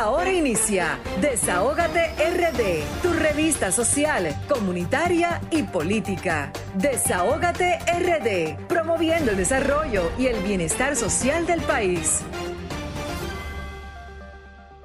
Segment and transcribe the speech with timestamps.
[0.00, 6.50] Ahora inicia Desahógate RD, tu revista social, comunitaria y política.
[6.76, 12.22] Desahógate RD, promoviendo el desarrollo y el bienestar social del país.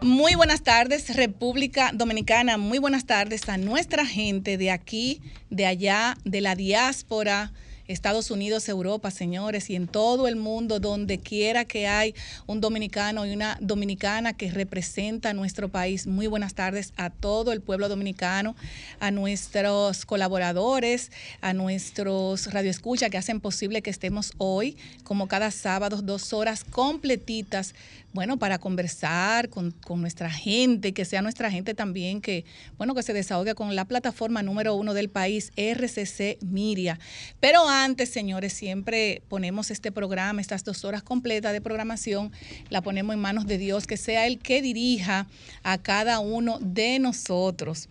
[0.02, 2.58] Muy buenas tardes, República Dominicana.
[2.58, 7.54] Muy buenas tardes a nuestra gente de aquí, de allá, de la diáspora
[7.88, 12.16] Estados Unidos, Europa, señores, y en todo el mundo, donde quiera que hay
[12.48, 16.08] un dominicano y una dominicana que representa a nuestro país.
[16.08, 18.56] Muy buenas tardes a todo el pueblo dominicano,
[19.00, 26.02] a nuestros colaboradores, a nuestros radioescuchas que hacen posible que estemos hoy, como cada sábado,
[26.02, 27.76] dos horas completitas
[28.16, 32.46] bueno, para conversar con, nuestra gente, que sea nuestra gente también que,
[32.78, 36.98] bueno, que se desahogue con la plataforma número uno del país, RCC Miria.
[37.42, 42.32] Pero antes, señores, siempre ponemos este programa, estas dos horas completas de programación,
[42.70, 45.28] la ponemos en manos de Dios, que sea el que dirija
[45.64, 47.90] a cada uno de nosotros.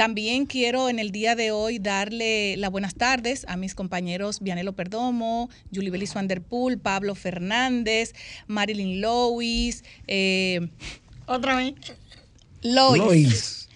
[0.00, 4.72] También quiero en el día de hoy darle las buenas tardes a mis compañeros Vianelo
[4.72, 8.14] Perdomo, Julie Belis Vanderpool, Pablo Fernández,
[8.46, 10.70] Marilyn Lois, eh,
[11.26, 11.74] otra vez.
[12.62, 13.68] Lois.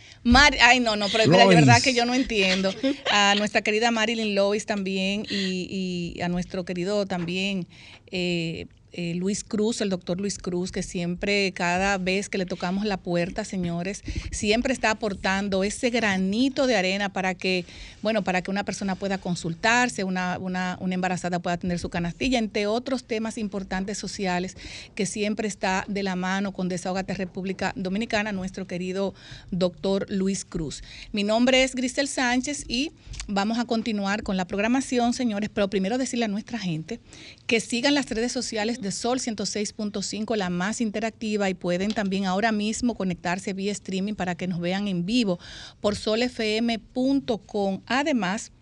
[0.63, 2.73] ay, no, no, pero mira, de verdad que yo no entiendo.
[3.11, 7.67] A nuestra querida Marilyn Lois también y, a nuestro querido también
[8.11, 8.65] eh,
[8.97, 12.97] eh, Luis Cruz, el doctor Luis Cruz, que siempre, cada vez que le tocamos la
[12.97, 17.65] puerta, señores, siempre está aportando ese granito de arena para que,
[18.03, 22.39] bueno, para que una persona pueda consultarse, una, una, una embarazada pueda tener su canastilla,
[22.39, 24.57] entre otros temas importantes sociales
[24.95, 29.15] que siempre está de la mano con Desahogate República Dominicana, nuestro querido
[29.51, 30.83] doctor Luis Cruz.
[31.13, 32.93] Mi nombre es Grisel Sánchez y
[33.27, 37.01] vamos a continuar con la programación, señores, pero primero decirle a nuestra gente
[37.47, 42.53] que sigan las redes sociales de Sol 106.5, la más interactiva, y pueden también ahora
[42.53, 45.41] mismo conectarse vía streaming para que nos vean en vivo
[45.81, 47.81] por solfm.com.
[47.87, 48.53] Además,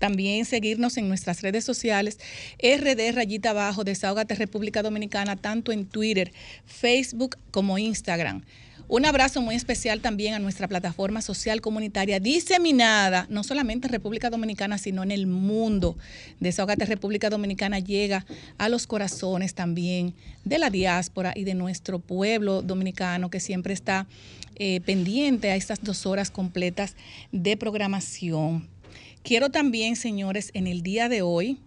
[0.00, 2.18] También seguirnos en nuestras redes sociales,
[2.58, 6.32] RD Rayita Abajo, Desahogate República Dominicana, tanto en Twitter,
[6.64, 8.42] Facebook como Instagram.
[8.88, 14.30] Un abrazo muy especial también a nuestra plataforma social comunitaria diseminada, no solamente en República
[14.30, 15.96] Dominicana, sino en el mundo.
[16.40, 18.26] Desahogate República Dominicana llega
[18.58, 24.08] a los corazones también de la diáspora y de nuestro pueblo dominicano que siempre está
[24.56, 26.96] eh, pendiente a estas dos horas completas
[27.30, 28.79] de programación.
[29.22, 31.58] Quiero también, señores, en el día de hoy,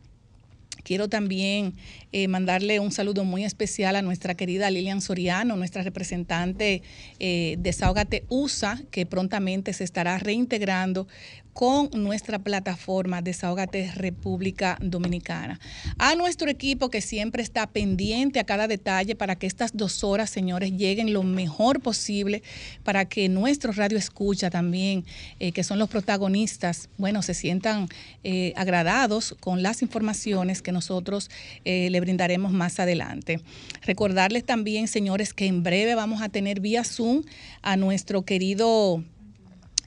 [0.83, 1.75] Quiero también
[2.11, 6.81] eh, mandarle un saludo muy especial a nuestra querida Lilian Soriano, nuestra representante
[7.19, 11.07] eh, de Saogate USA, que prontamente se estará reintegrando
[11.53, 15.59] con nuestra plataforma Desahogate República Dominicana.
[15.97, 20.29] A nuestro equipo que siempre está pendiente a cada detalle para que estas dos horas,
[20.29, 22.43] señores, lleguen lo mejor posible,
[22.83, 25.05] para que nuestro radio escucha también,
[25.39, 27.87] eh, que son los protagonistas, bueno, se sientan
[28.23, 31.29] eh, agradados con las informaciones que nosotros
[31.65, 33.41] eh, le brindaremos más adelante.
[33.83, 37.23] Recordarles también, señores, que en breve vamos a tener vía Zoom
[37.61, 39.03] a nuestro querido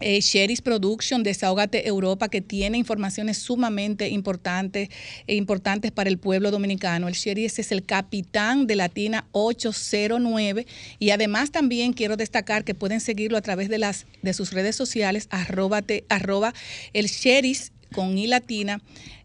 [0.00, 4.88] eh, Sheris Production, Desahogate Europa, que tiene informaciones sumamente importantes
[5.26, 7.08] e importantes para el pueblo dominicano.
[7.08, 10.66] El Sheris es el capitán de Latina 809
[10.98, 14.76] y además también quiero destacar que pueden seguirlo a través de, las, de sus redes
[14.76, 16.52] sociales, arroba, arroba
[16.92, 18.80] el Sheris con I latina,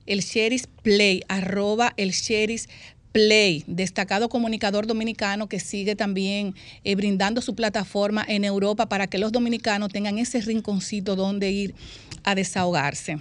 [0.06, 2.70] el Sheris Play, arroba el Sheris
[3.12, 6.56] Play, destacado comunicador dominicano que sigue también
[6.86, 11.76] eh, brindando su plataforma en Europa para que los dominicanos tengan ese rinconcito donde ir
[12.24, 13.18] a desahogarse.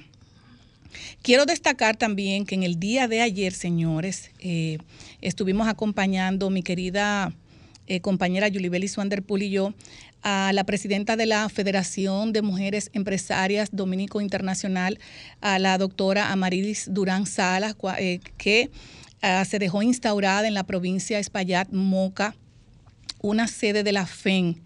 [1.22, 4.78] Quiero destacar también que en el día de ayer, señores, eh,
[5.22, 7.32] estuvimos acompañando mi querida
[7.88, 9.74] eh, compañera Yulibelis Wanderpool y yo
[10.22, 15.00] a la presidenta de la Federación de Mujeres Empresarias Dominico Internacional,
[15.40, 17.74] a la doctora Amarilis Durán Salas,
[18.36, 18.70] que
[19.22, 22.34] Ah, se dejó instaurada en la provincia de Espaillat, Moca,
[23.20, 24.62] una sede de la FEN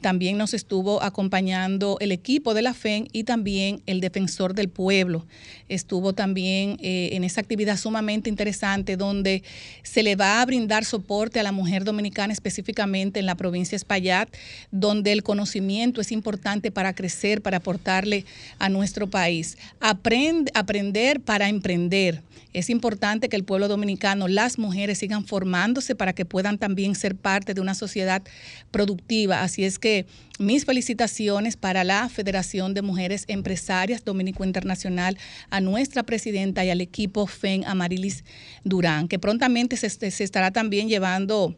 [0.00, 5.26] también nos estuvo acompañando el equipo de la FEN y también el defensor del pueblo.
[5.68, 9.42] Estuvo también eh, en esa actividad sumamente interesante donde
[9.82, 13.76] se le va a brindar soporte a la mujer dominicana específicamente en la provincia de
[13.76, 14.28] Espaillat,
[14.70, 18.24] donde el conocimiento es importante para crecer, para aportarle
[18.58, 19.56] a nuestro país.
[19.80, 22.22] aprender para emprender.
[22.54, 27.14] Es importante que el pueblo dominicano, las mujeres sigan formándose para que puedan también ser
[27.14, 28.22] parte de una sociedad
[28.70, 29.42] productiva.
[29.42, 30.06] Así es que
[30.38, 35.18] mis felicitaciones para la Federación de Mujeres Empresarias Dominico Internacional,
[35.50, 38.24] a nuestra presidenta y al equipo FEN Amarilis
[38.64, 41.56] Durán, que prontamente se, se estará también llevando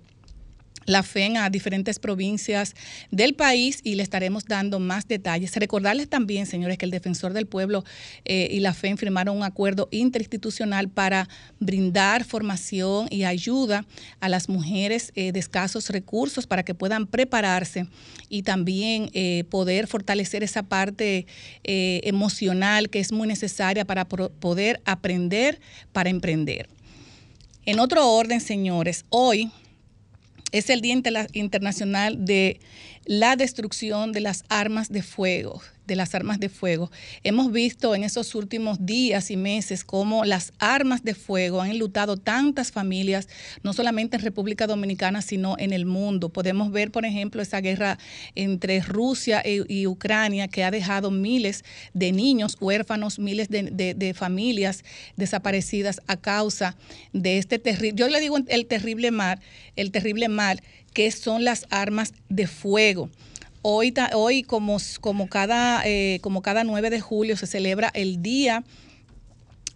[0.87, 2.75] la FEN a diferentes provincias
[3.11, 5.55] del país y le estaremos dando más detalles.
[5.57, 7.85] Recordarles también, señores, que el Defensor del Pueblo
[8.25, 11.29] eh, y la FEN firmaron un acuerdo interinstitucional para
[11.59, 13.85] brindar formación y ayuda
[14.21, 17.87] a las mujeres eh, de escasos recursos para que puedan prepararse
[18.29, 21.27] y también eh, poder fortalecer esa parte
[21.63, 25.61] emocional que es muy necesaria para poder aprender
[25.93, 26.69] para emprender.
[27.67, 29.51] En otro orden, señores, hoy
[30.53, 30.95] es el Día
[31.33, 32.61] Internacional de
[33.11, 35.61] la Destrucción de las Armas de Fuego
[35.91, 36.89] de las armas de fuego.
[37.25, 42.17] Hemos visto en esos últimos días y meses cómo las armas de fuego han enlutado
[42.17, 43.29] tantas familias,
[43.65, 46.29] no solamente en República Dominicana, sino en el mundo.
[46.29, 47.99] Podemos ver, por ejemplo, esa guerra
[48.37, 54.85] entre Rusia e, y, Ucrania que ha dejado miles de niños huérfanos, miles de, familias
[55.17, 56.77] desaparecidas a causa
[57.13, 59.41] de este terrible, yo le digo el terrible mal,
[59.75, 63.11] el terrible mal que son las armas de fuego.
[63.63, 68.65] Hoy, hoy como, como, cada, eh, como cada 9 de julio se celebra el Día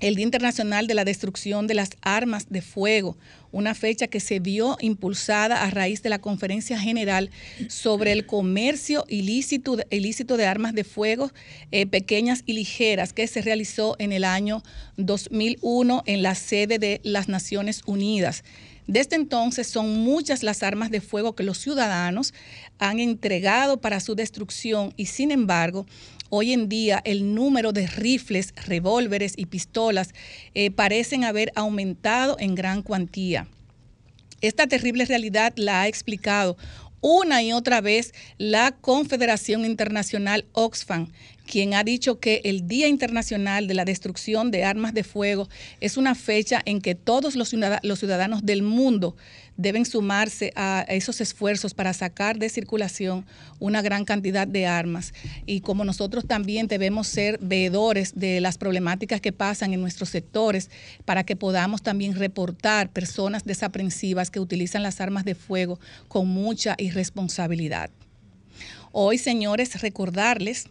[0.00, 3.16] el Día Internacional de la Destrucción de las Armas de Fuego,
[3.52, 7.30] una fecha que se vio impulsada a raíz de la Conferencia General
[7.68, 11.30] sobre el Comercio Ilícito, ilícito de Armas de Fuego
[11.70, 14.62] eh, Pequeñas y Ligeras, que se realizó en el año
[14.96, 18.42] 2001 en la sede de las Naciones Unidas.
[18.86, 22.34] Desde entonces son muchas las armas de fuego que los ciudadanos
[22.78, 25.86] han entregado para su destrucción y sin embargo
[26.28, 30.10] hoy en día el número de rifles, revólveres y pistolas
[30.54, 33.48] eh, parecen haber aumentado en gran cuantía.
[34.42, 36.58] Esta terrible realidad la ha explicado
[37.06, 41.12] una y otra vez la Confederación Internacional Oxfam,
[41.46, 45.50] quien ha dicho que el Día Internacional de la Destrucción de Armas de Fuego
[45.82, 49.16] es una fecha en que todos los ciudadanos del mundo
[49.56, 53.24] deben sumarse a esos esfuerzos para sacar de circulación
[53.58, 55.12] una gran cantidad de armas.
[55.46, 60.70] Y como nosotros también debemos ser veedores de las problemáticas que pasan en nuestros sectores
[61.04, 65.78] para que podamos también reportar personas desaprensivas que utilizan las armas de fuego
[66.08, 67.90] con mucha irresponsabilidad.
[68.92, 70.66] Hoy, señores, recordarles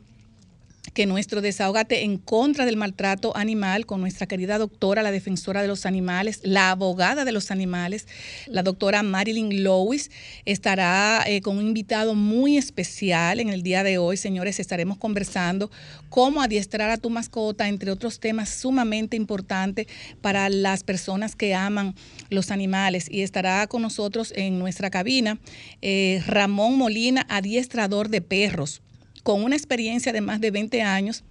[0.93, 5.67] que nuestro desahogate en contra del maltrato animal con nuestra querida doctora, la defensora de
[5.67, 8.07] los animales, la abogada de los animales,
[8.47, 10.11] la doctora Marilyn Lewis,
[10.45, 14.17] estará eh, con un invitado muy especial en el día de hoy.
[14.17, 15.71] Señores, estaremos conversando
[16.09, 19.87] cómo adiestrar a tu mascota, entre otros temas sumamente importantes
[20.21, 21.95] para las personas que aman
[22.29, 23.07] los animales.
[23.09, 25.39] Y estará con nosotros en nuestra cabina
[25.81, 28.82] eh, Ramón Molina, adiestrador de perros
[29.23, 31.23] con una experiencia de más de 20 años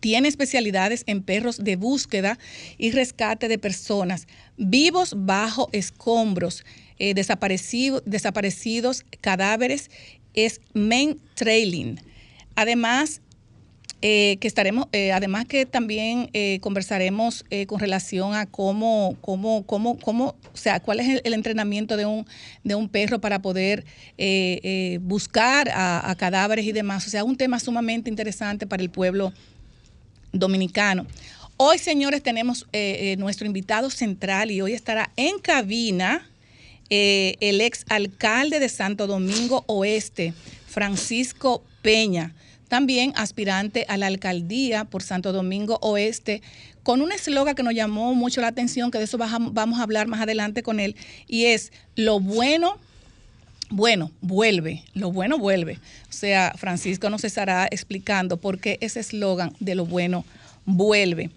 [0.00, 2.38] tiene especialidades en perros de búsqueda
[2.78, 4.26] y rescate de personas
[4.56, 6.64] vivos bajo escombros,
[6.98, 9.90] eh, desaparecidos, cadáveres,
[10.34, 12.00] es main trailing.
[12.54, 13.20] Además,
[14.02, 19.98] eh, que estaremos, eh, además que también eh, conversaremos con relación a cómo, cómo, cómo,
[19.98, 22.26] cómo, o sea, cuál es el, entrenamiento de un,
[22.64, 23.84] de un perro para poder
[25.02, 27.06] buscar a, cadáveres y demás.
[27.06, 29.34] O sea, un tema sumamente interesante para el pueblo
[30.32, 31.06] dominicano.
[31.58, 32.66] Hoy, señores, tenemos
[33.18, 36.26] nuestro invitado central y hoy estará en cabina
[36.88, 40.32] el ex alcalde de Santo Domingo Oeste,
[40.66, 42.34] Francisco Peña
[42.70, 46.40] también aspirante a la alcaldía por Santo Domingo Oeste,
[46.84, 50.06] con un eslogan que nos llamó mucho la atención, que de eso vamos a hablar
[50.06, 50.94] más adelante con él,
[51.26, 52.78] y es lo bueno
[53.72, 55.78] bueno, vuelve, lo bueno vuelve.
[56.08, 60.24] O sea, Francisco nos estará explicando por qué ese eslogan de lo bueno
[60.64, 61.30] vuelve.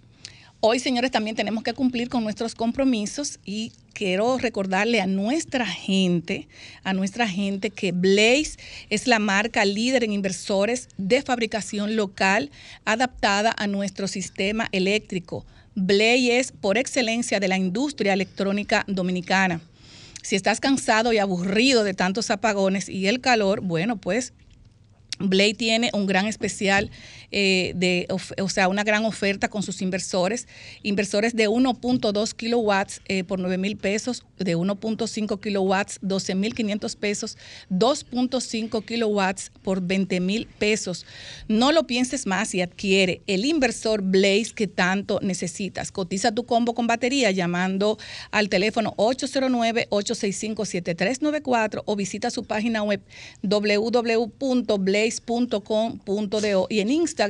[0.65, 6.48] Hoy, señores, también tenemos que cumplir con nuestros compromisos y quiero recordarle a nuestra gente,
[6.86, 8.55] a nuestra gente que Blaze
[8.89, 12.50] es la marca líder en inversores de fabricación local
[12.86, 15.46] adaptada a nuestro sistema eléctrico.
[15.75, 19.60] Blaze es por excelencia de la industria electrónica dominicana.
[20.22, 24.32] Si estás cansado y aburrido de tantos apagones y el calor, bueno, pues
[25.20, 26.89] Blade tiene un gran especial,
[27.34, 30.48] eh, de, o sea, una gran oferta con sus inversores.
[30.84, 36.96] Inversores de 1.2 kilowatts eh, por 9 mil pesos, de 1.5 kilowatts, 12 mil 500
[36.96, 37.36] pesos,
[37.70, 41.06] 2.5 kilowatts por 20 mil pesos.
[41.48, 45.92] No lo pienses más y adquiere el inversor Blaze que tanto necesitas.
[45.92, 47.98] Cotiza tu combo con batería llamando
[48.32, 53.02] al teléfono 809-865-7394 o visita su página web
[53.42, 57.23] www.blaze blaze.com.do y en Instagram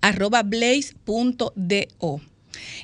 [0.00, 2.20] arroba blaze.do.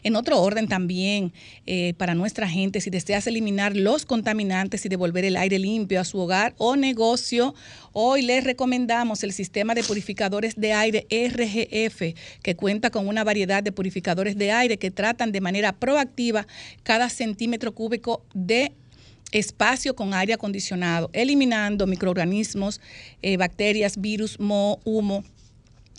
[0.03, 1.33] En otro orden también,
[1.67, 6.05] eh, para nuestra gente, si deseas eliminar los contaminantes y devolver el aire limpio a
[6.05, 7.55] su hogar o negocio,
[7.93, 13.62] hoy les recomendamos el sistema de purificadores de aire RGF, que cuenta con una variedad
[13.62, 16.47] de purificadores de aire que tratan de manera proactiva
[16.83, 18.73] cada centímetro cúbico de
[19.33, 22.81] espacio con aire acondicionado, eliminando microorganismos,
[23.23, 25.25] eh, bacterias, virus, moho, humo,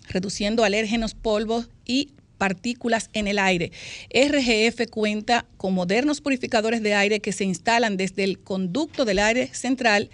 [0.07, 3.71] reduciendo alérgenos, polvos y partículas en el aire.
[4.13, 9.47] RGF cuenta con modernos purificadores de aire que se instalan desde el conducto del aire
[9.53, 10.09] central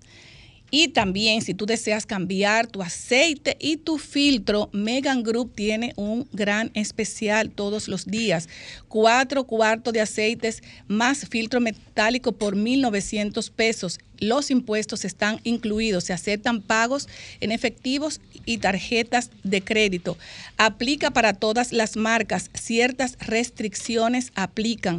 [0.70, 6.28] Y también si tú deseas cambiar tu aceite y tu filtro, Megan Group tiene un
[6.32, 8.48] gran especial todos los días.
[8.88, 13.98] Cuatro cuartos de aceites más filtro metálico por 1.900 pesos.
[14.20, 16.04] Los impuestos están incluidos.
[16.04, 17.08] Se aceptan pagos
[17.40, 20.16] en efectivos y tarjetas de crédito.
[20.56, 22.50] Aplica para todas las marcas.
[22.54, 24.98] Ciertas restricciones aplican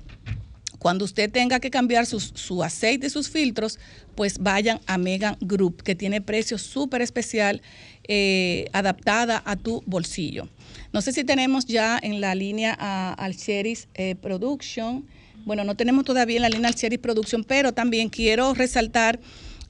[0.79, 3.79] cuando usted tenga que cambiar su aceite y sus filtros,
[4.15, 7.63] pues vayan a Megan Group, que tiene precio súper especial,
[8.09, 10.49] eh, adaptada a tu bolsillo.
[10.93, 15.05] No sé si tenemos ya en la línea a Alcheris eh, Production.
[15.45, 19.19] Bueno, no tenemos todavía en la línea Alcheris Production, pero también quiero resaltar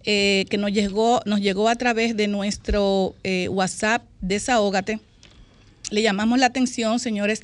[0.05, 3.15] eh, que nos llegó, nos llegó a través de nuestro
[3.49, 5.01] WhatsApp Desahógate.
[5.91, 7.43] Le llamamos la atención, señores,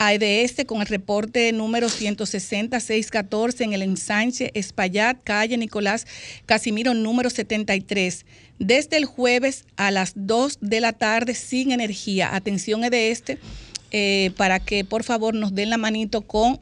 [0.00, 6.06] a EDS con el reporte número 160-614 en el ensanche Espaillat, calle Nicolás
[6.46, 8.24] Casimiro, número 73
[8.58, 12.34] desde el jueves a las 2 de la tarde sin energía.
[12.34, 13.38] Atención de este
[13.90, 16.60] eh, para que por favor nos den la manito con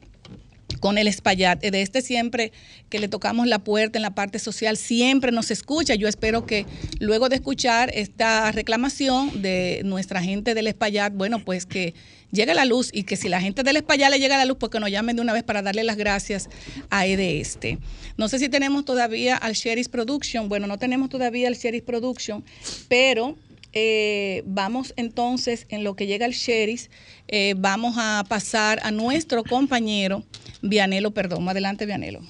[0.78, 1.60] con el Espaillat.
[1.60, 2.52] De este siempre
[2.88, 5.94] que le tocamos la puerta en la parte social, siempre nos escucha.
[5.94, 6.66] Yo espero que
[7.00, 11.94] luego de escuchar esta reclamación de nuestra gente del Espaillat, bueno, pues que
[12.30, 14.70] llegue la luz y que si la gente del Espaillat le llega la luz, pues
[14.70, 16.48] que nos llamen de una vez para darle las gracias
[16.90, 17.78] a este.
[18.16, 20.48] No sé si tenemos todavía al Sheriff Production.
[20.48, 22.44] Bueno, no tenemos todavía al Sheriff Production,
[22.88, 23.36] pero
[23.72, 26.86] eh, vamos entonces, en lo que llega el Sheriff,
[27.28, 30.24] eh, vamos a pasar a nuestro compañero
[30.62, 31.48] Vianelo Perdón.
[31.48, 32.20] Adelante, Vianelo.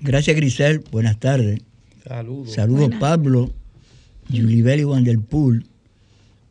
[0.00, 0.80] Gracias, Grisel.
[0.90, 1.60] Buenas tardes.
[2.06, 2.52] Saludos.
[2.52, 3.52] Saludos, Pablo,
[4.28, 5.64] Julibeli Wanderpool,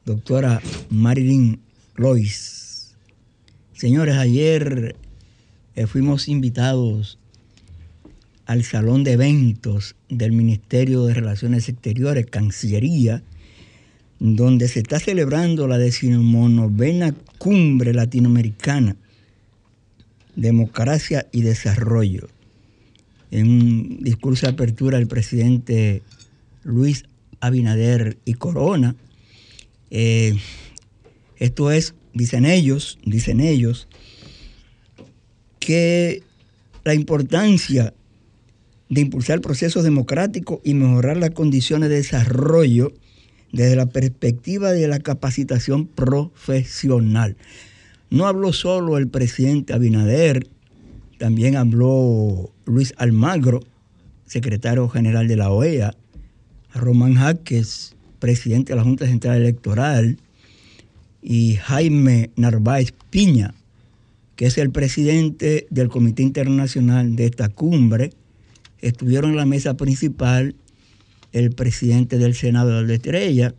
[0.05, 1.59] doctora Marilyn
[1.95, 2.93] Royce.
[3.73, 4.95] Señores, ayer
[5.75, 7.17] eh, fuimos invitados
[8.45, 13.23] al salón de eventos del Ministerio de Relaciones Exteriores, Cancillería,
[14.23, 18.95] donde se está celebrando la decimonovena cumbre latinoamericana,
[20.35, 22.29] democracia y desarrollo.
[23.31, 26.03] En un discurso de apertura el presidente
[26.61, 27.05] Luis
[27.39, 28.95] Abinader y Corona,
[29.89, 30.35] eh,
[31.37, 33.87] esto es dicen ellos, dicen ellos,
[35.57, 36.21] que
[36.83, 37.95] la importancia
[38.87, 42.93] de impulsar procesos democráticos y mejorar las condiciones de desarrollo
[43.51, 47.36] desde la perspectiva de la capacitación profesional.
[48.10, 50.48] No habló solo el presidente Abinader,
[51.17, 53.62] también habló Luis Almagro,
[54.25, 55.93] secretario general de la OEA,
[56.74, 60.17] Román Jaques, presidente de la Junta Central Electoral,
[61.22, 63.53] y Jaime Narváez Piña,
[64.36, 68.12] que es el presidente del Comité Internacional de esta cumbre,
[68.79, 70.55] estuvieron en la mesa principal
[71.31, 73.53] el presidente del Senado de Estrella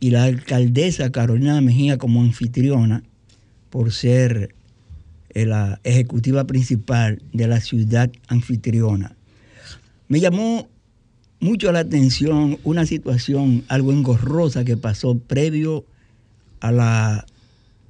[0.00, 3.02] y la alcaldesa Carolina Mejía como anfitriona
[3.70, 4.54] por ser
[5.30, 9.14] eh, la ejecutiva principal de la ciudad anfitriona.
[10.08, 10.68] Me llamó
[11.38, 15.84] mucho la atención una situación algo engorrosa que pasó previo
[16.60, 17.26] a la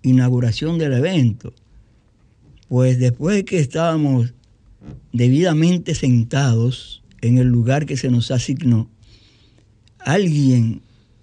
[0.03, 1.53] inauguración del evento.
[2.69, 4.35] Pues después de que estábamos
[5.13, 8.89] debidamente sentados en el lugar que se nos asignó,
[10.05, 10.83] alguien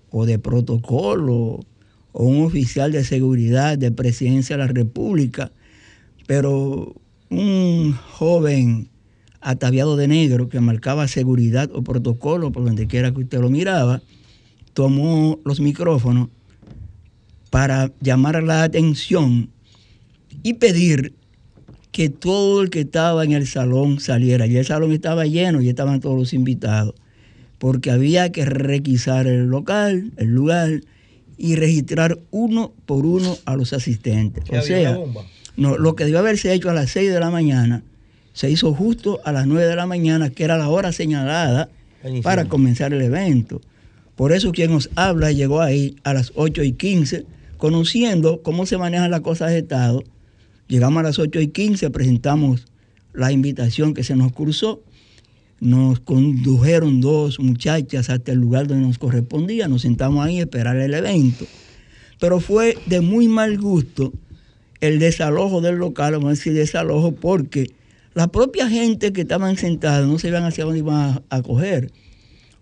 [0.10, 1.60] o de protocolo
[2.12, 5.51] o un oficial de seguridad de presidencia de la República,
[6.25, 6.96] pero
[7.29, 8.89] un joven
[9.41, 14.01] ataviado de negro que marcaba seguridad o protocolo por donde quiera que usted lo miraba,
[14.74, 16.29] tomó los micrófonos
[17.50, 19.50] para llamar la atención
[20.43, 21.13] y pedir
[21.91, 24.46] que todo el que estaba en el salón saliera.
[24.46, 26.93] Y el salón estaba lleno y estaban todos los invitados,
[27.58, 30.82] porque había que requisar el local, el lugar,
[31.38, 34.44] y registrar uno por uno a los asistentes.
[34.50, 34.98] O sea,
[35.56, 37.84] no, lo que debió haberse hecho a las 6 de la mañana,
[38.34, 41.70] se hizo justo a las 9 de la mañana, que era la hora señalada
[42.24, 43.62] para comenzar el evento.
[44.16, 47.26] Por eso quien nos habla llegó ahí a las 8 y 15,
[47.58, 50.04] conociendo cómo se manejan las cosas de Estado.
[50.68, 52.68] Llegamos a las 8 y 15, presentamos
[53.14, 54.82] la invitación que se nos cruzó.
[55.60, 59.68] Nos condujeron dos muchachas hasta el lugar donde nos correspondía.
[59.68, 61.46] Nos sentamos ahí a esperar el evento.
[62.20, 64.14] Pero fue de muy mal gusto
[64.82, 67.72] el desalojo del local, vamos a decir desalojo, porque
[68.14, 71.92] la propia gente que estaban sentados no se hacia dónde iban a, coger.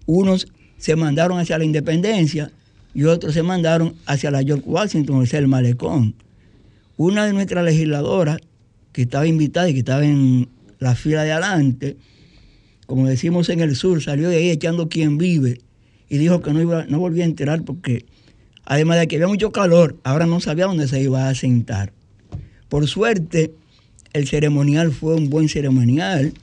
[0.06, 0.48] Unos
[0.78, 2.52] se mandaron hacia la Independencia
[2.94, 6.16] y otros se mandaron hacia la York Washington, o sea, el malecón.
[6.98, 8.40] Una de nuestras legisladoras,
[8.92, 10.48] que estaba invitada y que estaba en
[10.80, 11.98] la fila de adelante,
[12.86, 15.62] como decimos en el sur, salió de ahí echando quien vive
[16.10, 18.06] y dijo que no, iba, no volvía a enterar porque,
[18.64, 21.94] además de que había mucho calor, ahora no sabía dónde se iba a sentar.
[22.70, 23.54] Por suerte,
[24.14, 26.34] el ceremonial fue un buen ceremonial.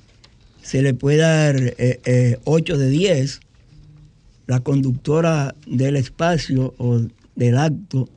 [0.63, 3.41] Se le puede dar 8 eh, eh, de 10.
[4.47, 7.01] La conductora del espacio o
[7.35, 8.09] del acto,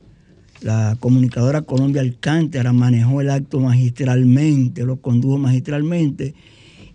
[0.60, 6.34] la comunicadora Colombia Alcántara, manejó el acto magistralmente, lo condujo magistralmente.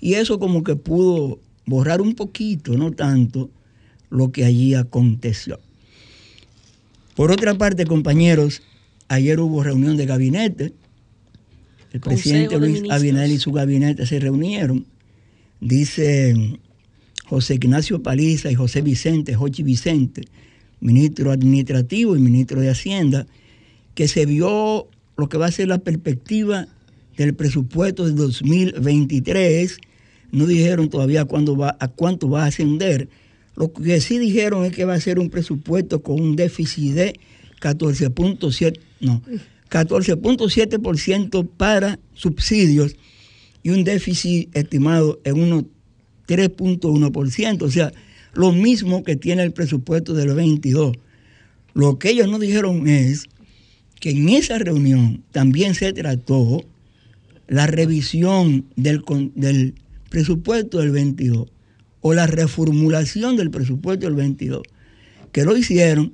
[0.02, 3.50] Y eso como que pudo borrar un poquito, no tanto,
[4.10, 5.60] lo que allí aconteció.
[7.16, 8.62] Por otra parte, compañeros,
[9.08, 10.74] ayer hubo reunión de gabinete
[11.94, 14.86] el presidente Luis Abinadel y su gabinete se reunieron.
[15.60, 16.58] Dice
[17.26, 20.24] José Ignacio Paliza y José Vicente, Jochi Vicente,
[20.80, 23.28] ministro administrativo y ministro de Hacienda,
[23.94, 24.88] que se vio
[25.18, 26.68] lo que va a ser la perspectiva
[27.18, 29.78] del presupuesto de 2023.
[30.32, 33.10] No dijeron todavía cuándo va, a cuánto va a ascender.
[33.56, 37.20] Lo que sí dijeron es que va a ser un presupuesto con un déficit de
[37.60, 39.22] 14.7, no,
[39.70, 42.96] 14.7% para subsidios
[43.64, 45.66] y un déficit estimado en unos
[46.28, 47.92] 3.1%, o sea,
[48.34, 50.98] lo mismo que tiene el presupuesto del 22.
[51.74, 53.26] Lo que ellos nos dijeron es
[54.00, 56.64] que en esa reunión también se trató
[57.48, 59.04] la revisión del,
[59.36, 59.76] del
[60.12, 61.48] presupuesto del 22
[62.02, 64.62] o la reformulación del presupuesto del 22,
[65.32, 66.14] que lo hicieron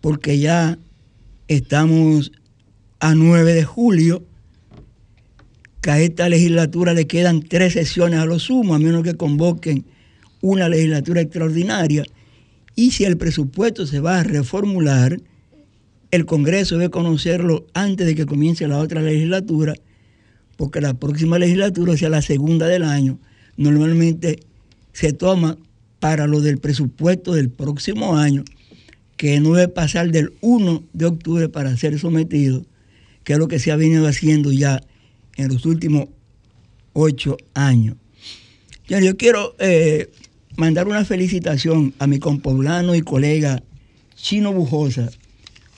[0.00, 0.78] porque ya
[1.48, 2.30] estamos
[3.00, 4.24] a 9 de julio,
[5.82, 9.84] que a esta legislatura le quedan tres sesiones a lo sumo, a menos que convoquen
[10.40, 12.04] una legislatura extraordinaria.
[12.76, 15.20] Y si el presupuesto se va a reformular,
[16.12, 19.74] el Congreso debe conocerlo antes de que comience la otra legislatura,
[20.60, 23.18] porque la próxima legislatura, sea la segunda del año,
[23.56, 24.40] normalmente
[24.92, 25.56] se toma
[26.00, 28.44] para lo del presupuesto del próximo año,
[29.16, 32.66] que no debe pasar del 1 de octubre para ser sometido
[33.24, 34.82] que es lo que se ha venido haciendo ya
[35.36, 36.08] en los últimos
[36.92, 37.96] ocho años.
[38.86, 40.10] Yo quiero eh,
[40.58, 43.62] mandar una felicitación a mi compoblano y colega
[44.14, 45.08] Chino Bujosa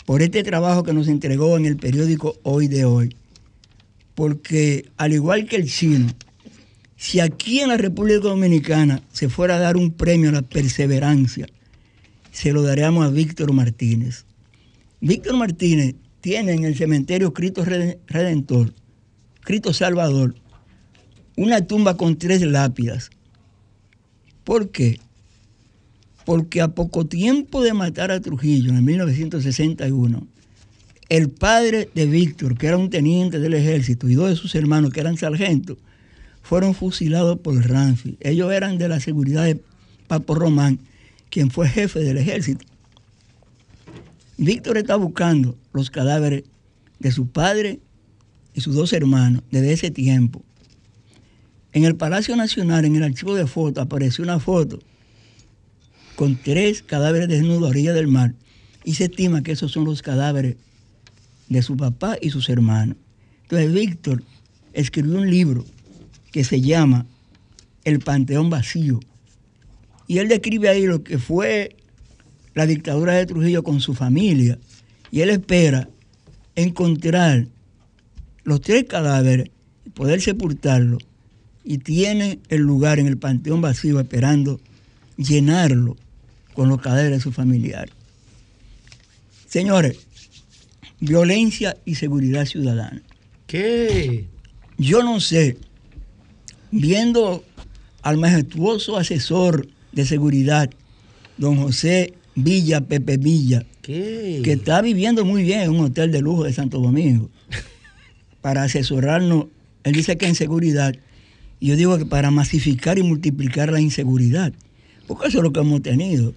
[0.06, 3.14] por este trabajo que nos entregó en el periódico Hoy de Hoy.
[4.14, 6.08] Porque al igual que el chino,
[6.96, 11.48] si aquí en la República Dominicana se fuera a dar un premio a la perseverancia,
[12.30, 14.24] se lo daríamos a Víctor Martínez.
[15.00, 18.72] Víctor Martínez tiene en el cementerio Cristo Redentor,
[19.40, 20.34] Cristo Salvador,
[21.36, 23.10] una tumba con tres lápidas.
[24.44, 25.00] ¿Por qué?
[26.24, 30.26] Porque a poco tiempo de matar a Trujillo, en 1961,
[31.12, 34.94] el padre de Víctor, que era un teniente del ejército, y dos de sus hermanos,
[34.94, 35.76] que eran sargentos,
[36.40, 38.16] fueron fusilados por Ramfi.
[38.20, 39.60] Ellos eran de la seguridad de
[40.06, 40.78] Papo Román,
[41.28, 42.64] quien fue jefe del ejército.
[44.38, 46.44] Víctor está buscando los cadáveres
[46.98, 47.80] de su padre
[48.54, 50.42] y sus dos hermanos desde ese tiempo.
[51.74, 54.78] En el Palacio Nacional, en el archivo de fotos, apareció una foto
[56.16, 58.32] con tres cadáveres desnudos a orilla del mar
[58.82, 60.56] y se estima que esos son los cadáveres
[61.52, 62.96] de su papá y sus hermanos.
[63.42, 64.22] Entonces Víctor
[64.72, 65.64] escribió un libro
[66.30, 67.06] que se llama
[67.84, 69.00] El Panteón Vacío.
[70.06, 71.76] Y él describe ahí lo que fue
[72.54, 74.58] la dictadura de Trujillo con su familia.
[75.10, 75.88] Y él espera
[76.54, 77.46] encontrar
[78.44, 79.50] los tres cadáveres
[79.86, 81.02] y poder sepultarlos.
[81.64, 84.60] Y tiene el lugar en el Panteón Vacío esperando
[85.16, 85.96] llenarlo
[86.54, 87.94] con los cadáveres de sus familiares.
[89.46, 89.98] Señores,
[91.02, 93.02] violencia y seguridad ciudadana.
[93.48, 94.26] ¿Qué?
[94.78, 95.58] Yo no sé,
[96.70, 97.44] viendo
[98.02, 100.70] al majestuoso asesor de seguridad,
[101.36, 104.42] don José Villa, Pepe Villa, ¿Qué?
[104.44, 107.30] que está viviendo muy bien en un hotel de lujo de Santo Domingo,
[108.40, 109.46] para asesorarnos,
[109.82, 110.94] él dice que en seguridad,
[111.58, 114.52] y yo digo que para masificar y multiplicar la inseguridad,
[115.08, 116.32] porque eso es lo que hemos tenido.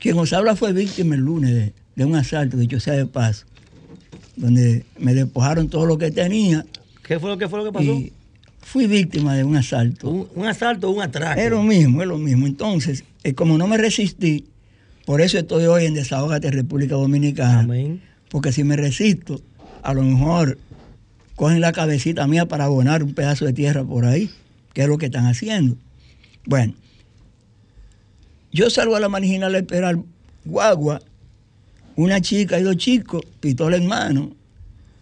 [0.00, 3.44] Quien nos habla fue víctima el lunes de, de un asalto, dicho sea de paso,
[4.36, 6.64] donde me despojaron todo lo que tenía
[7.02, 7.84] ¿Qué fue lo que fue lo que pasó?
[7.84, 8.12] y
[8.60, 10.08] fui víctima de un asalto.
[10.08, 11.40] Un, un asalto o un atraco.
[11.40, 12.46] Es lo mismo, es lo mismo.
[12.46, 14.46] Entonces, eh, como no me resistí,
[15.04, 17.60] por eso estoy hoy en Desahogate República Dominicana.
[17.60, 18.00] Amén.
[18.28, 19.40] Porque si me resisto,
[19.82, 20.58] a lo mejor
[21.34, 24.30] cogen la cabecita mía para abonar un pedazo de tierra por ahí,
[24.72, 25.76] que es lo que están haciendo.
[26.46, 26.74] Bueno,
[28.52, 29.98] yo salgo a la marginal a esperar
[30.44, 31.02] guagua,
[31.96, 34.34] una chica y dos chicos, pistola en mano,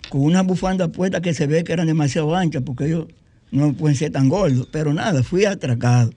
[0.08, 3.06] con una bufanda puesta que se ve que eran demasiado anchas, porque ellos
[3.50, 4.68] no pueden ser tan gordos.
[4.70, 6.12] Pero nada, fui atracado.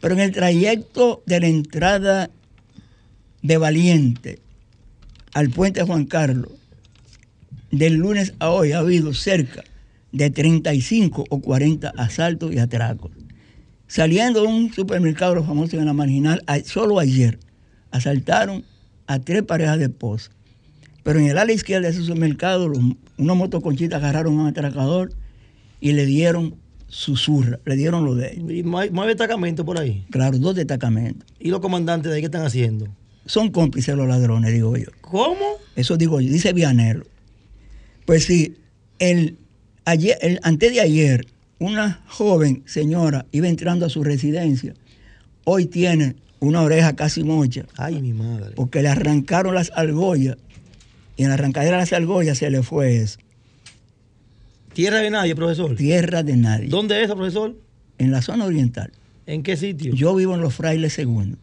[0.00, 2.30] Pero en el trayecto de la entrada
[3.42, 4.40] de Valiente
[5.32, 6.52] al puente Juan Carlos,
[7.70, 9.64] del lunes a hoy ha habido cerca
[10.12, 13.10] de 35 o 40 asaltos y atracos.
[13.88, 17.38] Saliendo de un supermercado, los famosos en la marginal, solo ayer
[17.90, 18.64] asaltaron
[19.06, 20.30] a tres parejas de esposas.
[21.02, 22.82] Pero en el ala izquierda de ese supermercado, los-
[23.18, 25.12] unos motoconchitas agarraron a un atracador
[25.80, 26.54] y le dieron
[26.88, 28.50] susurra, le dieron lo de ellos.
[28.52, 30.04] Y no hay, no hay destacamento por ahí.
[30.10, 31.28] Claro, dos destacamentos.
[31.40, 32.86] ¿Y los comandantes de ahí qué están haciendo?
[33.26, 34.86] Son cómplices los ladrones, digo yo.
[35.00, 35.44] ¿Cómo?
[35.76, 37.04] Eso digo yo, dice Vianelo.
[38.06, 38.56] Pues sí,
[38.98, 39.36] el,
[39.84, 41.26] ayer, el, antes de ayer,
[41.58, 44.74] una joven señora iba entrando a su residencia.
[45.44, 48.52] Hoy tiene una oreja casi mocha Ay, mi madre.
[48.54, 50.36] porque le arrancaron las argollas
[51.16, 53.18] y en la arrancadera de las argollas se le fue eso.
[54.72, 55.76] Tierra de nadie, profesor.
[55.76, 56.68] Tierra de nadie.
[56.68, 57.56] ¿Dónde es eso, profesor?
[57.98, 58.90] En la zona oriental.
[59.26, 59.94] ¿En qué sitio?
[59.94, 61.38] Yo vivo en los frailes segundos.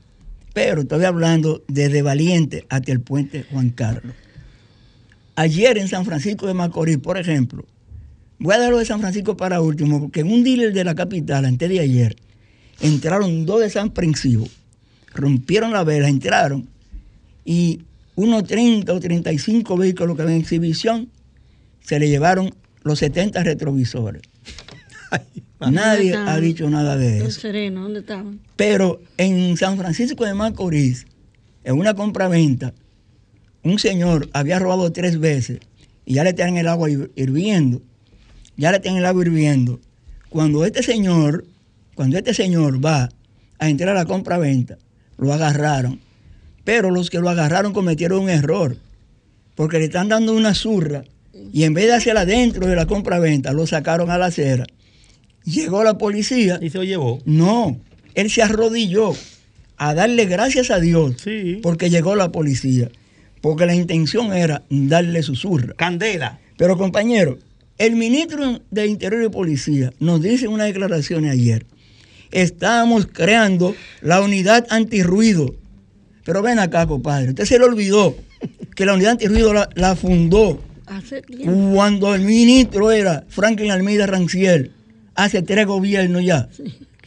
[0.54, 4.14] Pero estoy hablando desde Valiente hasta el puente Juan Carlos.
[5.36, 7.66] Ayer en San Francisco de Macorís, por ejemplo,
[8.38, 10.94] voy a dar lo de San Francisco para último, porque en un dealer de la
[10.94, 12.18] capital, antes de ayer,
[12.82, 13.92] entraron dos de San
[15.13, 16.67] rompieron la vela, entraron,
[17.45, 17.82] y
[18.15, 21.10] unos 30 o 35 vehículos que había en exhibición,
[21.82, 24.21] se le llevaron los 70 retrovisores.
[25.60, 27.39] Nadie ha dicho nada de eso.
[27.41, 28.39] serenos, ¿dónde estaban?
[28.56, 31.06] Pero en San Francisco de Macorís,
[31.63, 32.74] en una compraventa,
[33.63, 35.60] un señor había robado tres veces
[36.06, 37.82] y ya le tienen el agua hir- hirviendo.
[38.58, 39.80] Ya le tienen el agua hirviendo.
[40.30, 41.45] Cuando este señor,
[41.93, 43.10] cuando este señor va
[43.60, 44.78] a entrar a la compraventa,
[45.22, 46.02] lo agarraron.
[46.66, 48.76] Pero los que lo agarraron cometieron un error.
[49.56, 51.04] Porque le están dando una zurra
[51.54, 54.66] y en vez de hacerla dentro de la compraventa, lo sacaron a la acera.
[55.46, 57.20] Llegó la policía Y se lo llevó.
[57.26, 57.80] no,
[58.16, 59.14] él se arrodilló
[59.78, 61.60] a darle gracias a Dios Sí.
[61.64, 62.90] porque llegó la policía.
[63.42, 65.74] Porque la intención era darle susurra.
[65.76, 66.40] Candela.
[66.58, 67.40] Pero compañero,
[67.80, 71.66] el ministro de Interior y Policía nos dice en una declaración ayer,
[72.32, 75.56] estamos creando la unidad antirruido.
[76.24, 78.15] Pero ven acá, compadre, usted se le olvidó
[78.76, 80.60] que la unidad antirruido la, la fundó
[80.91, 81.24] Hace
[81.74, 84.74] cuando el ministro era Franklin Almeida Ranciel,
[85.15, 86.50] hace tres gobiernos ya.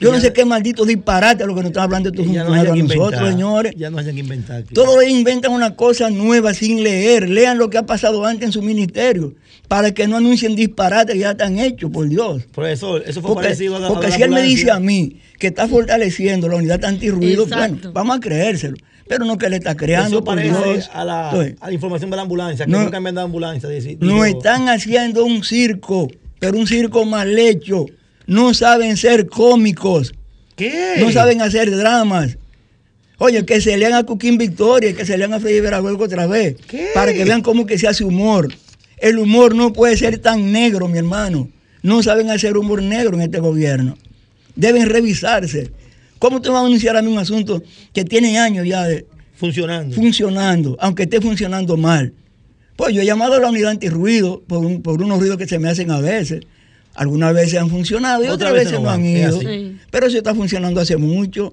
[0.01, 2.77] Yo no sé qué maldito disparate lo que nos están hablando estos no a nosotros,
[2.79, 3.27] inventado.
[3.31, 3.73] señores.
[3.77, 4.65] Ya no hayan inventado.
[4.75, 7.29] Todos ellos inventan una cosa nueva sin leer.
[7.29, 9.35] Lean lo que ha pasado antes en su ministerio
[9.69, 12.43] para que no anuncien disparates que ya están hechos, por Dios.
[12.53, 14.81] Profesor, eso fue Porque, parecido a la, a porque la si él me dice a
[14.81, 17.75] mí que está fortaleciendo la unidad antirruido, Exacto.
[17.77, 18.77] bueno, vamos a creérselo.
[19.07, 20.91] Pero no que le está creando, Eso por Dios.
[20.93, 22.83] a la, Entonces, a la información de la ambulancia, que No.
[22.83, 23.69] nunca han dado ambulancia.
[23.69, 27.87] dice- No están haciendo un circo, pero un circo mal hecho.
[28.27, 30.15] No saben ser cómicos,
[30.57, 30.95] ¿Qué?
[30.99, 32.39] no saben hacer dramas.
[33.19, 36.57] Oye, que se lean a Cuquín Victoria que se lean a Freddy Verahuelgo otra vez,
[36.67, 36.89] ¿Qué?
[36.95, 38.49] para que vean cómo que se hace humor.
[38.99, 41.49] El humor no puede ser tan negro, mi hermano.
[41.83, 43.97] No saben hacer humor negro en este gobierno.
[44.57, 45.71] Deben revisarse.
[46.19, 49.07] ¿Cómo te vas a anunciar a mí un asunto que tiene años ya de
[49.37, 49.95] Funcionando.
[49.95, 52.15] funcionando, aunque esté funcionando mal?
[52.77, 55.59] Pues yo he llamado a la unidad antirruido por, un- por unos ruidos que se
[55.59, 56.41] me hacen a veces.
[56.95, 59.41] Algunas veces han funcionado y Otras otras veces veces no no han es ido.
[59.41, 59.79] Sí.
[59.91, 61.53] Pero eso está funcionando hace mucho.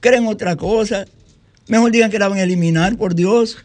[0.00, 1.04] Creen otra cosa.
[1.68, 3.58] Mejor digan que la van a eliminar, por Dios.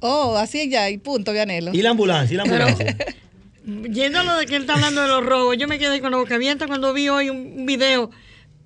[0.00, 1.72] Oh, así ya, y punto, Vianelo.
[1.74, 2.96] Y la ambulancia, y la Pero- ambulancia.
[3.92, 6.10] Yendo a lo de que él está hablando de los robos, yo me quedé con
[6.10, 8.10] la boca abierta cuando vi hoy un video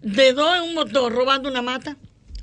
[0.02, 1.96] de dos en un motor robando una mata.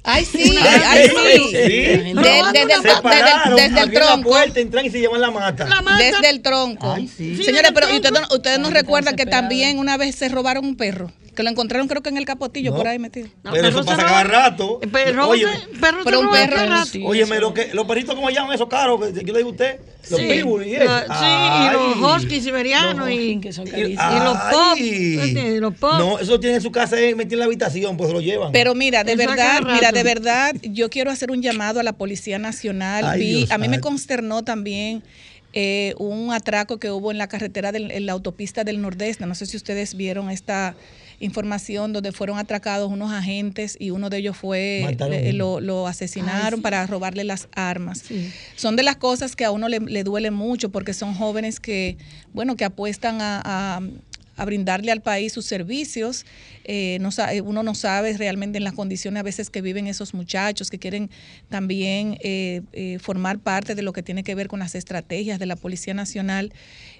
[0.04, 4.30] Ay, sí, ay, sí, desde, el, Se desde- pararon, desde el abrieron la tronco.
[4.30, 5.68] puerta, entran y se llevan la mata.
[5.68, 6.04] La mata.
[6.04, 6.92] Desde el tronco.
[6.92, 7.38] Ay, sí.
[7.38, 8.58] Sí, Señores, pero el ¿y ustedes tronco.
[8.60, 11.12] no, recuerdan que también una vez se robaron un perro?
[11.36, 12.78] Que lo encontraron creo que en el capotillo, No.
[12.78, 13.30] por ahí metido.
[13.44, 14.80] No, Pero eso pasa cada rato.
[14.82, 16.86] Eh, Perro, Oye, se- perro pero un perro- cada rato.
[16.88, 17.02] sí.
[17.06, 19.00] Óyeme, lo que, los perritos, ¿cómo llaman esos caros?
[19.00, 20.26] Que Yo le digo a usted, los Sí.
[20.26, 21.00] y eso.
[21.08, 24.13] Sí, y los huskies siberianos y, que son y- carísimos.
[24.13, 24.78] y los pop.
[24.78, 25.62] ¿entiendes?
[25.62, 25.94] Los pop.
[25.98, 28.52] No, eso tienen en su casa eh, metido en la habitación, pues se lo llevan.
[28.52, 31.94] Pero mira, de Eso verdad, mira, de verdad, yo quiero hacer un llamado a la
[31.94, 33.06] Policía Nacional.
[33.06, 35.02] Ay, Vi- Dios a mí me consternó también
[35.54, 39.26] eh, un atraco que hubo en la carretera, del, en la autopista del Nordeste.
[39.26, 40.76] No sé si ustedes vieron esta
[41.22, 46.54] información donde fueron atracados unos agentes y uno de ellos fue, le- lo, lo asesinaron
[46.54, 46.62] Ay, sí.
[46.62, 48.00] para robarle las armas.
[48.06, 48.32] Sí.
[48.56, 51.98] Son de las cosas que a uno le, le duele mucho porque son jóvenes que,
[52.34, 53.82] bueno, que apuestan a, a-
[54.38, 56.26] a brindarle al país sus servicios.
[56.64, 60.16] Eh, no eh, uno no sabe realmente en las condiciones a veces que viven esos
[60.16, 61.12] muchachos que quieren
[61.50, 65.46] también eh, eh, formar parte de lo que tiene que ver con las estrategias de
[65.46, 66.54] la Policía Nacional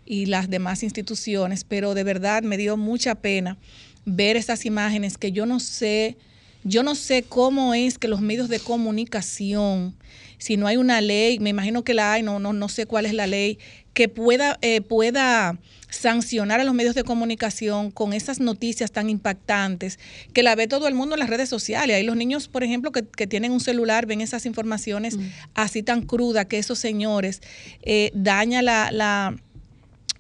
[0.06, 3.58] y las demás instituciones, pero de verdad me dio mucha pena
[4.06, 6.18] ver esas imágenes que yo no sé,
[6.64, 9.96] yo no sé cómo es que los medios de comunicación,
[10.38, 13.06] si no hay una ley, me imagino que la hay, no, no, no sé cuál
[13.06, 13.60] es la ley,
[13.94, 15.58] que pueda, eh, pueda
[15.90, 20.00] sancionar a los medios de comunicación con esas noticias tan impactantes
[20.34, 21.98] que la ve todo el mundo en las redes sociales.
[21.98, 25.18] Hay los niños, por ejemplo, que, que tienen un celular, ven esas informaciones
[25.54, 27.42] así tan crudas que esos señores
[27.82, 29.36] eh, daña la, la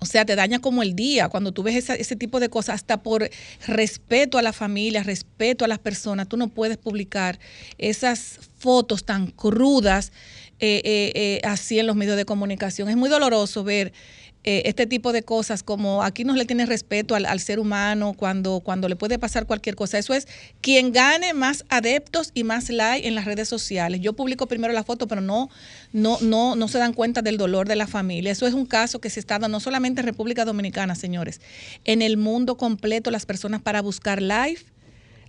[0.01, 2.75] o sea, te daña como el día cuando tú ves esa- ese tipo de cosas,
[2.75, 3.29] hasta por
[3.67, 7.39] respeto a la familia, respeto a las personas, tú no puedes publicar
[7.77, 10.11] esas fotos tan crudas
[10.59, 12.89] eh, eh, eh, así en los medios de comunicación.
[12.89, 13.93] Es muy doloroso ver
[14.43, 18.13] eh, este tipo de cosas como aquí no le tiene respeto al, al ser humano
[18.17, 19.99] cuando, cuando le puede pasar cualquier cosa.
[19.99, 20.27] Eso es
[20.61, 24.01] quien gane más adeptos y más like en las redes sociales.
[24.01, 25.49] Yo publico primero la foto, pero no,
[25.93, 28.31] no, no, no se dan cuenta del dolor de la familia.
[28.31, 31.39] Eso es un caso que se está dando no solamente en República Dominicana, señores,
[31.85, 34.59] en el mundo completo las personas para buscar live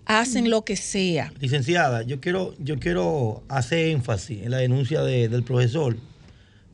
[0.07, 1.33] hacen lo que sea.
[1.39, 5.97] Licenciada, yo quiero, yo quiero hacer énfasis en la denuncia de- del profesor,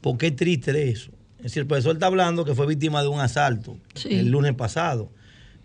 [0.01, 1.11] porque es triste eso.
[1.39, 4.09] Es decir, el profesor está hablando que fue víctima de un asalto Sí.
[4.13, 5.09] el lunes pasado,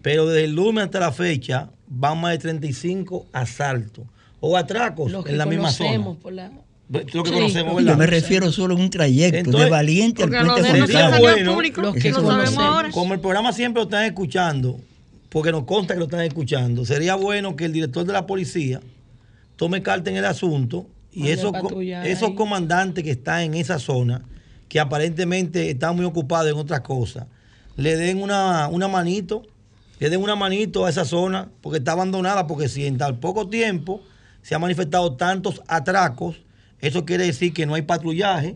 [0.01, 4.05] pero desde el lunes hasta la fecha van más de 35 asaltos
[4.39, 6.13] o atracos que en la misma zona.
[6.21, 6.51] por la-
[6.89, 7.33] Lo que Sí.
[7.35, 10.85] conocemos, Yo me refiero solo a un trayecto Entonces, de Valiente al Puente de no
[10.87, 12.65] Sería bueno público, los que que lo sabemos conocemos.
[12.65, 12.91] ahora.
[12.91, 14.79] Como el programa siempre lo están escuchando,
[15.29, 18.79] porque nos consta que lo están escuchando, sería bueno que el director de la policía
[19.55, 21.51] tome carta en el asunto y esos,
[22.03, 24.21] esos comandantes que están en esa zona,
[24.73, 27.27] que aparentemente están muy ocupados en otras cosas,
[27.77, 29.43] le den una, una manito,
[29.99, 33.47] le den una manito a esa zona, porque está abandonada, porque si en tan poco
[33.47, 34.01] tiempo
[34.41, 36.37] se han manifestado tantos atracos,
[36.81, 38.55] eso quiere decir que no hay patrullaje,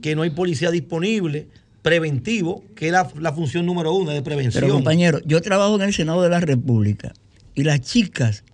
[0.00, 1.48] que no hay policía disponible,
[1.82, 4.62] preventivo, que es la, la función número uno de prevención.
[4.62, 7.12] Pero compañero, yo trabajo en el Senado de la República
[7.54, 8.44] y las chicas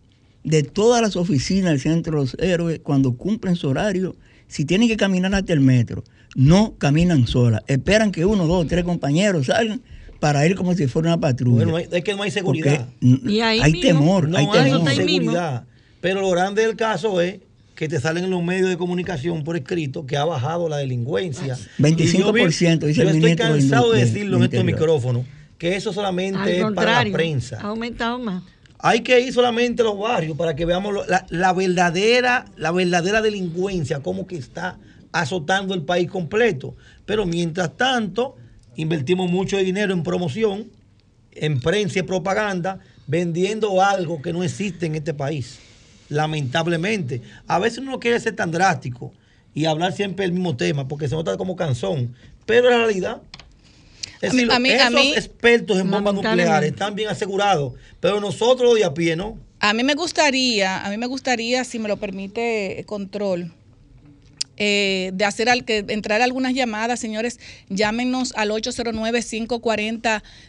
[0.42, 4.16] de todas las oficinas del Centro de los Héroes, cuando cumplen su horario,
[4.49, 6.03] si tienen que caminar hasta el metro,
[6.37, 7.62] no caminan solas.
[7.66, 9.81] Esperan que uno, dos, tres compañeros salgan
[10.20, 11.64] para ir como si fuera una patrulla.
[11.64, 12.87] Bueno, es que no hay seguridad.
[13.01, 13.88] Y ahí hay mismo.
[13.88, 14.90] temor, No hay hay, temor.
[14.94, 15.64] seguridad.
[16.01, 17.38] Pero lo grande del caso es
[17.75, 21.59] que te salen en los medios de comunicación por escrito que ha bajado la delincuencia.
[21.79, 25.25] 25% Y dice yo, el yo estoy de cansado de decirlo en estos micrófonos,
[25.59, 27.59] que eso solamente Al es para la contrario, prensa.
[27.61, 28.42] ha aumentado más.
[28.79, 32.72] Hay que ir solamente a los barrios para que veamos lo- la, la verdadera, la
[32.72, 34.77] verdadera delincuencia, cómo que está
[35.12, 36.75] azotando el país completo.
[37.05, 38.37] Pero mientras tanto,
[38.77, 40.66] invertimos mucho dinero en promoción,
[41.33, 45.59] en prensa y propaganda, vendiendo algo que no existe en este país.
[46.09, 47.23] Lamentablemente.
[47.47, 49.12] A veces uno no quiere ser tan drástico
[49.55, 52.14] y hablar siempre el mismo tema, porque se nota como canzón.
[52.45, 53.23] Pero en realidad,
[54.21, 57.09] es A mí- decir, a mí- a esos mí- expertos en bombas nucleares están bien
[57.09, 59.38] asegurados, pero nosotros los de a pie no.
[59.61, 63.53] A mí me gustaría, a mí me gustaría, si me lo permite control,
[64.57, 67.38] eh, de hacer al que entrar algunas llamadas, señores,
[67.69, 68.51] llámenos al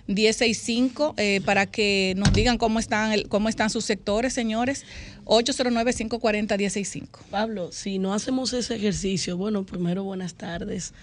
[0.08, 4.86] 809-540-165 eh, para que nos digan cómo están, el- cómo están sus sectores, señores.
[5.26, 7.08] 809-540-165.
[7.30, 10.93] Pablo, si no hacemos ese ejercicio, bueno, primero buenas tardes.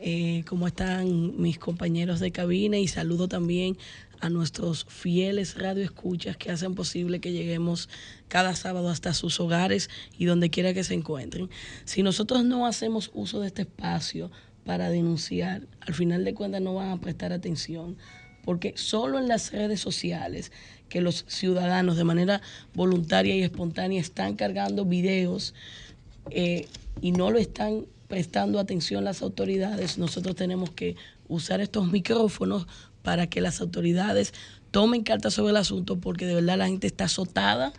[0.00, 2.76] Eh, ¿Cómo están mis compañeros de cabina?
[2.78, 3.76] Y saludo también
[4.24, 7.90] a nuestros fieles radioescuchas que hacen posible que lleguemos
[8.28, 11.50] cada sábado hasta sus hogares y donde quiera que se encuentren.
[11.84, 14.30] Si nosotros no hacemos uso de este espacio
[14.64, 17.98] para denunciar, al final de cuentas no van a prestar atención
[18.46, 20.52] porque solo en las redes sociales
[20.88, 22.40] que los ciudadanos de manera
[22.72, 25.52] voluntaria y espontánea están cargando videos
[26.30, 26.66] eh,
[27.02, 30.96] y no lo están prestando atención las autoridades, nosotros tenemos que
[31.28, 32.66] usar estos micrófonos
[33.04, 34.34] para que las autoridades
[34.72, 37.72] tomen cartas sobre el asunto porque de verdad la gente está azotada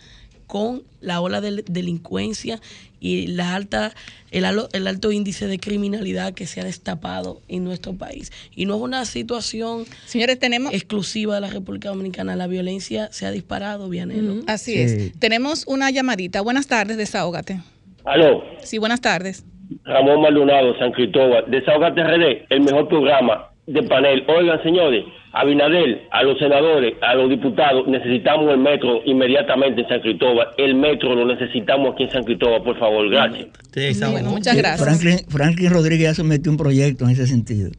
[0.48, 2.62] con la ola de delincuencia
[3.00, 3.94] y la alta,
[4.32, 8.32] el, alo- el alto índice de criminalidad que se ha destapado en nuestro país.
[8.56, 10.72] Y no es una situación Señores, tenemos...
[10.72, 12.36] exclusiva de la República Dominicana.
[12.36, 14.42] La violencia se ha disparado, Vianelo.
[14.48, 14.80] Así Sí.
[14.82, 15.20] es.
[15.20, 16.42] Tenemos una llamadita.
[16.42, 17.62] Buenas tardes, desahógate.
[18.06, 19.44] Aló, Sí, buenas tardes.
[19.84, 24.24] Ramón Maldonado, San Cristóbal, Desahogate RD, el mejor programa de panel.
[24.28, 29.88] Oigan, señores, a Binadel, a los senadores, a los diputados, necesitamos el metro inmediatamente en
[29.88, 30.48] San Cristóbal.
[30.58, 33.48] El metro lo necesitamos aquí en San Cristóbal, por favor, gracias.
[33.74, 34.82] Sí, Bueno, muchas gracias.
[34.88, 37.72] Franklin, Franklin Rodríguez ya sometió un proyecto en ese sentido.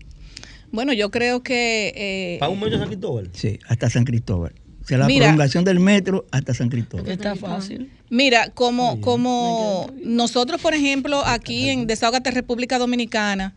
[0.73, 1.93] Bueno, yo creo que...
[1.97, 3.29] eh, ¿Para un medio San Cristóbal?
[3.33, 4.53] Sí, hasta San Cristóbal.
[4.83, 5.25] O sea, la Mira.
[5.27, 7.09] prolongación del metro hasta San Cristóbal.
[7.09, 7.91] Está fácil.
[8.11, 13.55] Mira, como, como nosotros, por ejemplo, aquí en Desahogate República Dominicana,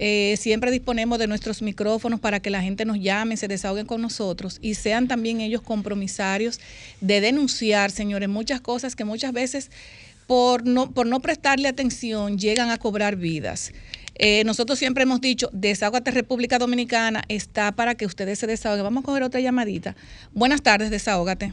[0.00, 4.00] eh, siempre disponemos de nuestros micrófonos para que la gente nos llame, se desahoguen con
[4.00, 6.60] nosotros y sean también ellos compromisarios
[7.00, 9.70] de denunciar, señores, muchas cosas que muchas veces
[10.28, 13.72] por no, por no prestarle atención llegan a cobrar vidas.
[14.14, 18.84] Eh, nosotros siempre hemos dicho, Desahogate República Dominicana está para que ustedes se desahoguen.
[18.84, 19.94] Vamos a coger otra llamadita.
[20.32, 21.52] Buenas tardes, Desahógate.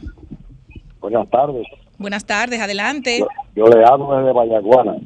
[1.00, 1.66] Buenas tardes.
[1.98, 3.20] Buenas tardes, adelante.
[3.20, 4.96] Yo, yo le hablo desde Vallaguana.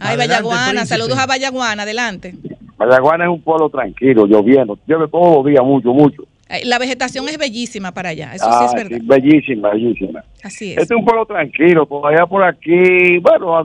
[0.00, 0.86] Ay, Adelante, Vallaguana, príncipe.
[0.86, 2.34] saludos a Vallaguana, adelante.
[2.78, 4.78] Vallaguana es un pueblo tranquilo, lloviendo.
[4.86, 6.22] Llueve todos los días, mucho, mucho.
[6.48, 8.98] Ay, La vegetación es bellísima para allá, eso Ah, sí es verdad.
[9.00, 10.24] sí, bellísima, bellísima.
[10.42, 10.90] Así Este es.
[10.90, 11.84] es un pueblo tranquilo.
[11.86, 13.62] Por allá por aquí, bueno,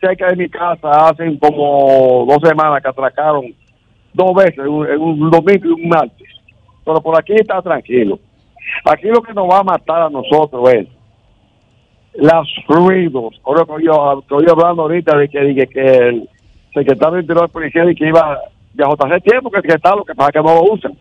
[0.00, 3.54] cerca de mi casa, hacen como dos semanas que atracaron
[4.14, 6.28] dos veces, un, domingo y un martes.
[6.84, 8.18] Pero por aquí está tranquilo.
[8.86, 10.86] Aquí lo que nos va a matar a nosotros es
[12.14, 13.40] los ruidos.
[13.44, 16.28] Ahora que yo estoy hablando ahorita de que, de que el
[16.72, 18.38] secretario de Interior de Policía de que iba
[18.74, 20.92] ya hace tiempo que, que está, lo que pasa que no lo usan.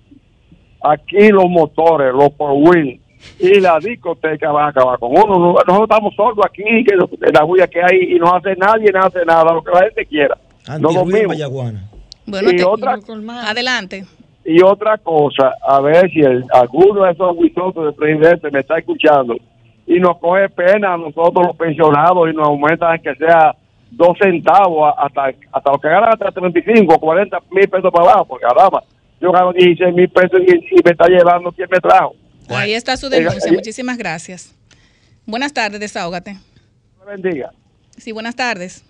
[0.82, 3.00] Aquí los motores, los por wheel
[3.40, 5.54] y la discoteca van a acabar con uno.
[5.66, 6.96] Nosotros estamos sordos aquí, que
[7.32, 10.06] la bulla que hay y no hace nadie, no hace nada, lo que la gente
[10.06, 10.38] quiera.
[10.80, 11.28] No dormimos.
[11.28, 11.90] Vallaguana.
[12.26, 12.98] Bueno, y te- otra
[13.46, 14.06] adelante.
[14.46, 18.78] y otra cosa, a ver si el, alguno de esos guisotos del presidente me está
[18.78, 19.36] escuchando
[19.86, 23.54] y nos coge pena a nosotros los pensionados y nos aumentan que sea
[23.96, 28.26] dos centavos hasta, hasta lo que ganan hasta 35 o 40 mil pesos para abajo,
[28.26, 28.84] porque caramba,
[29.22, 32.16] yo gano 16 mil pesos y, y me está llevando quien me trajo.
[32.50, 33.52] Ahí está su denuncia.
[33.52, 34.56] Muchísimas gracias.
[35.26, 36.36] Buenas tardes, desahógate.
[37.06, 37.52] Bendiga.
[37.98, 38.84] Sí, buenas tardes.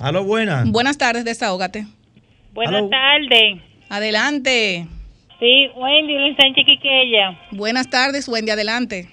[0.00, 0.70] Aló, buenas.
[0.70, 1.86] Buenas tardes, desahógate.
[2.52, 3.60] Buenas tardes.
[3.88, 4.86] Adelante.
[5.38, 7.38] Sí, Wendy Luis Sánchez Quiqueya.
[7.52, 9.08] Buenas tardes, Wendy, adelante.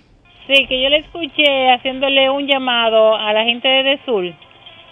[0.48, 4.24] Sí, que yo le escuché haciéndole un llamado a la gente de Sur.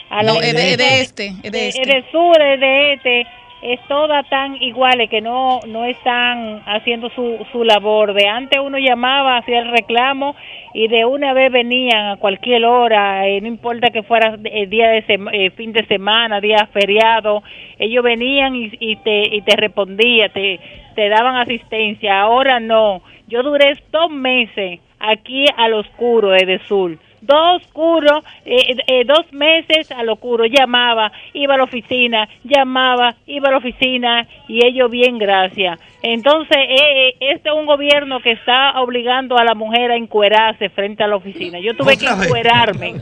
[0.10, 1.93] A la No, es de, es de este, es de Es este.
[1.93, 3.28] de Sur, es de este.
[3.62, 8.13] Es todas tan iguales que no no están haciendo su, su labor.
[8.13, 10.34] De antes uno llamaba, hacía el reclamo
[10.74, 14.88] y de una vez venían a cualquier hora, eh, no importa que fuera eh, día
[14.91, 17.43] de sema- eh, fin de semana, día feriado,
[17.80, 20.58] ellos venían y, y te y te respondía, te
[20.95, 22.22] te daban asistencia.
[22.22, 23.02] Ahora no.
[23.28, 26.98] Yo duré dos meses aquí al oscuro desde Sur.
[27.22, 33.48] Dos oscuro, eh, eh, dos meses al oscuro, llamaba, iba a la oficina, llamaba, iba
[33.50, 35.80] a la oficina y ellos bien, gracias.
[36.02, 40.70] Entonces, eh, eh, este es un gobierno que está obligando a la mujer a encuerarse
[40.70, 41.60] frente a la oficina.
[41.60, 42.94] Yo tuve que encuerarme.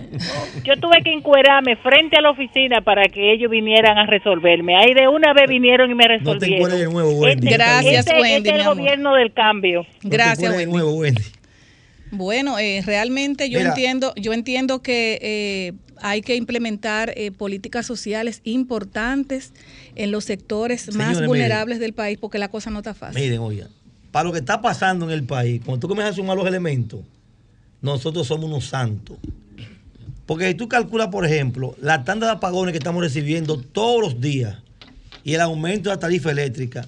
[0.64, 4.76] Yo tuve que encuerarme frente a la oficina para que ellos vinieran a resolverme.
[4.76, 6.56] Ahí de una vez vinieron y me No te resolvieron.
[6.58, 7.50] encueres de nuevo, Wendy.
[7.52, 8.78] Gracias, este, Wendy, este es mi el amor.
[8.78, 9.86] gobierno del cambio.
[10.04, 10.74] No te Gracias, encueres de Wendy.
[10.74, 11.22] nuevo, Wendy.
[12.12, 13.70] Bueno, eh, realmente yo Mira.
[13.70, 19.54] entiendo, yo entiendo que eh, hay que implementar eh, políticas sociales importantes
[19.96, 23.22] en los sectores más vulnerables del país porque la cosa no está fácil.
[23.22, 23.70] Miren, oigan,
[24.12, 27.02] para lo que está pasando en el país, cuando tú comienzas a sumar los elementos,
[27.82, 29.18] nosotros somos unos santos.
[30.26, 34.22] Porque si tú calculas, por ejemplo, la tanda de apagones que estamos recibiendo todos los
[34.22, 34.58] días
[35.24, 36.88] y el aumento de la tarifa eléctrica,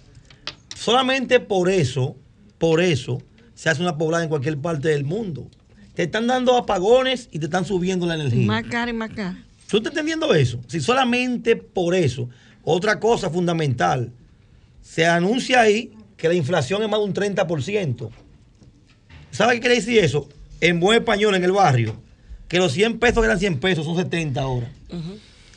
[0.75, 2.17] solamente por eso,
[2.57, 3.21] por eso,
[3.59, 5.49] se hace una poblada en cualquier parte del mundo.
[5.93, 8.47] Te están dando apagones y te están subiendo la energía.
[8.47, 9.37] Más cara y más cara.
[9.69, 10.61] ¿Tú estás entendiendo eso?
[10.67, 12.29] Si solamente por eso.
[12.63, 14.13] Otra cosa fundamental,
[14.81, 18.09] se anuncia ahí que la inflación es más de un 30%.
[19.29, 20.29] ¿Sabe qué quiere decir eso?
[20.61, 22.01] En buen español, en el barrio,
[22.47, 24.71] que los 100 pesos que eran 100 pesos son 70 ahora.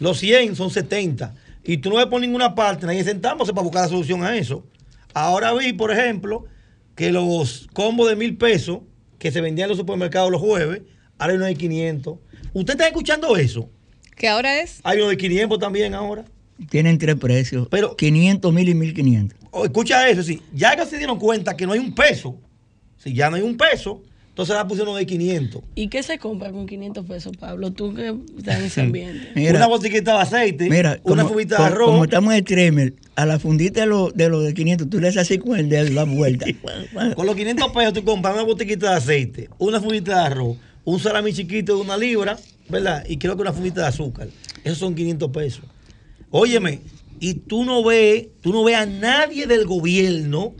[0.00, 1.36] Los 100 son 70.
[1.62, 4.66] Y tú no ves por ninguna parte, nadie sentándose para buscar la solución a eso.
[5.14, 6.46] Ahora vi, por ejemplo,
[6.94, 8.80] que los combos de mil pesos
[9.18, 10.82] que se vendían en los supermercados los jueves,
[11.18, 12.18] ahora hay uno de 500.
[12.52, 13.70] ¿Usted está escuchando eso?
[14.16, 14.80] ¿Qué ahora es?
[14.82, 16.24] Hay uno de 500 también ahora.
[16.68, 17.68] Tienen tres precios.
[17.70, 19.38] Pero 500 mil y 1500.
[19.50, 20.42] Oh, escucha eso, sí.
[20.52, 22.36] Ya que se dieron cuenta que no hay un peso,
[22.96, 24.02] si ya no hay un peso,
[24.32, 25.62] entonces la pusieron de 500.
[25.74, 27.70] ¿Y qué se compra con 500 pesos, Pablo?
[27.72, 29.50] Tú que estás en ese ambiente.
[29.50, 31.86] una botiquita de aceite, Mira, una como, fumita co- de arroz.
[31.90, 35.08] Como estamos en streamer, a la fundita de los de, lo de 500, tú le
[35.08, 36.46] haces así con el dedo y la vuelta.
[37.14, 40.98] Con los 500 pesos tú compras una botiquita de aceite, una fumita de arroz, un
[40.98, 42.38] salami chiquito de una libra,
[42.70, 43.04] ¿verdad?
[43.06, 44.28] Y creo que una fumita de azúcar.
[44.64, 45.64] Esos son 500 pesos.
[46.30, 46.80] Óyeme,
[47.20, 50.54] y tú no ves, tú no ves a nadie del gobierno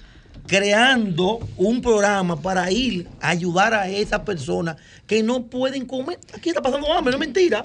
[0.52, 4.76] creando un programa para ir a ayudar a esas personas
[5.06, 6.18] que no pueden comer.
[6.34, 7.64] Aquí está pasando hambre, no es mentira.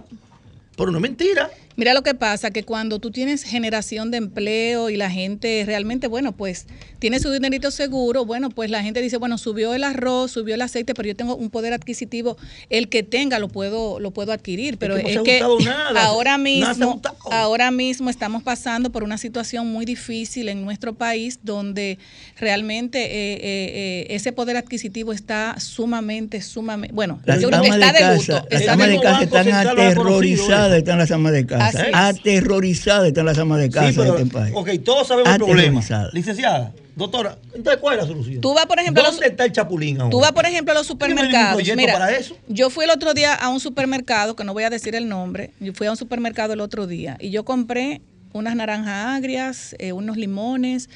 [0.78, 1.52] Pero no es mentira.
[1.78, 6.08] Mira lo que pasa, que cuando tú tienes generación de empleo y la gente realmente,
[6.08, 6.66] bueno, pues
[6.98, 10.62] tiene su dinerito seguro, bueno, pues la gente dice, bueno, subió el arroz, subió el
[10.62, 12.36] aceite, pero yo tengo un poder adquisitivo,
[12.72, 16.40] el que tenga lo puedo lo puedo adquirir, pero que no es que nada, ahora
[16.40, 20.96] nada se ha mismo ahora mismo estamos pasando por una situación muy difícil en nuestro
[20.96, 22.00] país donde
[22.40, 27.68] realmente eh, eh, eh, ese poder adquisitivo está sumamente sumamente, bueno, Las yo creo que
[27.68, 31.46] está de casa, luto, las está amas de casa están aterrorizadas, están las amas de
[31.46, 31.67] casa.
[31.68, 31.94] Así es.
[31.94, 34.54] Aterrorizadas están las amas de casa Sí, pero, de este país.
[34.56, 35.62] ok, todos sabemos el problema.
[35.80, 36.14] Aterrorizadas.
[36.14, 38.42] Licenciada, doctora, entonces, ¿cuál es la solución?
[38.42, 40.12] Tú vas, por ejemplo, a los- ¿Dónde está el chapulín ahora?
[40.12, 41.76] Tú vas, por ejemplo, a los ¿Tiene ningún supermercados.
[41.76, 42.38] Mira, para eso?
[42.48, 45.52] yo fui el otro día a un supermercado, que no voy a decir el nombre,
[45.60, 48.02] yo fui a un supermercado el otro día y yo compré
[48.34, 50.90] unas naranjas agrias, eh, unos limones,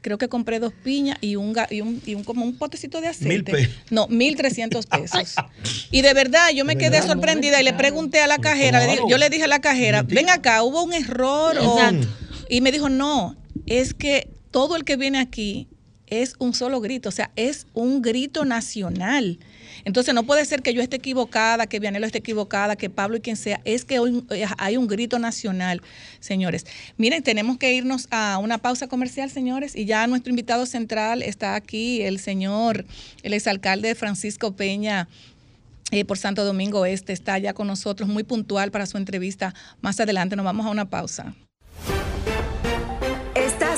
[0.00, 3.08] creo que compré dos piñas y un, y un, y un- como un potecito de
[3.08, 3.28] aceite.
[3.28, 3.74] Mil pesos.
[3.90, 5.34] No, mil trescientos pesos.
[5.90, 8.98] Y de verdad, yo me quedé verdad, sorprendida y le pregunté a la cajera, le
[9.08, 11.56] yo le dije a la cajera, ven acá, hubo un error.
[11.58, 11.78] o-?"
[12.48, 13.36] Y me dijo, no,
[13.66, 15.68] es que todo el que viene aquí
[16.06, 19.38] es un solo grito, o sea, es un grito nacional.
[19.88, 23.20] Entonces no puede ser que yo esté equivocada, que Vianelo esté equivocada, que Pablo y
[23.22, 25.80] quien sea, es que hoy eh, hay un grito nacional,
[26.20, 26.66] señores.
[26.98, 31.54] Miren, tenemos que irnos a una pausa comercial, señores, y ya nuestro invitado central está
[31.54, 32.84] aquí, el señor,
[33.22, 35.08] el exalcalde Francisco Peña.
[35.90, 39.54] eh, por Santo Domingo Este está ya con nosotros, muy puntual para su entrevista.
[39.80, 41.34] Más adelante nos vamos a una pausa.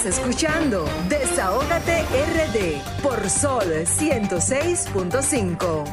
[0.06, 5.84] Escuchando Desahógate RD por Sol 106.5.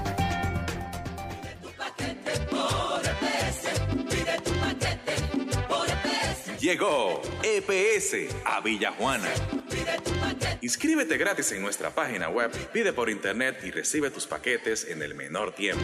[6.60, 9.28] Llegó EPS a Villajuana.
[10.62, 15.16] Inscríbete gratis en nuestra página web, pide por internet y recibe tus paquetes en el
[15.16, 15.84] menor tiempo.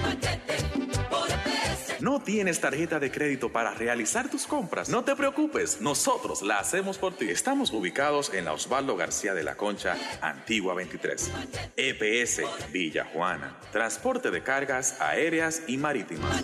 [2.04, 4.90] ¿No tienes tarjeta de crédito para realizar tus compras?
[4.90, 7.30] No te preocupes, nosotros la hacemos por ti.
[7.30, 11.32] Estamos ubicados en la Osvaldo García de la Concha, Antigua 23.
[11.78, 12.42] EPS
[12.74, 13.58] Villa Juana.
[13.72, 16.44] Transporte de cargas aéreas y marítimas.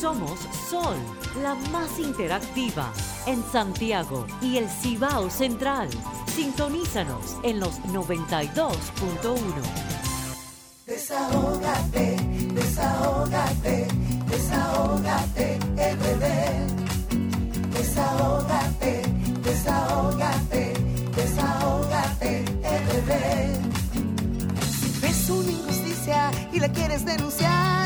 [0.00, 0.38] Somos
[0.68, 0.96] Sol,
[1.42, 2.92] la más interactiva
[3.26, 5.88] en Santiago y el Cibao Central.
[6.26, 9.40] Sintonízanos en los 92.1.
[10.84, 12.16] Desahógate,
[12.52, 13.88] desahógate,
[14.28, 16.24] desahógate, RD.
[17.72, 19.02] Desahógate,
[19.42, 20.74] desahógate,
[21.16, 22.44] desahógate,
[22.92, 23.12] RD.
[24.62, 27.85] Si ves una injusticia y la quieres denunciar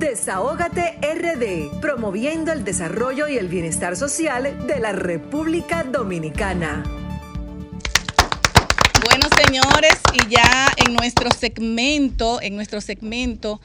[0.00, 6.82] Desahógate RD, promoviendo el desarrollo y el bienestar social de la República Dominicana.
[9.04, 13.60] Bueno, señores, y ya en nuestro segmento, en nuestro segmento,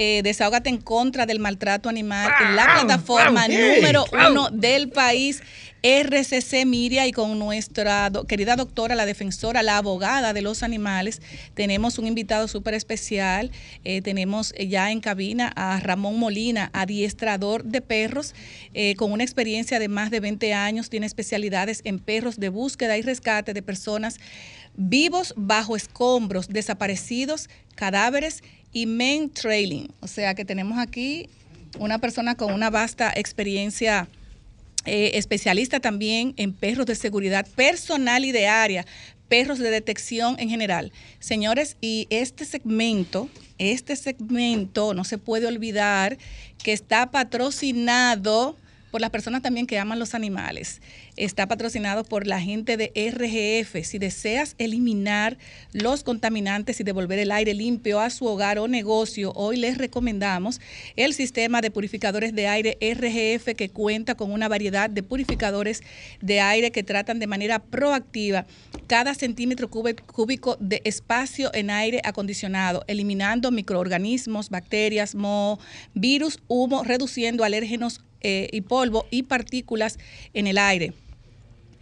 [0.00, 5.42] eh, Desahógate en contra del maltrato animal en la plataforma número uno del país,
[5.82, 11.20] RCC Miria, y con nuestra do- querida doctora, la defensora, la abogada de los animales,
[11.54, 13.50] tenemos un invitado súper especial.
[13.84, 18.34] Eh, tenemos eh, ya en cabina a Ramón Molina, adiestrador de perros,
[18.74, 22.96] eh, con una experiencia de más de 20 años, tiene especialidades en perros de búsqueda
[22.98, 24.18] y rescate de personas
[24.74, 28.42] vivos bajo escombros, desaparecidos, cadáveres
[28.72, 29.90] y men trailing.
[30.00, 31.28] O sea que tenemos aquí
[31.78, 34.08] una persona con una vasta experiencia
[34.84, 38.86] eh, especialista también en perros de seguridad personal y de área,
[39.28, 40.92] perros de detección en general.
[41.18, 46.16] Señores, y este segmento, este segmento no se puede olvidar
[46.62, 48.56] que está patrocinado
[48.90, 50.80] por las personas también que aman los animales.
[51.16, 53.84] Está patrocinado por la gente de RGF.
[53.84, 55.36] Si deseas eliminar
[55.72, 60.60] los contaminantes y devolver el aire limpio a su hogar o negocio, hoy les recomendamos
[60.96, 65.82] el sistema de purificadores de aire RGF que cuenta con una variedad de purificadores
[66.20, 68.46] de aire que tratan de manera proactiva
[68.86, 75.58] cada centímetro cúbico de espacio en aire acondicionado, eliminando microorganismos, bacterias, moho,
[75.94, 79.98] virus, humo, reduciendo alérgenos eh, y polvo y partículas
[80.34, 80.92] en el aire.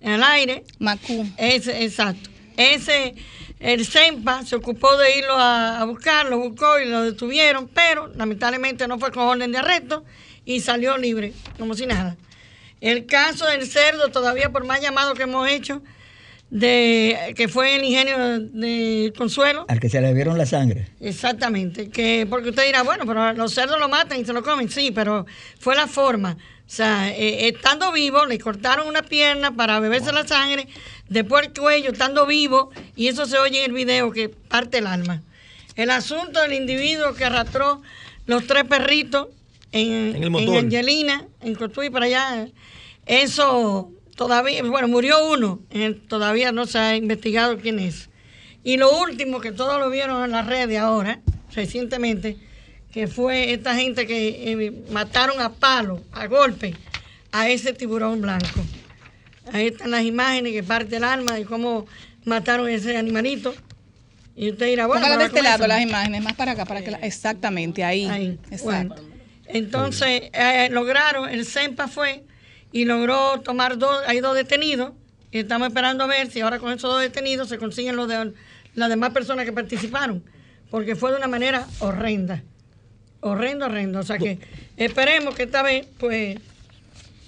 [0.00, 0.64] en el aire.
[0.78, 1.26] Macú.
[1.36, 2.30] Ese, exacto.
[2.56, 3.14] Ese,
[3.60, 8.08] el CEMPA se ocupó de irlo a, a buscar, lo buscó y lo detuvieron, pero
[8.14, 10.04] lamentablemente no fue con orden de arresto
[10.44, 12.16] y salió libre, como si nada.
[12.80, 15.82] El caso del cerdo, todavía por más llamado que hemos hecho,
[16.50, 20.88] de que fue el ingenio de Consuelo, Al que se le vieron la sangre.
[21.00, 24.70] Exactamente, que porque usted dirá, bueno, pero los cerdos lo matan y se lo comen,
[24.70, 25.26] sí, pero
[25.58, 26.36] fue la forma.
[26.66, 30.66] O sea, eh, estando vivo, le cortaron una pierna para beberse la sangre,
[31.08, 34.86] después el cuello, estando vivo, y eso se oye en el video que parte el
[34.86, 35.22] alma.
[35.76, 37.82] El asunto del individuo que arrastró
[38.26, 39.28] los tres perritos
[39.72, 40.56] en, En el motor.
[40.56, 42.48] Angelina, en Cotuí, para allá,
[43.06, 48.08] eso todavía, bueno, murió uno, eh, todavía no se ha investigado quién es.
[48.62, 51.20] Y lo último, que todos lo vieron en las redes ahora,
[51.54, 52.36] recientemente,
[52.92, 56.74] que fue esta gente que eh, mataron a palo, a golpe,
[57.32, 58.60] a ese tiburón blanco.
[59.52, 61.86] Ahí están las imágenes que parte el alma de cómo
[62.24, 63.54] mataron a ese animalito.
[64.36, 66.90] Y usted dirá, bueno, Póngala de este lado las imágenes, más para acá, para que
[66.92, 68.38] la- exactamente ahí.
[68.50, 68.64] Exacto.
[68.64, 68.94] bueno.
[69.46, 72.24] Entonces eh, lograron, el CEMPA fue
[72.74, 74.94] y logró tomar dos, hay dos detenidos.
[75.30, 78.32] Y estamos esperando a ver si ahora con esos dos detenidos se consiguen los de
[78.74, 80.24] las demás personas que participaron.
[80.72, 82.42] Porque fue de una manera horrenda.
[83.20, 84.00] Horrendo, horrendo.
[84.00, 84.40] O sea que
[84.76, 86.36] esperemos que esta vez, pues,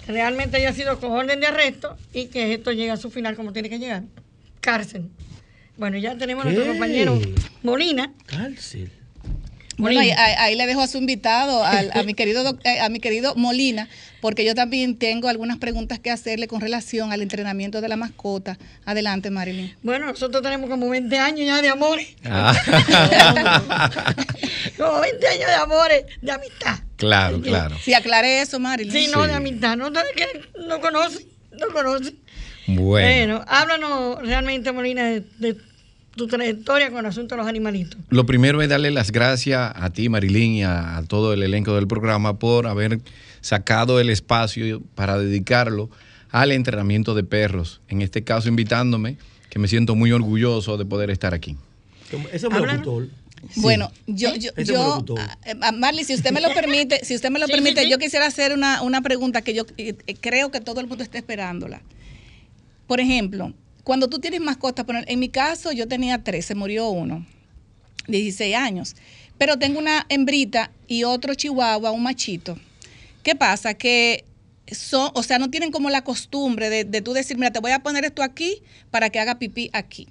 [0.09, 3.53] realmente haya sido con orden de arresto y que esto llegue a su final como
[3.53, 4.03] tiene que llegar.
[4.61, 5.09] Cárcel.
[5.77, 7.21] Bueno, ya tenemos a nuestro compañero
[7.63, 8.13] Molina.
[8.27, 8.91] Cárcel.
[9.79, 10.25] Bueno, ahí, Molina.
[10.25, 12.99] ahí- ahí le dejo a su invitado, al- a, mi querido, doc- eh, a mi
[12.99, 13.89] querido Molina,
[14.23, 18.57] porque yo también tengo algunas preguntas que hacerle con relación al entrenamiento de la mascota.
[18.87, 19.75] Adelante, Marilyn.
[19.83, 22.09] Bueno, nosotros tenemos como 20 años ya de amores.
[24.79, 26.79] como 20 años de amores, de amistad.
[26.97, 27.77] claro, claro.
[27.83, 28.93] Si aclaré eso, Marilyn.
[28.93, 29.29] Sí, no, Sí.
[29.29, 29.77] de amistad.
[29.77, 30.01] No, no,
[30.81, 31.27] conoce,
[31.59, 32.15] no conoce.
[32.69, 35.57] Bueno, Bueno, háblanos realmente, Molina, de, de
[36.17, 37.99] tu trayectoria con el asunto de los animalitos.
[38.09, 41.75] lo primero es darle las gracias a ti, Marilyn, y a, a todo el elenco
[41.75, 43.01] del programa por haber
[43.41, 45.91] sacado el espacio para dedicarlo
[46.31, 47.81] al entrenamiento de perros.
[47.89, 49.17] En este caso, invitándome,
[49.51, 51.57] que me siento muy orgulloso de poder estar aquí.
[52.33, 53.09] Ese es un locutor.
[53.57, 55.21] Bueno, yo, yo, Ese yo locutor.
[55.21, 57.85] ah, eh, Marley, si usted me lo permite, si usted me lo Sí, permite, sí,
[57.87, 57.91] sí.
[57.93, 61.05] yo quisiera hacer una, una pregunta que yo eh, eh, creo que todo el mundo
[61.05, 61.83] está esperándola.
[62.87, 63.53] Por ejemplo,
[63.87, 67.25] cuando tú tienes mascotas, por- en mi caso yo tenía tres, se murió uno,
[68.09, 68.97] 16 años,
[69.39, 72.59] pero tengo una hembrita y otro chihuahua, un machito.
[73.23, 73.75] ¿Qué pasa?
[73.75, 74.25] Que
[74.73, 77.71] son, o sea, no tienen como la costumbre de, de tú decir, mira, te voy
[77.71, 78.61] a poner esto aquí
[78.91, 80.09] para que haga pipí aquí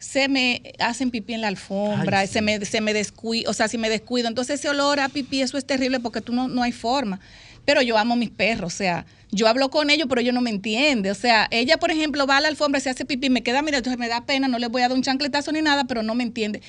[0.00, 2.34] se me hacen pipí en la alfombra, Ay, sí.
[2.34, 5.40] se me, se me descuido, o sea, si me descuido, entonces ese olor a pipí,
[5.40, 7.20] eso es terrible porque tú no, no hay forma.
[7.64, 10.50] Pero yo amo mis perros, o sea, yo hablo con ellos, pero ellos no me
[10.50, 11.10] entienden.
[11.10, 13.78] O sea, ella, por ejemplo, va a la alfombra, se hace pipí, me queda mirando,
[13.78, 16.14] entonces me da pena, no le voy a dar un chancletazo ni nada, pero no
[16.14, 16.62] me entiende.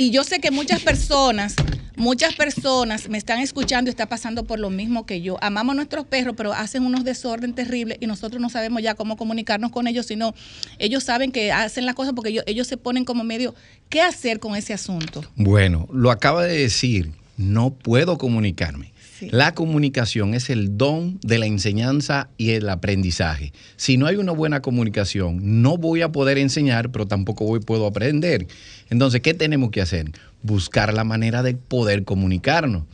[0.00, 1.56] Y yo sé que muchas personas,
[1.96, 5.38] muchas personas me están escuchando y está pasando por lo mismo que yo.
[5.42, 9.16] Amamos a nuestros perros, pero hacen unos desorden terribles y nosotros no sabemos ya cómo
[9.16, 10.36] comunicarnos con ellos, sino
[10.78, 13.56] ellos saben que hacen las cosas porque ellos, ellos se ponen como medio,
[13.88, 15.24] ¿qué hacer con ese asunto?
[15.34, 18.92] Bueno, lo acaba de decir, no puedo comunicarme.
[19.30, 23.52] La comunicación es el don de la enseñanza y el aprendizaje.
[23.76, 27.86] Si no hay una buena comunicación, no voy a poder enseñar, pero tampoco voy, puedo
[27.86, 28.46] aprender.
[28.90, 30.12] Entonces, ¿qué tenemos que hacer?
[30.42, 32.84] Buscar la manera de poder comunicarnos.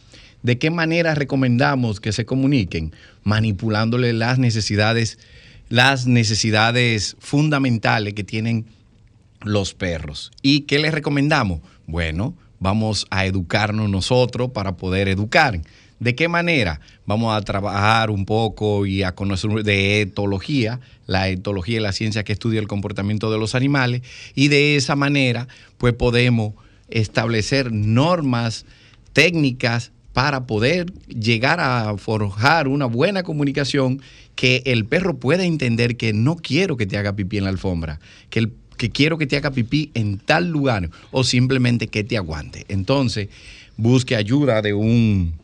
[0.42, 2.92] ¿De qué manera recomendamos que se comuniquen?
[3.22, 5.18] Manipulándole las necesidades,
[5.68, 8.66] las necesidades fundamentales que tienen
[9.42, 10.32] los perros.
[10.42, 11.60] ¿Y qué les recomendamos?
[11.86, 15.60] Bueno, vamos a educarnos nosotros para poder educar.
[16.04, 16.80] ¿De qué manera?
[17.06, 20.78] Vamos a trabajar un poco y a conocer de etología.
[21.06, 24.02] La etología es la ciencia que estudia el comportamiento de los animales
[24.34, 25.48] y de esa manera
[25.78, 26.52] pues podemos
[26.90, 28.66] establecer normas
[29.14, 34.02] técnicas para poder llegar a forjar una buena comunicación
[34.34, 37.98] que el perro pueda entender que no quiero que te haga pipí en la alfombra,
[38.28, 42.18] que, el, que quiero que te haga pipí en tal lugar o simplemente que te
[42.18, 42.66] aguante.
[42.68, 43.28] Entonces,
[43.78, 45.42] busque ayuda de un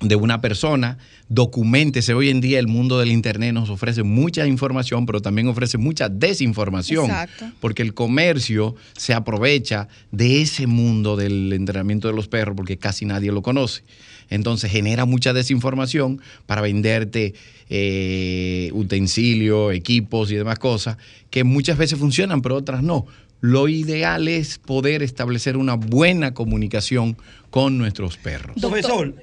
[0.00, 2.14] de una persona, documentese.
[2.14, 6.08] Hoy en día el mundo del Internet nos ofrece mucha información, pero también ofrece mucha
[6.08, 7.06] desinformación.
[7.06, 7.50] Exacto.
[7.60, 13.04] Porque el comercio se aprovecha de ese mundo del entrenamiento de los perros porque casi
[13.04, 13.82] nadie lo conoce.
[14.30, 17.34] Entonces genera mucha desinformación para venderte
[17.68, 20.96] eh, utensilios, equipos y demás cosas
[21.30, 23.06] que muchas veces funcionan, pero otras no.
[23.46, 27.18] Lo ideal es poder establecer una buena comunicación
[27.50, 28.56] con nuestros perros.
[28.58, 29.14] Profesor,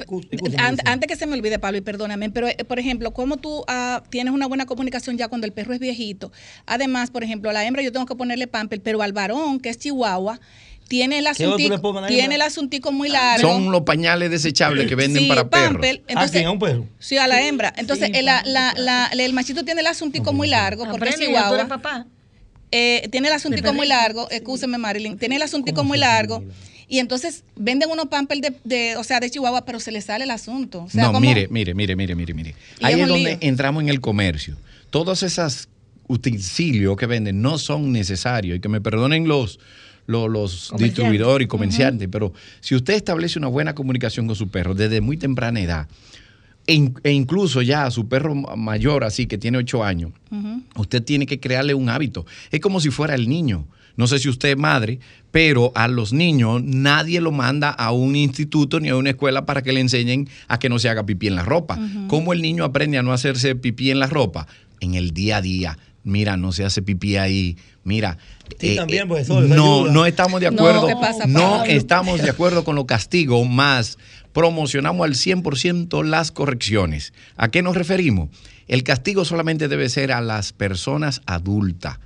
[0.59, 3.63] An- antes que se me olvide, Pablo, y perdóname, pero eh, por ejemplo, ¿cómo tú
[3.67, 6.31] ah, tienes una buena comunicación ya cuando el perro es viejito?
[6.67, 9.69] Además, por ejemplo, a la hembra yo tengo que ponerle pamper, pero al varón, que
[9.69, 10.39] es chihuahua,
[10.87, 13.49] tiene el ¿Qué otro le asuntico, a tiene el asuntico muy largo.
[13.49, 15.71] Son los pañales desechables que venden Sí, para perros.
[15.71, 16.85] pamper, entonces- ¿A un perro?
[16.99, 17.73] Sí, a la hembra.
[17.75, 21.15] Entonces, Sí, el, la- la- la- el machito tiene el asuntico muy largo porque es
[21.15, 21.67] Aprende, chihuahua.
[21.67, 22.05] papá.
[22.71, 26.43] Eh, tiene el asuntico muy largo, escúcheme Marilyn, tiene el asuntico muy largo.
[26.87, 30.25] Y entonces venden unos pampers de, de, o sea, de Chihuahua, pero se le sale
[30.25, 30.83] el asunto.
[30.83, 32.55] O sea, no, mire, mire, mire, mire, mire, mire.
[32.81, 33.37] Ahí es donde lío.
[33.39, 34.57] entramos en el comercio.
[34.89, 35.69] Todos esos
[36.07, 38.57] utensilios que venden no son necesarios.
[38.57, 39.57] Y que me perdonen los,
[40.05, 44.75] los, los distribuidores y comerciantes, pero si usted establece una buena comunicación con su perro
[44.75, 45.87] desde muy temprana edad,
[46.67, 50.11] e, in- e incluso ya a su perro mayor, así que tiene ocho años.
[50.75, 52.25] Usted tiene que crearle un hábito.
[52.51, 53.65] Es como si fuera el niño.
[53.97, 54.99] No sé si usted es madre,
[55.31, 59.61] pero a los niños nadie lo manda a un instituto ni a una escuela para
[59.61, 61.77] que le enseñen a que no se haga pipí en la ropa.
[62.07, 64.47] ¿Cómo el niño aprende a no hacerse pipí en la ropa?
[64.79, 65.77] En el día a día.
[66.03, 67.57] Mira, no se hace pipí ahí.
[67.83, 68.17] Mira.
[68.59, 69.91] Sí, también, profesor, eso no, ayuda.
[69.93, 70.87] no estamos de No, acuerdo.
[70.87, 71.63] ¿qué pasa, no Pablo?
[71.71, 73.97] estamos de acuerdo con los castigos, más
[74.33, 77.13] promocionamos al 100% las correcciones.
[77.37, 78.29] ¿A qué nos referimos?
[78.67, 81.99] El castigo solamente debe ser a las personas adultas.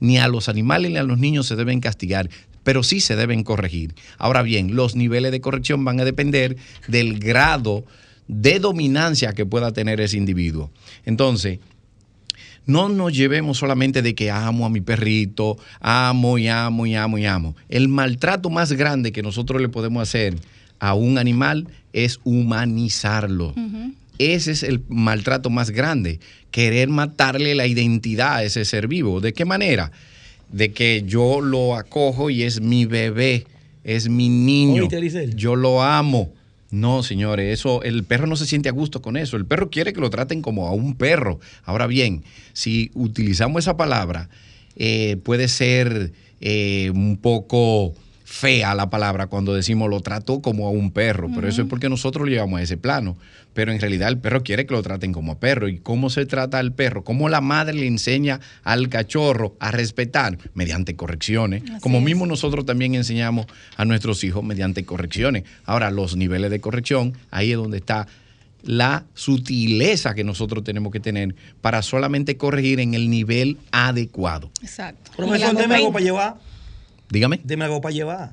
[0.00, 2.30] Ni a los animales ni a los niños se deben castigar,
[2.62, 3.94] pero sí se deben corregir.
[4.16, 6.56] Ahora bien, los niveles de corrección van a depender
[6.88, 7.84] del grado
[8.28, 10.70] de dominancia que pueda tener ese individuo.
[11.04, 11.58] Entonces,
[12.66, 17.18] no nos llevemos solamente de que amo a mi perrito, amo y amo y amo
[17.18, 17.56] y amo.
[17.68, 20.36] El maltrato más grande que nosotros le podemos hacer
[20.80, 23.54] a un animal es humanizarlo.
[24.18, 26.20] Ese es el maltrato más grande,
[26.50, 29.20] querer matarle la identidad a ese ser vivo.
[29.20, 29.92] ¿De qué manera?
[30.50, 33.46] De que yo lo acojo y es mi bebé,
[33.84, 34.88] es mi niño,
[35.36, 36.32] yo lo amo.
[36.70, 39.36] No, señores, eso, el perro no se siente a gusto con eso.
[39.36, 41.40] El perro quiere que lo traten como a un perro.
[41.64, 42.22] Ahora bien,
[42.52, 44.28] si utilizamos esa palabra,
[44.76, 47.94] eh, puede ser eh, un poco
[48.30, 51.88] fea la palabra cuando decimos lo trato como a un perro, pero eso es porque
[51.88, 53.16] nosotros lo llevamos a ese plano.
[53.54, 55.68] Pero en realidad el perro quiere que lo traten como a perro.
[55.68, 57.02] ¿Y cómo se trata al perro?
[57.02, 60.38] ¿Cómo la madre le enseña al cachorro a respetar?
[60.54, 61.64] Mediante correcciones.
[61.80, 65.42] como mismo nosotros también enseñamos a nuestros hijos mediante correcciones.
[65.64, 68.06] Ahora, los niveles de corrección, ahí es donde está
[68.62, 74.52] la sutileza que nosotros tenemos que tener para solamente corregir en el nivel adecuado.
[74.62, 75.10] Exacto.
[75.16, 76.50] Profesor, deme algo para llevar.
[77.10, 77.40] Dígame.
[77.44, 78.30] Deme algo para llevar.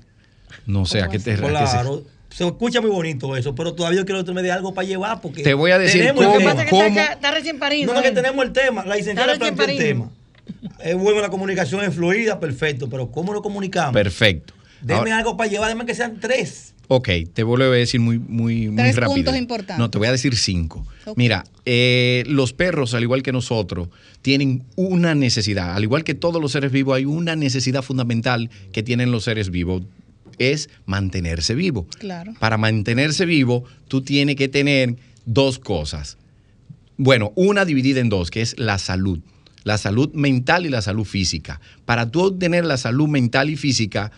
[0.65, 2.03] No sé a qué te Claro.
[2.29, 4.87] Se escucha muy bonito eso, pero todavía yo quiero que tú me dé algo para
[4.87, 6.51] llevar porque Te voy a decir tenemos el cómo- tema.
[6.51, 6.83] Pasa que ¿Cómo?
[6.83, 7.87] Está, está recién parido.
[7.93, 8.85] No, no, que tenemos el tema.
[8.85, 10.11] La licenciada planteó el tema.
[10.83, 13.93] Es bueno, la comunicación es fluida, perfecto, pero ¿cómo lo comunicamos?
[13.93, 14.53] Perfecto.
[14.81, 16.73] Deme Ahora- algo para llevar, deme que sean tres.
[16.89, 19.15] Ok, te vuelvo a decir muy, muy, muy Tres rápido.
[19.15, 19.77] puntos importantes.
[19.77, 20.87] No, te voy a decir cinco.
[21.15, 23.89] Mira, eh, los perros, al igual que nosotros,
[24.21, 25.75] tienen una necesidad.
[25.75, 29.49] Al igual que todos los seres vivos, hay una necesidad fundamental que tienen los seres
[29.49, 29.83] vivos.
[30.37, 31.87] Es mantenerse vivo.
[31.99, 32.33] Claro.
[32.39, 36.17] Para mantenerse vivo, tú tienes que tener dos cosas.
[36.95, 39.19] Bueno, una dividida en dos, que es la salud.
[39.63, 41.59] La salud mental y la salud física.
[41.83, 44.11] Para tú obtener la salud mental y física,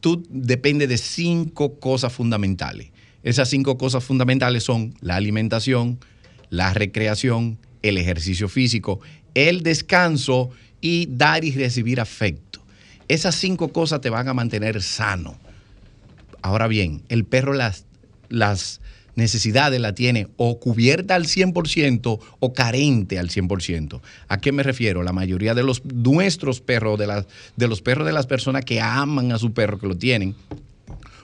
[0.00, 2.90] tú depende de cinco cosas fundamentales.
[3.22, 5.98] Esas cinco cosas fundamentales son la alimentación,
[6.50, 9.00] la recreación, el ejercicio físico,
[9.34, 12.62] el descanso y dar y recibir afecto.
[13.08, 15.38] Esas cinco cosas te van a mantener sano.
[16.42, 17.86] Ahora bien, el perro las,
[18.28, 18.80] las
[19.16, 24.00] necesidades la tiene o cubierta al 100% o carente al 100%.
[24.28, 25.02] ¿A qué me refiero?
[25.02, 27.24] La mayoría de los nuestros perros, de,
[27.56, 30.34] de los perros de las personas que aman a su perro, que lo tienen,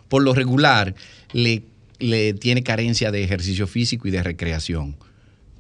[0.09, 0.95] por lo regular
[1.33, 1.63] le,
[1.99, 4.97] le tiene carencia de ejercicio físico y de recreación.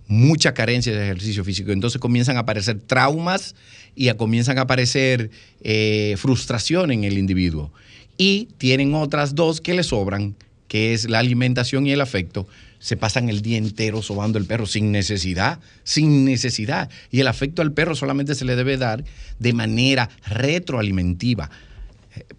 [0.09, 1.71] Mucha carencia de ejercicio físico.
[1.73, 3.55] Entonces comienzan a aparecer traumas
[3.95, 5.31] y a- comienzan a aparecer
[5.63, 7.73] eh, frustración en el individuo.
[8.19, 10.35] Y tienen otras dos que le sobran,
[10.73, 12.49] que es la alimentación y el afecto.
[12.79, 16.89] Se pasan el día entero sobando el perro sin necesidad, sin necesidad.
[17.11, 19.05] Y el afecto al perro solamente se le debe dar
[19.39, 21.51] de manera retroalimentiva.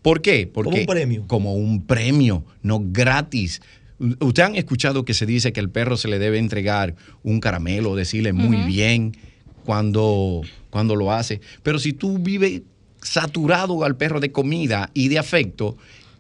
[0.02, 0.50] ¿Por qué?
[0.52, 1.28] Porque, Como un premio.
[1.28, 3.62] Como un premio, no gratis.
[4.00, 7.96] Ustedes han escuchado que se dice que al perro se le debe entregar un caramelo,
[7.96, 9.16] decirle muy bien
[9.64, 11.40] cuando, cuando lo hace.
[11.62, 12.64] Pero si tú vives
[13.00, 15.78] saturado al perro de comida y de afecto,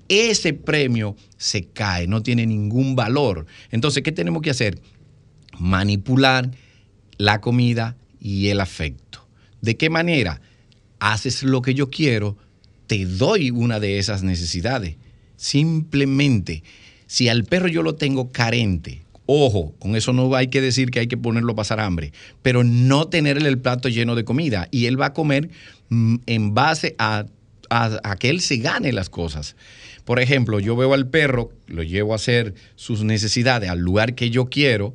[0.09, 3.45] ese premio se cae, no tiene ningún valor.
[3.71, 4.79] Entonces, ¿qué tenemos que hacer?
[5.59, 6.51] Manipular
[7.17, 9.27] la comida y el afecto.
[9.61, 10.41] ¿De qué manera?
[10.99, 12.37] Haces lo que yo quiero,
[12.87, 14.95] te doy una de esas necesidades.
[15.35, 16.63] Simplemente,
[17.07, 20.99] si al perro yo lo tengo carente, ojo, con eso no hay que decir que
[20.99, 24.85] hay que ponerlo a pasar hambre, pero no tenerle el plato lleno de comida y
[24.87, 25.49] él va a comer
[25.89, 27.25] mm, en base a,
[27.69, 29.55] a- a que él se gane las cosas.
[30.05, 34.29] Por ejemplo, yo veo al perro, lo llevo a hacer sus necesidades al lugar que
[34.29, 34.93] yo quiero,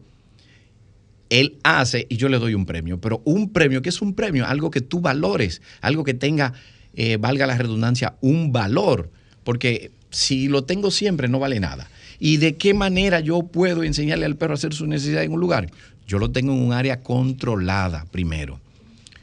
[1.30, 3.00] él hace y yo le doy un premio.
[3.00, 4.46] Pero un premio, ¿qué es un premio?
[4.46, 6.52] Algo que tú valores, algo que tenga,
[6.94, 9.10] eh, valga la redundancia, un valor.
[9.44, 11.88] Porque si lo tengo siempre, no vale nada.
[12.18, 15.40] ¿Y de qué manera yo puedo enseñarle al perro a hacer su necesidad en un
[15.40, 15.70] lugar?
[16.06, 18.60] Yo lo tengo en un área controlada primero.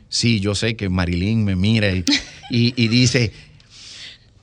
[0.08, 2.04] Sí, yo sé que Marilyn me mira y-
[2.50, 3.32] y dice,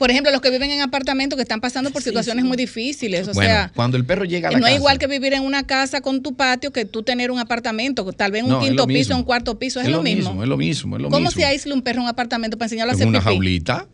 [0.02, 3.28] Por ejemplo, los que viven en apartamentos que están pasando por situaciones muy difíciles.
[3.28, 5.44] O bueno, sea, cuando el perro llega a la no es igual que vivir en
[5.44, 8.84] una casa con tu patio que tú tener un apartamento, tal vez un No, quinto
[8.88, 9.16] piso, mismo.
[9.18, 10.42] un cuarto piso, es, lo mismo.
[10.42, 11.40] Es lo mismo, es lo ¿Cómo mismo.
[11.40, 13.30] se aísla un perro en un apartamento para enseñarlo a hacer una pipí?
[13.30, 13.86] jaulita,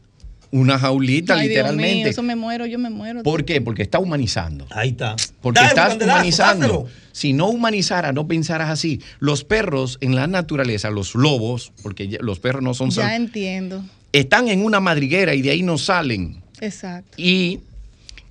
[0.50, 1.94] una jaulita Ay, Dios literalmente.
[1.96, 3.22] mío, eso me muero, yo me muero.
[3.22, 3.61] ¿Por qué?
[3.61, 4.66] Porque está humanizando.
[4.70, 5.14] Ahí está.
[5.42, 6.66] Porque Dale, estás humanizando.
[6.68, 6.86] dáselo.
[7.12, 9.02] Si no humanizara, no pensaras así.
[9.18, 13.84] Los perros en la naturaleza, los lobos, porque los perros no son Ya entiendo.
[14.12, 16.42] Están en una madriguera y de ahí no salen.
[16.61, 17.12] Exacto.
[17.16, 17.61] Y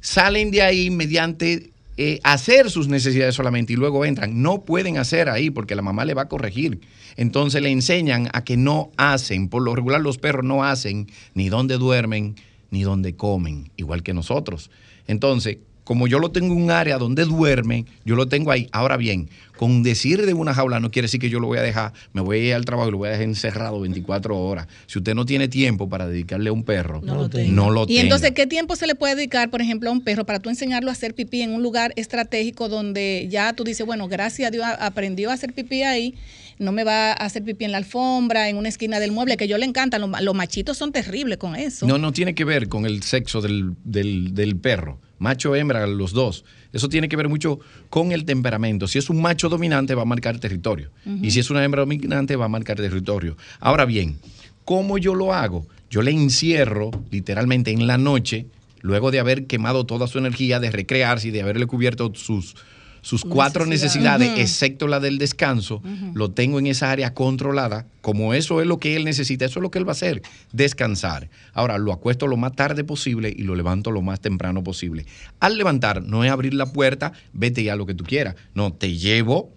[0.01, 4.41] salen de ahí mediante eh, hacer sus necesidades solamente y luego entran.
[4.41, 6.79] No pueden hacer ahí porque la mamá le va a corregir.
[7.15, 9.49] Entonces le enseñan a que no hacen.
[9.49, 12.35] Por lo regular los perros no hacen ni donde duermen
[12.69, 14.69] ni donde comen, igual que nosotros.
[15.07, 18.67] Entonces, como yo lo tengo en un área donde duermen, yo lo tengo ahí.
[18.73, 21.61] Ahora bien, con decir de una jaula no quiere decir que yo lo voy a
[21.61, 24.67] dejar, me voy a ir al trabajo y lo voy a dejar encerrado 24 horas.
[24.85, 27.51] Si usted no tiene tiempo para dedicarle a un perro, no lo tenga.
[27.51, 30.25] No lo y entonces, ¿qué tiempo se le puede dedicar, por ejemplo, a un perro
[30.25, 34.07] para tú enseñarlo a hacer pipí en un lugar estratégico donde ya tú dices, bueno,
[34.07, 36.15] gracias a Dios aprendió a hacer pipí ahí?
[36.59, 39.47] no me va a hacer pipí en la alfombra, en una esquina del mueble, que
[39.47, 39.99] yo le encanta.
[39.99, 41.85] Los, los machitos son terribles con eso.
[41.85, 46.11] No, no tiene que ver con el sexo del, del, del perro macho hembra, los
[46.11, 46.45] dos.
[46.73, 47.59] Eso tiene que ver mucho
[47.89, 48.87] con el temperamento.
[48.87, 50.91] Si es un macho dominante, va a marcar territorio.
[51.21, 53.37] Y si es una hembra dominante, va a marcar territorio.
[53.59, 54.19] Ahora bien,
[54.65, 55.67] ¿cómo yo lo hago?
[55.89, 58.47] Yo le encierro literalmente en la noche,
[58.81, 62.55] luego de haber quemado toda su energía, de recrearse y de haberle cubierto sus
[63.07, 65.81] sus cuatro necesidades, excepto la del descanso,
[66.13, 67.85] lo tengo en esa área controlada.
[68.01, 70.21] Como eso es lo que él necesita, eso es lo que él va a hacer,
[70.51, 71.29] descansar.
[71.53, 75.05] Ahora, lo acuesto lo más tarde posible y lo levanto lo más temprano posible.
[75.39, 78.35] Al levantar, no es abrir la puerta, vete ya lo que tú quieras.
[78.53, 79.53] No, te llevo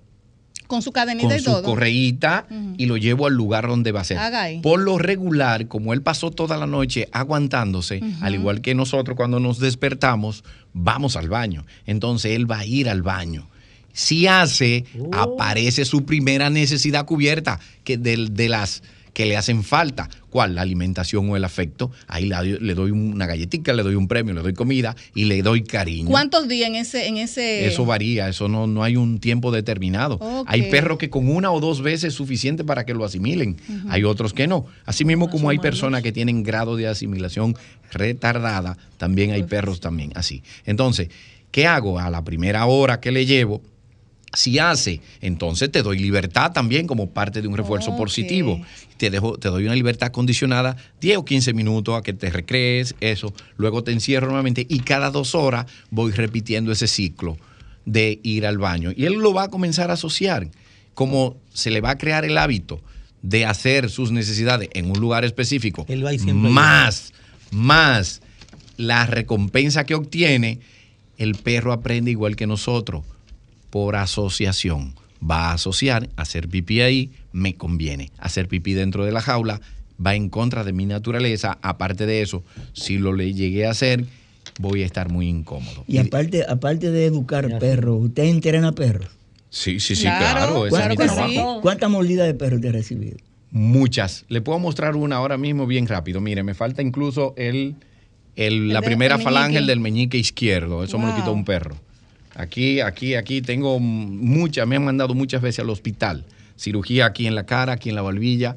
[0.70, 1.62] con su cadenita con y su todo.
[1.64, 2.46] correíta
[2.78, 4.18] y lo llevo al lugar donde va a ser.
[4.62, 9.40] Por lo regular, como él pasó toda la noche aguantándose, al igual que nosotros cuando
[9.40, 11.66] nos despertamos, vamos al baño.
[11.86, 13.48] Entonces él va a ir al baño.
[13.92, 20.08] Si hace, aparece su primera necesidad cubierta que de, de las que le hacen falta.
[20.30, 20.54] ¿Cuál?
[20.54, 21.90] La alimentación o el afecto.
[22.06, 25.62] Ahí le doy una galletita, le doy un premio, le doy comida y le doy
[25.62, 26.08] cariño.
[26.08, 27.66] ¿Cuántos días en ese, en ese?
[27.66, 30.20] Eso varía, eso no, no hay un tiempo determinado.
[30.46, 33.56] Hay perros que con una o dos veces es suficiente para que lo asimilen.
[33.88, 34.66] Hay otros que no.
[34.86, 37.56] Asimismo, como hay personas que tienen grado de asimilación
[37.90, 40.42] retardada, también hay perros también así.
[40.64, 41.08] Entonces,
[41.50, 41.98] ¿qué hago?
[41.98, 43.62] A la primera hora que le llevo,
[44.32, 48.60] si hace, entonces te doy libertad también como parte de un refuerzo positivo.
[49.00, 52.94] Te, dejo, te doy una libertad condicionada 10 o 15 minutos a que te recrees,
[53.00, 53.32] eso.
[53.56, 57.38] Luego te encierro nuevamente y cada dos horas voy repitiendo ese ciclo
[57.86, 58.92] de ir al baño.
[58.94, 60.50] Y él lo va a comenzar a asociar,
[60.92, 62.82] como se le va a crear el hábito
[63.22, 67.14] de hacer sus necesidades en un lugar específico, siempre más,
[67.50, 68.20] más
[68.76, 70.60] la recompensa que obtiene,
[71.16, 73.02] el perro aprende igual que nosotros,
[73.70, 74.94] por asociación.
[75.28, 78.10] Va a asociar, hacer pipí ahí, me conviene.
[78.18, 79.60] Hacer pipí dentro de la jaula
[80.04, 81.58] va en contra de mi naturaleza.
[81.62, 82.42] Aparte de eso,
[82.72, 84.04] si lo le llegué a hacer,
[84.58, 85.84] voy a estar muy incómodo.
[85.86, 89.08] Y aparte, aparte de educar perros, ¿usted entrena perros?
[89.50, 90.66] Sí, sí, sí, claro.
[90.66, 91.60] ese es mi trabajo.
[91.60, 93.16] ¿Cuántas mordidas de perro te ha recibido?
[93.50, 94.24] Muchas.
[94.28, 96.20] Le puedo mostrar una ahora mismo bien rápido.
[96.20, 97.74] Mire, me falta incluso el,
[98.36, 100.84] el- la de- primera el falange, el del meñique izquierdo.
[100.84, 101.76] Eso me lo quitó un perro.
[102.34, 106.24] Aquí, aquí, aquí tengo muchas, me han mandado muchas veces al hospital.
[106.56, 108.56] Cirugía aquí en la cara, aquí en la barbilla.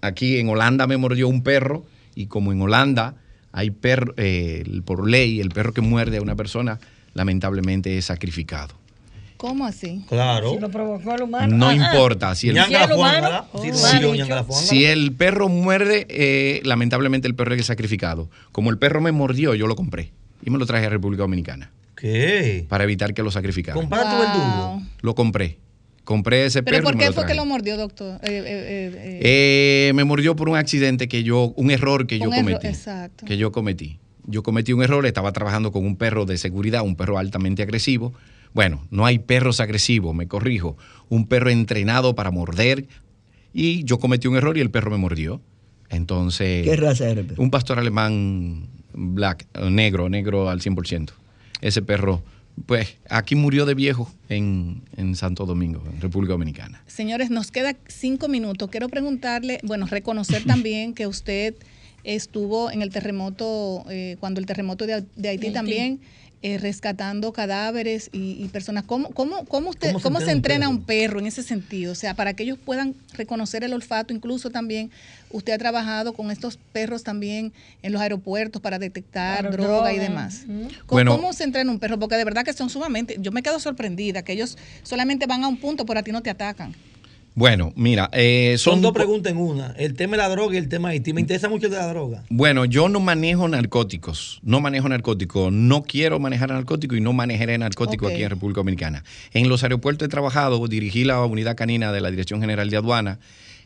[0.00, 1.84] Aquí en Holanda me mordió un perro
[2.14, 3.14] y como en Holanda
[3.52, 6.78] hay perro, eh, por ley, el perro que muerde a una persona
[7.14, 8.74] lamentablemente es sacrificado.
[9.36, 10.02] ¿Cómo así?
[10.08, 10.52] Claro.
[10.54, 11.56] Si lo provocó el humano.
[11.56, 11.74] No Ah, ah.
[11.94, 12.56] importa si el,
[13.52, 14.52] Oh.
[14.52, 18.30] Si el perro muerde, eh, lamentablemente el perro es sacrificado.
[18.52, 20.12] Como el perro me mordió, yo lo compré
[20.44, 21.70] y me lo traje a República Dominicana.
[21.96, 22.64] ¿Qué?
[22.68, 23.80] Para evitar que lo sacrificaran.
[23.80, 24.82] Compara tu verdugo.
[25.00, 25.58] Lo compré.
[26.04, 26.84] Compré ese ¿Pero perro.
[26.84, 28.20] por y me qué lo fue que lo mordió, doctor?
[28.22, 32.18] Eh, eh, eh, eh, Eh, me mordió por un accidente que yo, un error que
[32.18, 32.66] yo error- cometí.
[32.68, 33.24] Exacto.
[33.26, 33.98] Que yo cometí.
[34.24, 38.12] Yo cometí un error, estaba trabajando con un perro de seguridad, un perro altamente agresivo.
[38.54, 40.76] Bueno, no hay perros agresivos, me corrijo.
[41.08, 42.86] Un perro entrenado para morder.
[43.52, 45.40] Y yo cometí un error y el perro me mordió.
[45.90, 46.64] Entonces.
[46.64, 47.42] ¿Qué raza era el perro?
[47.42, 51.10] Un pastor alemán black, negro, negro al 100%.
[51.60, 52.22] Ese perro,
[52.66, 56.82] pues, aquí murió de viejo en, en Santo Domingo, en República Dominicana.
[56.86, 58.70] Señores, nos queda cinco minutos.
[58.70, 61.54] Quiero preguntarle, bueno, reconocer también que usted
[62.04, 65.52] estuvo en el terremoto, eh, cuando el terremoto de, de Haití Haití.
[65.52, 66.00] también,
[66.42, 68.84] eh, rescatando cadáveres y, y personas.
[68.84, 71.92] ¿Cómo, cómo, cómo, usted, ¿Cómo se ¿Cómo se entrena un un perro en ese sentido?
[71.92, 74.90] O sea, para que ellos puedan reconocer el olfato, incluso también
[75.30, 79.98] usted ha trabajado con estos perros también en los aeropuertos para detectar Claro, droga y
[79.98, 80.42] demás.
[80.46, 81.16] ¿Cómo, Bueno.
[81.16, 81.98] cómo se entrena un perro?
[81.98, 85.48] Porque de verdad que son sumamente, yo me quedo sorprendida que ellos solamente van a
[85.48, 86.74] un punto, pero a ti no te atacan.
[87.38, 89.74] Bueno, mira, eh, Son son dos preguntas en una.
[89.76, 91.12] El tema de la droga y el tema de Haití.
[91.12, 92.24] Me interesa mucho el de la droga.
[92.30, 97.58] Bueno, yo no manejo narcóticos, no manejo narcóticos, no quiero manejar narcóticos y no manejaré
[97.58, 99.04] narcóticos aquí en República Dominicana.
[99.34, 103.18] En los aeropuertos he trabajado, dirigí la unidad canina de la Dirección General de Aduana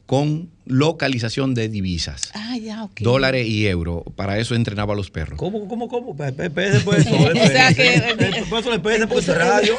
[0.05, 2.99] con localización de divisas, Ah, ya, ok.
[3.01, 4.03] dólares y euros.
[4.17, 5.39] Para eso entrenaba a los perros.
[5.39, 6.17] ¿Cómo, cómo, cómo?
[6.25, 7.31] Espérese, profesor.
[7.37, 9.07] O sea que- espérese.
[9.07, 9.75] Profesor, radio.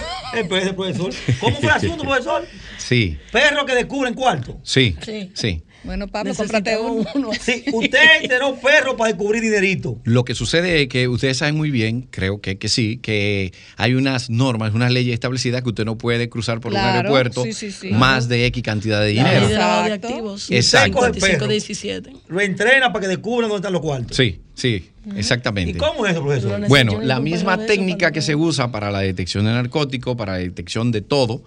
[0.48, 1.14] Profesor.
[1.42, 2.46] ¿Cómo fue el asunto, profesor?
[2.92, 4.60] Sí, Perro que descubren cuarto.
[4.64, 5.32] sí, Sí.
[5.34, 5.64] sí.
[5.84, 7.32] Bueno, Pablo, cómprate uno.
[7.40, 9.98] Sí, usted tiene perros para descubrir dinerito.
[10.04, 13.96] Lo que sucede es que ustedes saben muy bien, creo que, que sí, que hay
[13.96, 17.72] unas normas, unas leyes establecidas que usted no puede cruzar por un aeropuerto sí, sí,
[17.72, 17.90] sí.
[17.90, 19.48] más de X cantidad de dinero.
[19.48, 20.08] de Exacto.
[20.08, 20.52] activos.
[20.52, 21.00] Exacto.
[21.00, 22.12] Perro, 5517.
[22.28, 24.16] lo entrena para que descubran dónde están los cuartos.
[24.18, 25.72] Sí, sí, exactamente.
[25.72, 26.68] ¿Y cómo es eso, profesor?
[26.68, 30.38] Bueno, la misma perro técnica que se usa para la detección de narcóticos, para la
[30.40, 31.44] detección de todo,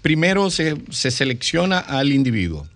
[0.00, 2.66] primero se, se selecciona al individuo.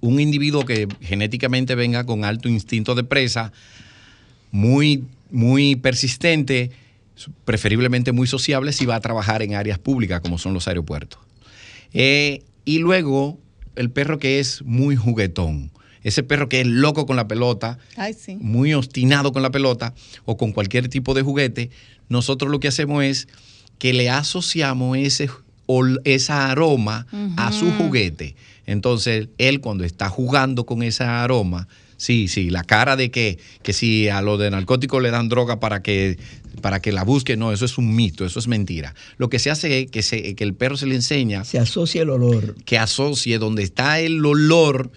[0.00, 3.52] Un individuo que genéticamente venga con alto instinto de presa,
[4.50, 6.70] muy, muy persistente,
[7.44, 11.20] preferiblemente muy sociable si va a trabajar en áreas públicas como son los aeropuertos.
[11.92, 13.38] Eh, y luego
[13.74, 15.70] el perro que es muy juguetón,
[16.02, 18.36] ese perro que es loco con la pelota, Ay, sí.
[18.40, 21.70] muy obstinado con la pelota o con cualquier tipo de juguete,
[22.08, 23.28] nosotros lo que hacemos es
[23.78, 25.28] que le asociamos ese
[26.04, 27.06] esa aroma
[27.36, 28.36] a su juguete.
[28.66, 33.72] Entonces, él cuando está jugando con esa aroma, sí, sí, la cara de que, que
[33.72, 36.18] si a los de narcóticos le dan droga para que,
[36.60, 38.94] para que la busque, no, eso es un mito, eso es mentira.
[39.18, 42.02] Lo que se hace es que, se, que el perro se le enseña Se asocia
[42.02, 42.56] el olor.
[42.64, 44.90] que asocie donde está el olor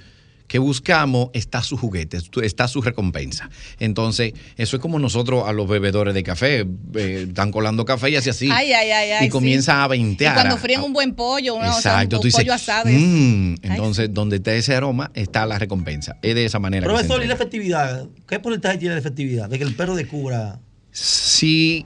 [0.50, 3.50] que buscamos, está su juguete, está su recompensa.
[3.80, 8.16] Entonces, eso es como nosotros a los bebedores de café, eh, están colando café y
[8.16, 8.50] así así.
[8.52, 10.34] Ay, ay, ay, ay, y comienza a Y ventear.
[10.34, 12.90] cuando fríen un buen pollo, una, o sea, un, Exacto, dices, pollo asado.
[12.90, 16.18] "Mm", entonces, donde está ese aroma, está la recompensa.
[16.24, 16.88] Es de esa manera.
[16.88, 18.08] Profesor, ¿y la efectividad?
[18.28, 20.60] ¿Qué porcentaje tiene la efectividad de que el perro descubra?
[20.92, 21.86] Si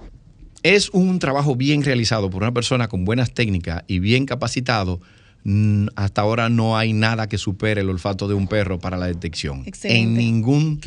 [0.63, 5.01] es un trabajo bien realizado por una persona con buenas técnicas y bien capacitado,
[5.95, 9.63] hasta ahora no hay nada que supere el olfato de un perro para la detección.
[9.65, 10.01] Excelente.
[10.01, 10.79] En ningún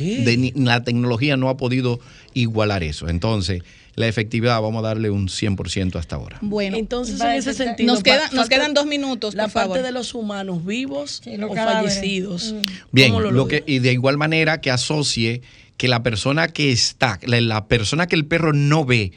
[0.55, 1.99] la tecnología no ha podido
[2.33, 3.07] igualar eso.
[3.07, 3.61] Entonces,
[3.95, 6.37] la efectividad vamos a darle un 100% hasta ahora.
[6.41, 7.93] Bueno, Entonces, en ese sentido.
[7.93, 8.03] nos,
[8.33, 9.83] nos quedan dos minutos, La por parte favor.
[9.85, 11.95] de los humanos vivos Sí, los o cadáveres.
[11.95, 12.55] fallecidos.
[12.91, 15.41] Bien, ¿Cómo lo lo que, y de igual manera que asocie
[15.77, 19.13] que la persona que está, la, la persona que el perro no ve,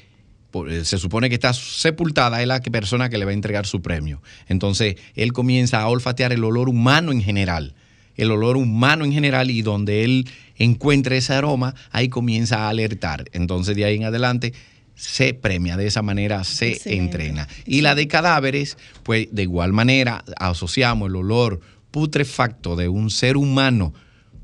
[0.82, 4.22] se supone que está sepultada, es la persona que le va a entregar su premio.
[4.48, 7.74] Entonces, él comienza a olfatear el olor humano en general.
[8.16, 13.24] El olor humano en general y donde él encuentre ese aroma, ahí comienza a alertar.
[13.32, 14.52] Entonces, de ahí en adelante
[14.94, 17.04] se premia, de esa manera se Excelente.
[17.04, 17.48] entrena.
[17.64, 23.36] Y la de cadáveres, pues de igual manera asociamos el olor putrefacto de un ser
[23.38, 23.94] humano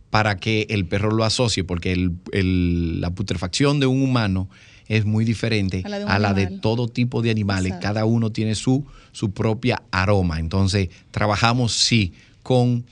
[0.08, 4.48] para que el perro lo asocie, porque el- el- la putrefacción de un humano
[4.88, 6.60] es muy diferente A la de un a la de animal.
[6.60, 7.66] todo tipo de animales.
[7.72, 7.86] Exacto.
[7.86, 10.38] Cada uno tiene su, su propia aroma.
[10.38, 12.12] Entonces, trabajamos sí
[12.42, 12.84] con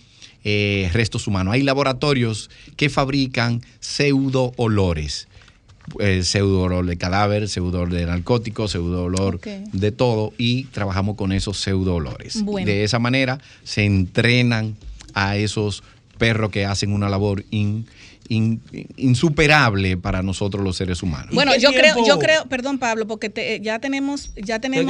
[0.45, 1.55] eh, restos humanos.
[1.55, 5.29] Hay laboratorios que fabrican pseudo olores.
[6.01, 11.15] Eh, pseudo olor de cadáver, pseudo olor de narcóticos, pseudo olor de todo y trabajamos
[11.17, 12.43] con esos pseudo olores.
[12.43, 12.67] Bueno.
[12.67, 14.77] De esa manera se entrenan
[15.13, 15.83] a esos
[16.19, 17.87] perros que hacen una labor in-
[18.29, 18.61] in-
[18.97, 21.29] insuperable para nosotros los seres humanos.
[21.33, 24.87] ¿Y Bueno, yo creo, yo creo, perdón Pablo, porque te- ya tenemos, ya tenemos,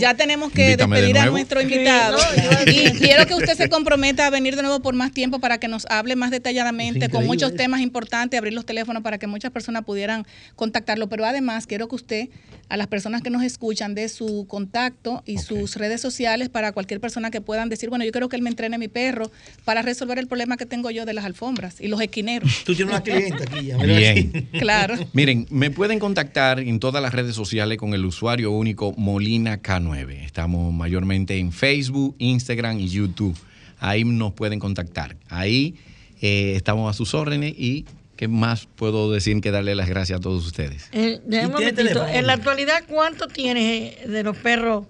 [0.00, 2.18] ya tenemos que Invítame de despedir a nuestro invitado.
[2.66, 5.68] y quiero que usted se comprometa a venir de nuevo por más tiempo para que
[5.68, 9.84] nos hable más detalladamente con muchos temas importantes, abrir los teléfonos para que muchas personas
[9.84, 11.08] pudieran contactarlo.
[11.08, 12.28] Pero además quiero que usted
[12.68, 17.00] a las personas que nos escuchan dé su contacto y sus redes sociales para cualquier
[17.00, 19.30] persona que puedan decir, bueno, yo quiero que él me entrene mi perro
[19.64, 22.57] para resolver el problema que tengo yo de las alfombras y los esquineros.
[22.64, 23.76] Tú tienes una clienta aquí ya.
[23.76, 24.48] Bien.
[24.58, 24.96] Claro.
[25.12, 30.24] Miren, me pueden contactar en todas las redes sociales con el usuario único Molina K9.
[30.24, 33.36] Estamos mayormente en Facebook, Instagram y YouTube.
[33.78, 35.16] Ahí nos pueden contactar.
[35.28, 35.76] Ahí
[36.20, 37.86] eh, estamos a sus órdenes y
[38.16, 40.88] ¿qué más puedo decir que darle las gracias a todos ustedes?
[40.92, 41.20] Eh.
[41.30, 44.86] En la actualidad, ¿cuánto tienes de los perros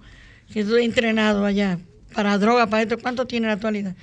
[0.53, 1.79] que tú has entrenado allá?
[2.15, 3.95] Para droga, para esto, ¿cuánto tiene en la actualidad?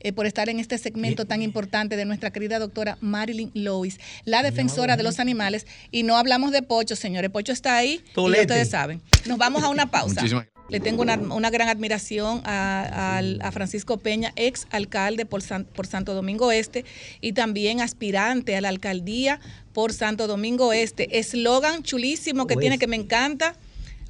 [0.00, 4.42] eh, por estar en este segmento tan importante de nuestra querida doctora Marilyn Lois, la
[4.42, 5.66] defensora de los animales.
[5.90, 7.30] Y no hablamos de Pocho, señores.
[7.30, 9.00] Pocho está ahí y ustedes saben.
[9.26, 10.20] Nos vamos a una pausa.
[10.20, 15.86] Muchísimas Le tengo una, una gran admiración a Francisco Peña, ex alcalde por, San- por
[15.86, 16.84] Santo Domingo Este
[17.20, 19.40] y también aspirante a la alcaldía
[19.72, 21.18] por Santo Domingo Este.
[21.18, 23.56] Eslogan chulísimo que tiene que me encanta.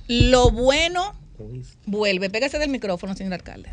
[0.08, 1.14] Lo bueno
[1.86, 2.30] vuelve.
[2.30, 3.70] Pégase del micrófono, señor alcalde.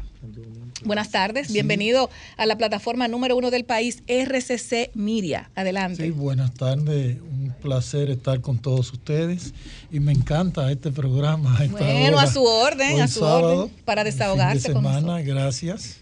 [0.84, 5.49] Buenas tardes, bienvenido a la plataforma número uno del país, RCC Miria.
[5.55, 6.03] Adelante.
[6.03, 7.18] Sí, buenas tardes.
[7.22, 9.53] Un placer estar con todos ustedes
[9.91, 11.57] y me encanta este programa.
[11.63, 15.22] esta Bueno, a su orden, a su sábado, orden, para fin de desahogarse con semana,
[15.22, 15.97] gracias.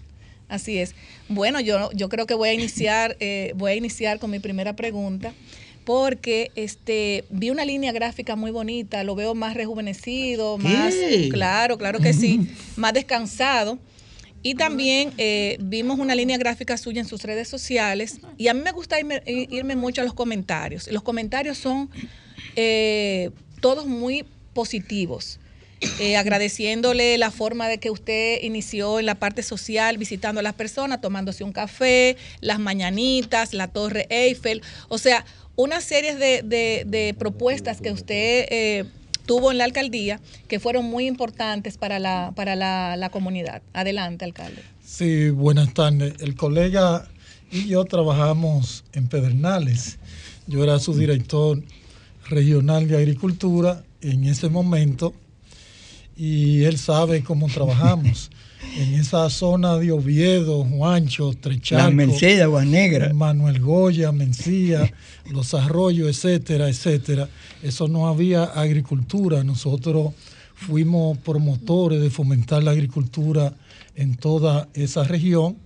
[0.50, 0.94] Así es.
[1.30, 4.76] Bueno, yo, yo creo que voy a iniciar, eh, voy a iniciar con mi primera
[4.76, 5.34] pregunta,
[5.86, 10.94] porque este vi una línea gráfica muy bonita, lo veo más rejuvenecido, más
[11.32, 13.80] claro, claro que sí, más descansado.
[14.46, 18.20] Y también eh, vimos una línea gráfica suya en sus redes sociales.
[18.38, 20.92] Y a mí me gusta irme, irme mucho a los comentarios.
[20.92, 21.90] Los comentarios son
[22.58, 23.32] eh,
[23.62, 25.40] todos muy positivos.
[26.00, 30.54] Eh, agradeciéndole la forma de que usted inició en la parte social, visitando a las
[30.54, 35.26] personas, tomándose un café, las mañanitas, la Torre Eiffel, o sea,
[35.56, 38.86] una serie de, de- de propuestas que usted eh,
[39.26, 43.62] tuvo en la alcaldía que fueron muy importantes para la, para la, la comunidad.
[43.74, 44.62] Adelante, alcalde.
[44.86, 46.16] Sí, buenas tardes.
[46.20, 47.08] El colega
[47.52, 49.98] y yo trabajamos en Pedernales.
[50.48, 51.62] Yo era su director
[52.30, 55.14] regional de agricultura en ese momento
[56.18, 58.30] y él sabe cómo trabajamos.
[58.76, 63.14] en esa zona de Oviedo, Juancho, Trecharco, La Merced, Agua Negra.
[63.14, 64.92] Manuel Goya, Mencía,
[65.32, 67.30] Los Arroyos, etcétera, etcétera.
[67.62, 69.44] Eso no había agricultura.
[69.44, 70.14] Nosotros
[70.56, 73.54] fuimos promotores de fomentar la agricultura
[73.96, 75.58] en toda esa región.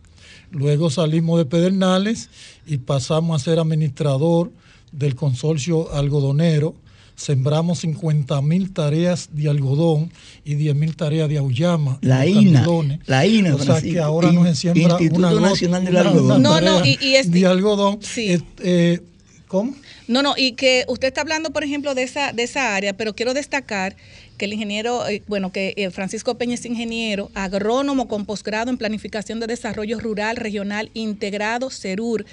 [0.52, 2.30] Luego salimos de Pedernales
[2.66, 4.52] y pasamos a ser administrador
[4.92, 6.76] del consorcio algodonero.
[7.18, 10.12] Sembramos 50 mil tareas de algodón
[10.46, 11.98] y 10 mil tareas de auyama.
[12.02, 12.64] La INA,
[13.08, 16.44] la INA, O sea Francisco, que ahora no se siembra Instituto una Nacional del Algodón.
[16.44, 18.00] No, no, y- y este- de algodón.
[18.18, 19.00] Eh, eh,
[19.48, 19.74] ¿Cómo?
[20.08, 23.16] No, no, y que usted está hablando, por ejemplo, de esa, de esa área, pero
[23.16, 23.96] quiero destacar
[24.38, 28.78] que el ingeniero, eh, bueno, que eh, Francisco Peña es ingeniero, agrónomo con posgrado en
[28.78, 32.26] Planificación de Desarrollo Rural Regional Integrado, CERUR,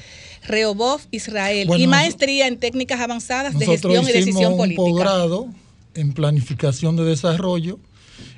[0.47, 4.83] Rehoboth, Israel, y maestría en técnicas avanzadas de gestión y decisión un política.
[4.83, 5.49] posgrado
[5.95, 7.79] en planificación de desarrollo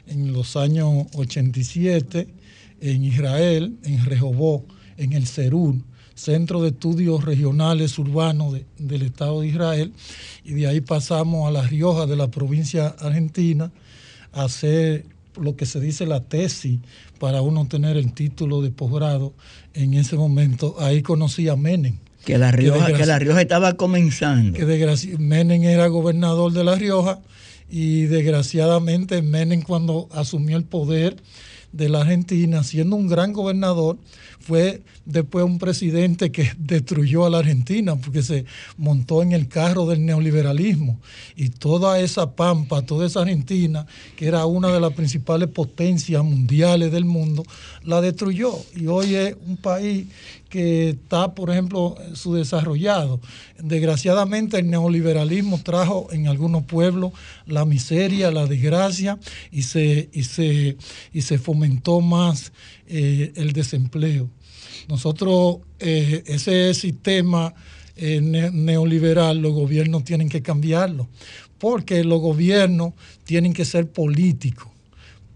[0.07, 2.29] en los años 87
[2.81, 4.65] en Israel, en Rehoboth,
[4.97, 5.77] en el CERUR,
[6.17, 9.93] Centro de Estudios Regionales Urbanos de- del Estado de Israel,
[10.45, 13.71] y de ahí pasamos a La Rioja de la provincia argentina
[14.33, 15.05] a hacer
[15.41, 16.81] lo que se dice la tesis
[17.21, 19.35] para uno tener el título de posgrado.
[19.75, 21.99] En ese momento ahí conocí a Menem.
[22.25, 24.59] Que la Rioja, desgraci- que la Rioja estaba comenzando.
[24.59, 27.21] que Menem era gobernador de La Rioja
[27.71, 31.17] y desgraciadamente Menem cuando asumió el poder
[31.77, 33.99] de la Argentina, siendo un gran gobernador,
[34.41, 38.45] fue después un presidente que destruyó a la Argentina porque se
[38.77, 40.99] montó en el carro del neoliberalismo.
[41.37, 46.93] Y toda esa pampa, toda esa Argentina, que era una de las principales potencias mundiales
[46.93, 47.45] del mundo,
[47.83, 48.53] la destruyó.
[48.75, 50.07] Y hoy es un país
[50.57, 53.21] que está, por ejemplo, subdesarrollado.
[53.63, 57.13] Desgraciadamente el neoliberalismo trajo en algunos pueblos
[57.45, 59.19] la miseria, la desgracia
[59.53, 60.79] y se, y se,
[61.13, 62.55] y se fomentó más
[62.87, 64.31] eh, el desempleo.
[64.89, 67.53] Nosotros, eh, ese sistema
[67.95, 71.07] eh, ne- neoliberal, los gobiernos tienen que cambiarlo,
[71.59, 72.95] porque los gobiernos
[73.25, 74.69] tienen que ser políticos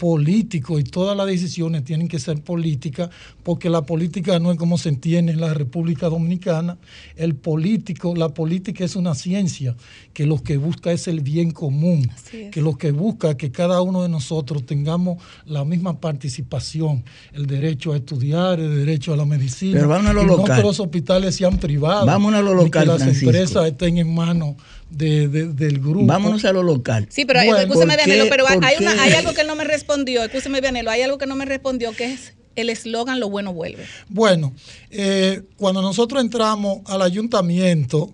[0.01, 3.11] político y todas las decisiones tienen que ser políticas,
[3.43, 6.79] porque la política no es como se entiende en la República Dominicana.
[7.17, 9.77] El político, la política es una ciencia
[10.15, 12.11] que lo que busca es el bien común,
[12.51, 17.05] que lo que busca que cada uno de nosotros tengamos la misma participación,
[17.35, 20.37] el derecho a estudiar, el derecho a la medicina, Pero vámonos a lo y no
[20.39, 20.57] local.
[20.57, 23.27] que los hospitales sean privados, Vámonos a lo local, que las Francisco.
[23.29, 24.55] empresas estén en manos
[24.91, 26.05] de- de- del grupo.
[26.07, 27.07] Vámonos a lo local.
[27.11, 29.65] Sí, pero Bueno, escúcheme, ¿por qué- Vianelo, pero hay, una- algo que él no me
[29.65, 30.25] respondió.
[30.25, 33.85] Escúcheme, Vianelo, hay algo que no me respondió, que es el eslogan Lo bueno vuelve.
[34.09, 34.53] Bueno,
[34.91, 38.13] eh, cuando nosotros entramos al ayuntamiento,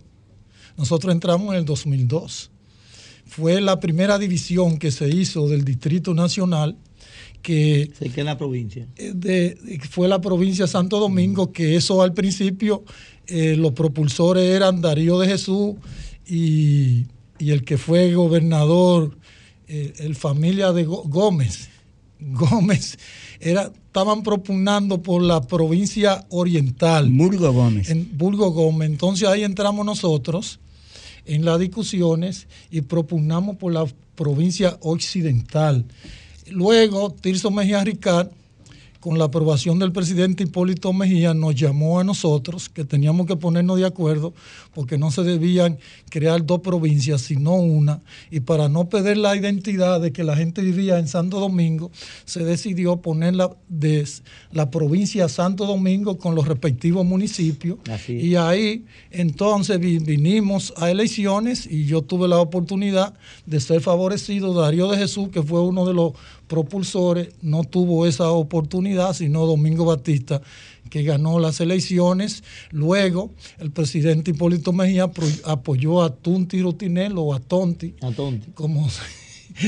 [0.77, 2.51] nosotros entramos en el 2002.
[3.27, 6.77] Fue la primera división que se hizo del Distrito Nacional,
[7.43, 8.87] que Se queda en la provincia.
[8.97, 12.85] eh, de- fue la provincia de Santo Domingo, que eso al principio
[13.29, 15.75] eh, los propulsores eran Darío de Jesús
[16.27, 17.07] y,
[17.39, 19.17] y el que fue gobernador,
[19.69, 21.69] eh, el familia de Gó- Gómez.
[22.21, 22.99] Gómez
[23.41, 27.11] era, estaban propugnando por la provincia oriental.
[27.11, 27.91] Burgo Gómez.
[27.91, 28.89] En Burgo Gómez.
[28.91, 30.59] Entonces ahí entramos nosotros
[31.27, 35.85] en las discusiones y propugnamos por la provincia occidental.
[36.49, 38.29] Luego, Tirso Mejía Ricard,
[39.07, 43.79] con la aprobación del presidente Hipólito Mejía, nos llamó a nosotros que teníamos que ponernos
[43.79, 44.35] de acuerdo
[44.75, 45.79] porque no se debían
[46.11, 48.03] crear dos provincias, sino una.
[48.33, 51.93] Y para no perder la identidad de que la gente vivía en Santo Domingo,
[52.25, 54.05] se decidió poner la, de
[54.51, 57.79] la provincia Santo Domingo con los respectivos municipios.
[57.89, 58.15] Así.
[58.15, 63.15] Y ahí entonces vi- vinimos a elecciones y yo tuve la oportunidad
[63.47, 64.53] de ser favorecido.
[64.53, 66.15] Darío de Jesús, que fue uno de los
[66.47, 70.43] propulsores, no tuvo esa oportunidad, sino Domingo Batista,
[70.91, 72.45] que ganó las elecciones.
[72.71, 75.11] Luego, el presidente Hipólito Mejía
[75.45, 78.51] apoyó a Tunti Rutinel o a Tonti, A Tonti.
[78.53, 78.89] como,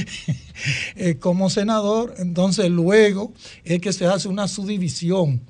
[0.97, 2.15] eh, como senador.
[2.19, 3.33] Entonces, luego
[3.65, 5.41] es que se hace una subdivisión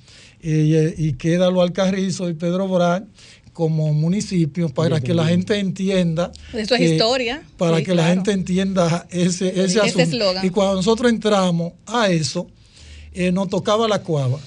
[0.41, 3.09] eh, y queda lo Alcarrizo y Pedro Brán
[3.59, 6.31] como municipios para que la gente entienda.
[6.53, 7.43] Eso es que- historia.
[7.57, 9.99] Para Sí, que la gente entienda ese, ese Ese asunto.
[10.03, 10.47] eslogan.
[10.47, 12.47] Y cuando nosotros entramos a eso,
[13.13, 14.39] eh, nos tocaba la cuava.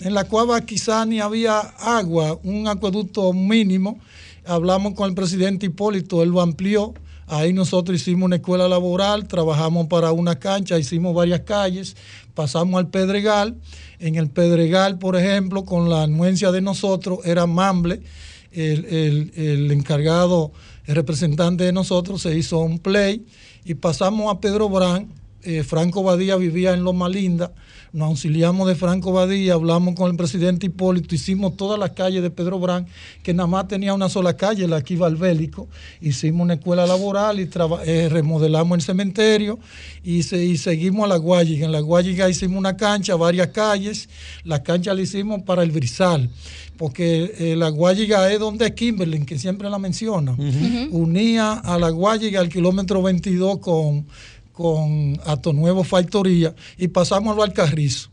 [0.00, 4.00] En la cuava quizá ni había agua, un acueducto mínimo.
[4.44, 6.92] Hablamos con el presidente Hipólito, él lo amplió.
[7.28, 11.94] Ahí nosotros hicimos una escuela laboral, trabajamos para una cancha, hicimos varias calles,
[12.34, 13.54] pasamos al Pedregal.
[14.00, 18.02] En el Pedregal, por ejemplo, con la anuencia de nosotros, era Mamble,
[18.56, 20.52] el, el- encargado,
[20.86, 23.24] el representante de nosotros, se hizo un play
[23.64, 25.08] y pasamos a Pedro Brán.
[25.46, 27.52] Eh, Franco Badía vivía en Loma Linda,
[27.92, 32.30] nos auxiliamos de Franco Badía, hablamos con el presidente Hipólito, hicimos todas las calles de
[32.30, 32.86] Pedro Brán,
[33.22, 35.68] que nada más tenía una sola calle, la que iba al Bélico,
[36.02, 37.48] hicimos una escuela laboral y
[37.86, 39.58] eh, remodelamos el cementerio
[40.04, 41.64] y, se- y seguimos a la Guayiga.
[41.64, 44.08] En la Guayiga hicimos una cancha, varias calles,
[44.44, 46.28] la cancha la hicimos para el Brizal,
[46.76, 50.36] porque eh, la Guayiga es donde es Kimberly, que siempre la menciona.
[50.90, 54.06] Unía a la Guayiga al kilómetro 22 con,
[54.56, 58.08] con Ato Nuevo Factoría y pasamos a lo Alcarrizo.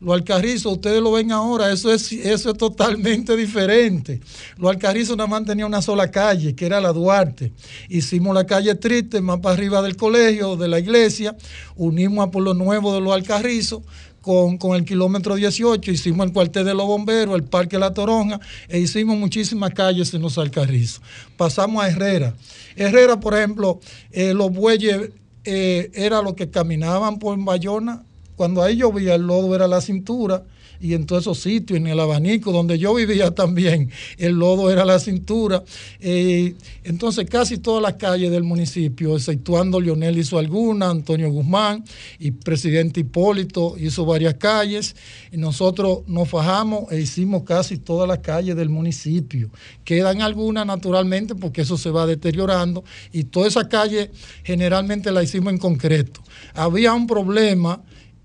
[0.00, 4.20] Lo Alcarrizo, ustedes lo ven ahora, eso es, eso es totalmente diferente.
[4.56, 7.52] Lo Alcarrizo nada más tenía una sola calle, que era la Duarte.
[7.88, 11.36] Hicimos la calle Triste, más para arriba del colegio, de la iglesia,
[11.76, 13.82] unimos a Pueblo Nuevo de los Alcarrizo
[14.22, 18.40] con, con el kilómetro 18, hicimos el cuartel de los bomberos, el Parque La Toronja,
[18.68, 21.02] e hicimos muchísimas calles en los Alcarrizos.
[21.36, 22.34] Pasamos a Herrera.
[22.76, 23.78] Herrera, por ejemplo,
[24.10, 25.10] eh, los bueyes
[25.44, 28.04] eh, era lo que caminaban por Bayona.
[28.36, 30.44] Cuando ahí llovía, el lodo era la cintura.
[30.82, 33.88] Y en todos esos sitios, en el abanico donde yo vivía también,
[34.18, 35.62] el lodo era la cintura.
[36.00, 41.84] Eh, entonces, casi todas las calles del municipio, exceptuando Lionel hizo alguna, Antonio Guzmán
[42.18, 44.96] y presidente Hipólito hizo varias calles.
[45.30, 49.50] Y nosotros nos fajamos e hicimos casi todas las calles del municipio.
[49.84, 52.82] Quedan algunas, naturalmente, porque eso se va deteriorando.
[53.12, 54.10] Y toda esa calle
[54.42, 56.20] generalmente la hicimos en concreto.
[56.54, 57.80] Había un problema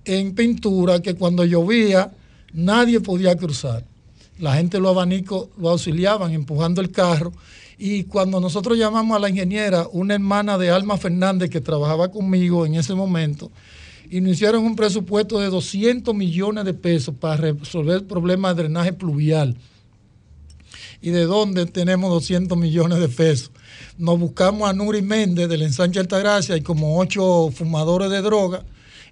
[0.06, 2.12] en pintura que cuando llovía
[2.54, 3.84] nadie podía cruzar.
[4.40, 7.34] La gente los abanicos lo auxiliaban empujando el carro.
[7.80, 12.66] Y cuando nosotros llamamos a la ingeniera, una hermana de Alma Fernández que trabajaba conmigo
[12.66, 13.52] en ese momento,
[14.10, 18.64] y nos hicieron un presupuesto de 200 millones de pesos para resolver el problema de
[18.64, 19.56] drenaje pluvial.
[21.02, 23.52] ¿Y de dónde tenemos 200 millones de pesos?
[23.98, 28.64] Nos buscamos a Nuri Méndez del ensanche Altagracia y como ocho fumadores de droga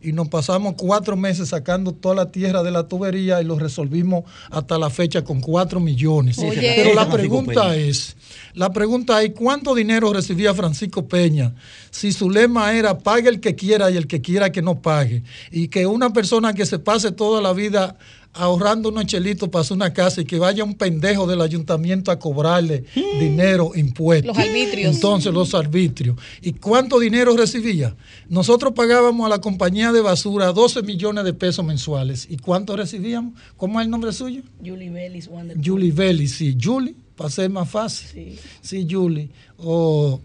[0.05, 4.23] y nos pasamos cuatro meses sacando toda la tierra de la tubería y lo resolvimos
[4.51, 6.37] hasta la fecha con cuatro millones.
[6.37, 6.73] Oye.
[6.75, 8.15] Pero la pregunta es,
[8.53, 11.55] la pregunta es, ¿cuánto dinero recibía Francisco Peña
[11.89, 15.23] si su lema era pague el que quiera y el que quiera que no pague?
[15.51, 17.97] Y que una persona que se pase toda la vida
[18.35, 22.19] ahorrando unos chelitos para hacer una casa y que vaya un pendejo del ayuntamiento a
[22.19, 22.83] cobrarle
[23.19, 24.35] dinero, impuestos.
[24.35, 24.95] Los arbitrios.
[24.95, 26.17] Entonces, los arbitrios.
[26.41, 27.95] ¿Y cuánto dinero recibía?
[28.29, 32.27] Nosotros pagábamos a la compañía de basura 12 millones de pesos mensuales.
[32.29, 33.33] ¿Y cuánto recibíamos?
[33.57, 34.41] ¿Cómo es el nombre suyo?
[34.63, 34.89] Julie
[35.29, 35.57] Wander.
[35.63, 36.57] Julie Belli, sí.
[36.61, 38.07] Julie, para ser más fácil.
[38.11, 38.39] Sí.
[38.61, 39.29] Sí, Julie.
[39.57, 40.19] O,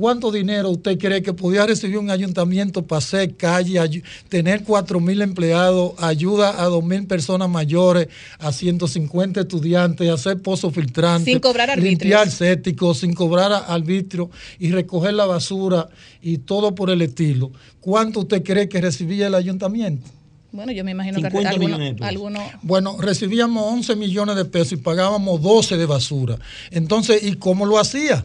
[0.00, 5.20] ¿Cuánto dinero usted cree que podía recibir un ayuntamiento para hacer calle, tener 4 mil
[5.20, 8.08] empleados, ayuda a 2 mil personas mayores,
[8.38, 12.00] a 150 estudiantes, hacer pozos filtrantes, Sin cobrar arbitrios.
[12.00, 15.90] limpiar céticos, sin cobrar arbitrio y recoger la basura
[16.22, 17.52] y todo por el estilo?
[17.78, 20.08] ¿Cuánto usted cree que recibía el ayuntamiento?
[20.50, 25.42] Bueno, yo me imagino que 50 algunos, Bueno, recibíamos 11 millones de pesos y pagábamos
[25.42, 26.38] 12 de basura.
[26.70, 28.24] Entonces, ¿y cómo lo hacía?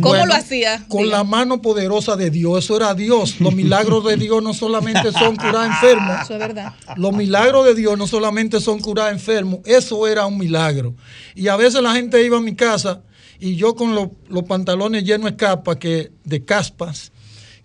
[0.00, 0.84] ¿Cómo Bueno, lo hacía?
[0.88, 1.18] Con Diga.
[1.18, 2.64] la mano poderosa de Dios.
[2.64, 3.40] Eso era Dios.
[3.40, 6.22] Los milagros de Dios no solamente son curar enfermos.
[6.22, 6.72] Eso es verdad.
[6.96, 10.94] Los milagros de Dios no solamente son curar enfermos, eso era un milagro.
[11.34, 13.02] Y a veces la gente iba a mi casa
[13.38, 17.12] y yo con los, los pantalones llenos de capa, que, de caspas,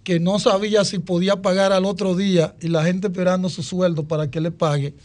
[0.04, 4.08] que no sabía si podía pagar al otro día y la gente esperando su sueldo
[4.08, 4.96] para que le pague.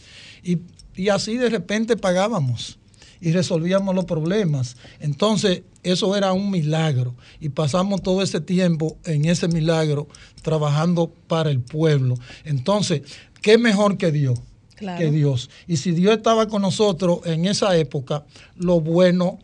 [0.43, 0.59] Y,
[0.95, 2.79] y así de repente pagábamos
[3.21, 4.77] y resolvíamos los problemas.
[4.99, 7.15] Entonces, eso era un milagro.
[7.39, 10.07] Y pasamos todo ese tiempo en ese milagro
[10.41, 12.15] trabajando para el pueblo.
[12.43, 13.01] Entonces,
[13.41, 14.39] ¿qué mejor que Dios?
[14.75, 14.99] Claro.
[14.99, 15.49] Que Dios.
[15.67, 18.25] Y si Dios estaba con nosotros en esa época,
[18.57, 19.39] lo bueno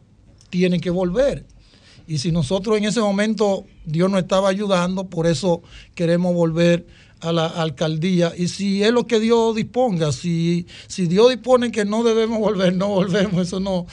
[0.50, 1.46] tiene que volver.
[2.08, 5.62] Y si nosotros en ese momento Dios nos estaba ayudando, por eso
[5.96, 6.86] queremos volver
[7.22, 8.34] a la alcaldía.
[8.36, 12.76] Y si es lo que Dios disponga, si, si Dios dispone que no debemos volver,
[12.76, 13.48] no volvemos.
[13.48, 13.86] Eso no,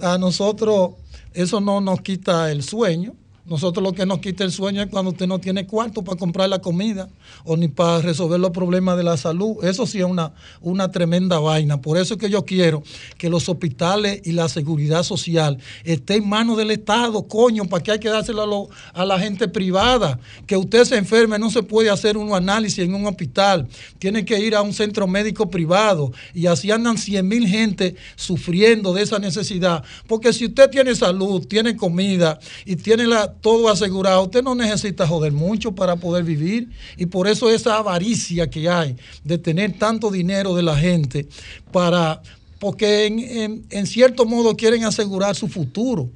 [0.00, 0.92] a nosotros,
[1.32, 3.14] eso no nos quita el sueño.
[3.46, 6.48] Nosotros lo que nos quita el sueño es cuando usted no tiene cuarto para comprar
[6.48, 7.08] la comida
[7.44, 9.64] o ni para resolver los problemas de la salud.
[9.64, 11.80] Eso sí es una, una tremenda vaina.
[11.80, 12.82] Por eso es que yo quiero
[13.18, 17.92] que los hospitales y la seguridad social estén en manos del Estado, coño, para que
[17.92, 20.18] hay que dárselo a, a la gente privada.
[20.46, 23.68] Que usted se enferme, no se puede hacer un análisis en un hospital.
[24.00, 26.12] Tiene que ir a un centro médico privado.
[26.34, 29.84] Y así andan 100 mil gente sufriendo de esa necesidad.
[30.08, 35.06] Porque si usted tiene salud, tiene comida y tiene la, todo asegurado, usted no necesita
[35.06, 36.68] joder mucho para poder vivir.
[36.96, 41.26] Y por eso esa avaricia que hay de tener tanto dinero de la gente
[41.72, 42.22] para...
[42.58, 46.08] Porque en, en- en cierto modo quieren asegurar su futuro.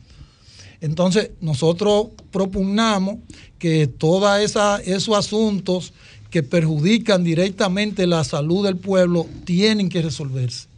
[0.80, 3.16] Entonces, nosotros propugnamos
[3.58, 4.40] que todos
[4.86, 5.92] esos asuntos
[6.30, 10.69] que perjudican directamente la salud del pueblo tienen que resolverse.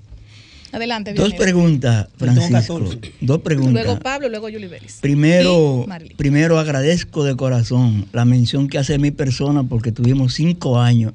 [0.72, 2.80] Adelante, Dos preguntas, Francisco.
[3.20, 3.72] Dos preguntas.
[3.84, 4.98] Luego Pablo, luego Julie Vélez.
[5.00, 5.86] Primero,
[6.16, 11.12] primero agradezco de corazón la mención que hace mi persona porque tuvimos cinco años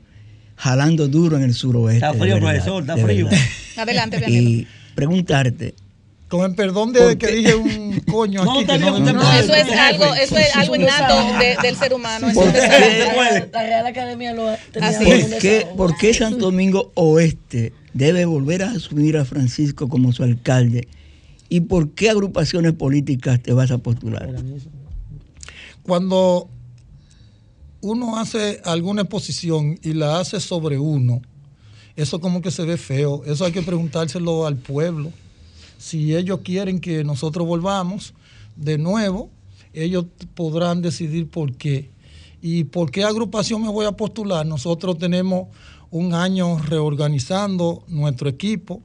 [0.56, 2.06] jalando duro en el suroeste.
[2.06, 3.28] Está frío, verdad, profesor, está frío.
[3.78, 4.42] Adelante, Vianero.
[4.50, 5.74] Y preguntarte,
[6.28, 8.62] Con el perdón de ¿Por que dije un coño No, aquí.
[8.62, 9.40] está que usted No, puede.
[9.40, 12.28] eso es algo, eso es algo innato de- del ser humano.
[13.54, 15.26] La Real Academia lo tenía Así un es.
[15.26, 15.76] ¿por qué, desahogo.
[15.78, 20.88] por qué Santo Domingo Oeste debe volver a asumir a Francisco como su alcalde?
[21.50, 24.30] ¿Y por qué agrupaciones políticas te vas a postular?
[25.84, 26.50] Cuando
[27.82, 31.22] uno hace alguna exposición y la hace sobre uno,
[31.96, 33.24] eso como que se ve feo.
[33.26, 35.12] Eso hay que preguntárselo al pueblo.
[35.78, 38.14] Si ellos quieren que nosotros volvamos
[38.56, 39.30] de nuevo,
[39.74, 40.06] ellos
[40.36, 41.90] podrán decidir por qué.
[42.42, 44.46] ¿Y por qué agrupación me voy a postular?
[44.46, 45.48] Nosotros tenemos
[45.92, 48.82] un año reorganizando nuestro equipo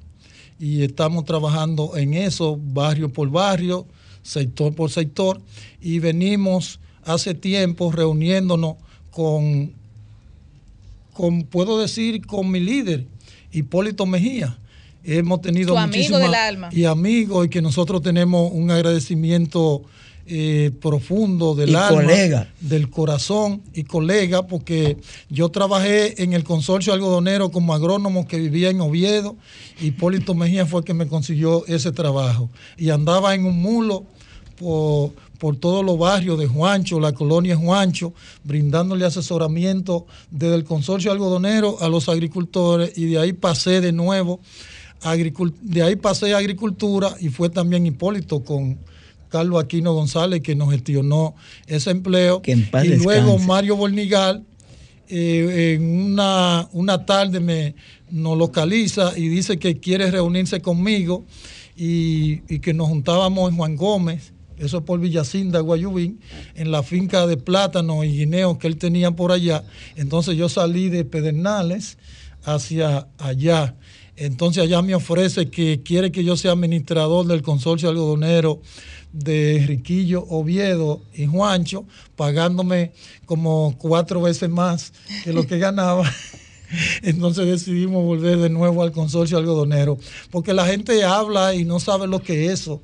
[0.59, 3.87] y estamos trabajando en eso, barrio por barrio,
[4.23, 5.41] sector por sector,
[5.81, 8.77] y venimos hace tiempo reuniéndonos
[9.11, 9.73] con,
[11.13, 13.07] con puedo decir, con mi líder,
[13.51, 14.59] Hipólito Mejía.
[15.05, 16.69] Hemos tenido Tu amigo muchísimas- del alma.
[16.73, 19.83] y amigos y que nosotros tenemos un agradecimiento
[20.35, 22.49] eh, profundo del Y alma, colega.
[22.59, 24.97] del corazón y colega, porque
[25.29, 29.37] yo trabajé en el consorcio algodonero como agrónomo que vivía en Oviedo.
[29.79, 32.49] Hipólito Mejía fue el que me consiguió ese trabajo.
[32.79, 34.07] Y andaba en un mulo
[34.59, 41.13] por, por todos los barrios de Juancho, la colonia Juancho, brindándole asesoramiento desde el consorcio
[41.13, 44.41] algodonero a los agricultores y de ahí pasé de nuevo,
[45.61, 48.79] de ahí pasé a agricultura y fue también Hipólito con
[49.33, 51.35] Carlos Aquino González que nos gestionó
[51.67, 53.39] ese empleo Que en paz y luego.
[53.39, 54.45] Mario Bornigal
[55.09, 57.75] eh, en una, una tarde me
[58.11, 61.25] nos localiza y dice que quiere reunirse conmigo
[61.77, 66.21] y, y que nos juntábamos en Juan Gómez, eso es por Villacinda, Guayubín,
[66.55, 69.65] en la finca de plátano y guineo que él tenía por allá.
[69.97, 71.99] Entonces yo salí de Pedernales
[72.45, 73.75] hacia allá.
[74.17, 78.61] Entonces allá me ofrece que quiere que yo sea administrador del consorcio algodonero
[79.13, 81.85] de Riquillo, Oviedo y Juancho,
[82.17, 82.93] pagándome
[83.27, 84.93] como cuatro veces más
[85.25, 86.11] que lo que ganaba.
[87.03, 89.99] Entonces decidimos volver de nuevo al consorcio algodonero,
[90.31, 92.81] porque la gente habla y no sabe lo que es eso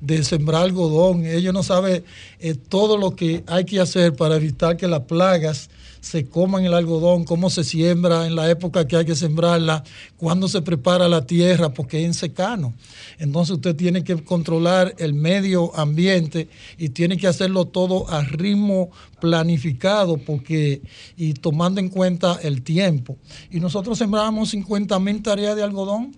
[0.00, 1.24] de sembrar algodón.
[1.24, 2.04] Ellos no saben
[2.40, 5.70] eh, todo lo que hay que hacer para evitar que las plagas
[6.08, 9.84] se coman el algodón, cómo se siembra en la época que hay que sembrarla,
[10.16, 12.72] cuándo se prepara la tierra, porque es en secano.
[13.18, 16.48] Entonces usted tiene que controlar el medio ambiente
[16.78, 18.88] y tiene que hacerlo todo a ritmo
[19.20, 20.80] planificado porque
[21.14, 23.18] y tomando en cuenta el tiempo.
[23.50, 26.16] Y nosotros sembrábamos 50 mil tareas de algodón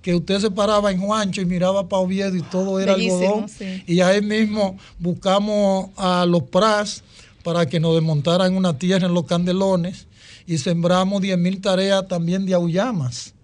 [0.00, 3.48] que usted se paraba en Juancho y miraba para Oviedo y todo era Bellísimo, algodón.
[3.50, 3.82] sí.
[3.86, 7.02] Y ahí mismo buscamos a los PRAS
[7.46, 10.08] para que nos desmontaran una tierra en los candelones
[10.48, 13.34] y sembramos 10 mil tareas también de aullamas,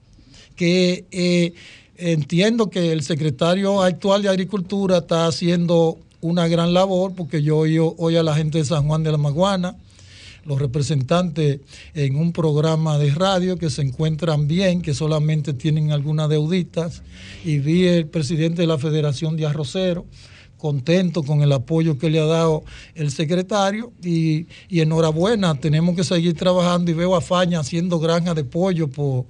[0.57, 1.55] que eh,
[1.97, 7.95] entiendo que el secretario actual de Agricultura está haciendo una gran labor porque yo oigo
[7.97, 9.77] hoy a la gente de San Juan de la Maguana,
[10.47, 11.61] los representantes
[11.95, 17.05] en un programa de radio que se encuentran bien, que solamente tienen algunas deuditas,
[17.45, 20.07] y vi el presidente de la Federación de Arroceros
[20.62, 22.62] contento con el apoyo que le ha dado
[22.94, 28.32] el secretario y, y enhorabuena, tenemos que seguir trabajando y veo a Faña haciendo granja
[28.32, 29.24] de pollo por,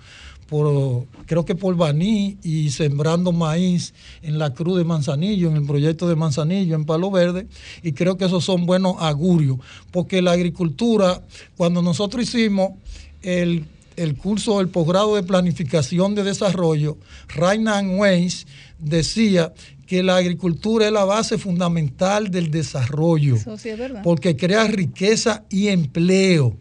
[0.46, 5.64] por creo que por Baní y sembrando maíz en la Cruz de Manzanillo, en el
[5.64, 7.46] proyecto de Manzanillo, en Palo Verde,
[7.82, 9.56] y creo que esos son buenos augurios,
[9.90, 11.22] porque la agricultura,
[11.56, 12.72] cuando nosotros hicimos
[13.22, 13.64] el,
[13.96, 16.98] el curso, el posgrado de planificación de desarrollo,
[17.28, 18.46] Rainan Weiss
[18.78, 19.54] decía
[19.86, 24.02] que la agricultura es la base fundamental del desarrollo, Eso sí es verdad.
[24.02, 26.56] porque crea riqueza y empleo.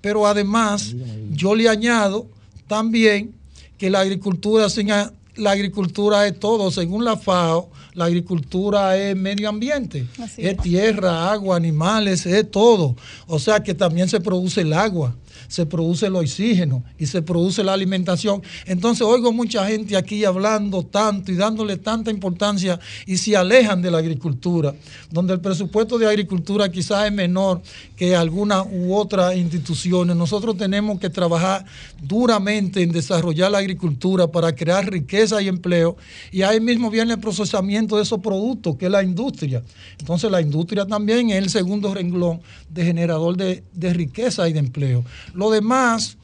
[0.00, 0.94] Pero además,
[1.32, 2.28] yo le añado
[2.68, 3.32] también
[3.78, 9.16] que la agricultura sin a- la agricultura es todo, según la FAO, la agricultura es
[9.16, 10.56] medio ambiente, es.
[10.58, 12.96] tierra, agua, animales, es todo.
[13.26, 15.14] O sea que también se produce el agua,
[15.46, 18.42] se produce el oxígeno y se produce la alimentación.
[18.66, 23.90] Entonces oigo mucha gente aquí hablando tanto y dándole tanta importancia y se alejan de
[23.90, 24.74] la agricultura,
[25.10, 27.62] donde el presupuesto de agricultura quizás es menor
[27.96, 30.16] que algunas u otras instituciones.
[30.16, 31.64] Nosotros tenemos que trabajar
[32.02, 35.96] duramente en desarrollar la agricultura para crear riqueza y empleo
[36.32, 39.62] y ahí mismo viene el procesamiento de esos productos, que es la industria.
[39.98, 45.04] Entonces la industria también es el segundo renglón de generador de riqueza y de empleo.
[45.34, 46.16] Lo demás,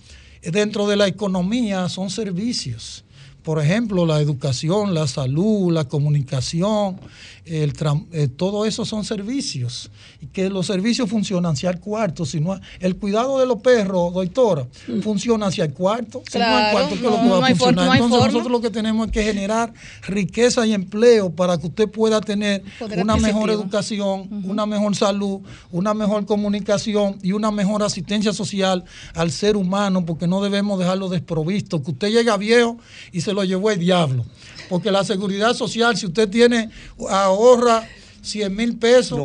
[0.43, 3.05] eh, dentro de la economía, son servicios.
[3.45, 6.99] Por ejemplo, la educación, la salud, la comunicación,
[7.45, 7.75] el
[8.13, 9.91] eh, todo eso son servicios.
[10.23, 12.25] Y que los servicios funcionan hacia el cuarto.
[12.25, 14.67] Si no, el cuidado de los perros, doctora,
[15.03, 16.23] funciona hacia el cuarto.
[16.27, 17.85] Si no hay cuarto, ¿qué es lo que no a hay for- funcionar?
[17.87, 19.75] no hay Entonces nosotros lo que tenemos es que generar
[20.07, 25.41] riqueza y empleo para que usted pueda tener Poder una mejor educación, una mejor salud,
[25.71, 28.85] una mejor comunicación y una mejor asistencia social
[29.15, 31.83] al ser humano, porque no debemos dejarlo desprovisto.
[31.83, 32.79] Que usted llega viejo
[33.13, 34.25] y se lo llevó el diablo.
[34.69, 36.71] Porque la seguridad social, si usted tiene,
[37.11, 37.87] ahorra
[38.23, 39.19] 100 mil pesos,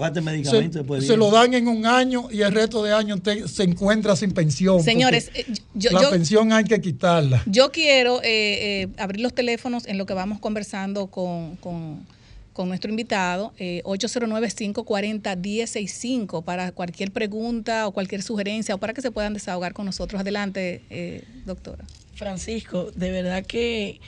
[0.44, 0.70] se,
[1.02, 4.34] se lo dan en un año y el resto de año usted se encuentra sin
[4.34, 4.84] pensión.
[4.84, 7.42] Señores, eh, yo- la yo- pensión hay que quitarla.
[7.46, 12.06] Yo quiero eh, eh, abrir los teléfonos en lo que vamos conversando con, con-
[12.52, 19.12] con nuestro invitado, eh, 809-540-1065, para cualquier pregunta o cualquier sugerencia o para que se
[19.12, 20.20] puedan desahogar con nosotros.
[20.20, 21.86] Adelante, eh, doctora.
[22.20, 24.02] Francisco, de verdad que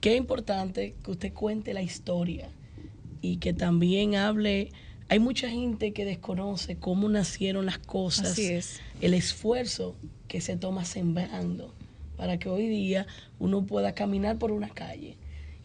[0.00, 2.48] qué importante que usted cuente la historia
[3.20, 4.72] y que también hable.
[5.10, 8.80] Hay mucha gente que desconoce cómo nacieron las cosas, Así es.
[9.02, 9.94] el esfuerzo
[10.28, 11.74] que se toma sembrando
[12.16, 13.06] para que hoy día
[13.38, 15.16] uno pueda caminar por una calle.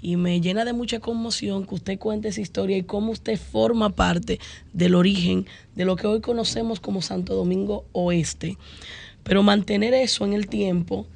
[0.02, 3.90] Y me llena de mucha conmoción que usted cuente esa historia y cómo usted forma
[3.92, 4.40] parte
[4.74, 8.58] del origen de lo que hoy conocemos como Santo Domingo Oeste.
[9.24, 11.08] Pero mantener eso en el tiempo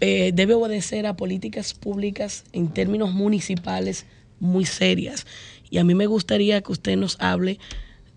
[0.00, 4.06] eh, debe obedecer a políticas públicas en términos municipales
[4.40, 5.26] muy serias.
[5.70, 7.58] Y a mí me gustaría que usted nos hable,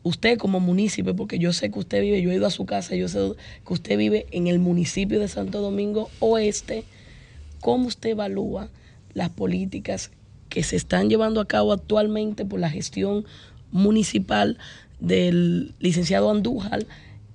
[0.02, 2.96] usted como municipio, porque yo sé que usted vive, yo he ido a su casa,
[2.96, 3.20] yo sé
[3.66, 6.86] que usted vive en el municipio de Santo Domingo Oeste,
[7.60, 8.70] ¿cómo usted evalúa
[9.14, 10.12] las políticas
[10.50, 13.26] que se están llevando a cabo actualmente por la gestión
[13.72, 14.58] municipal
[15.00, 16.86] del licenciado Andújar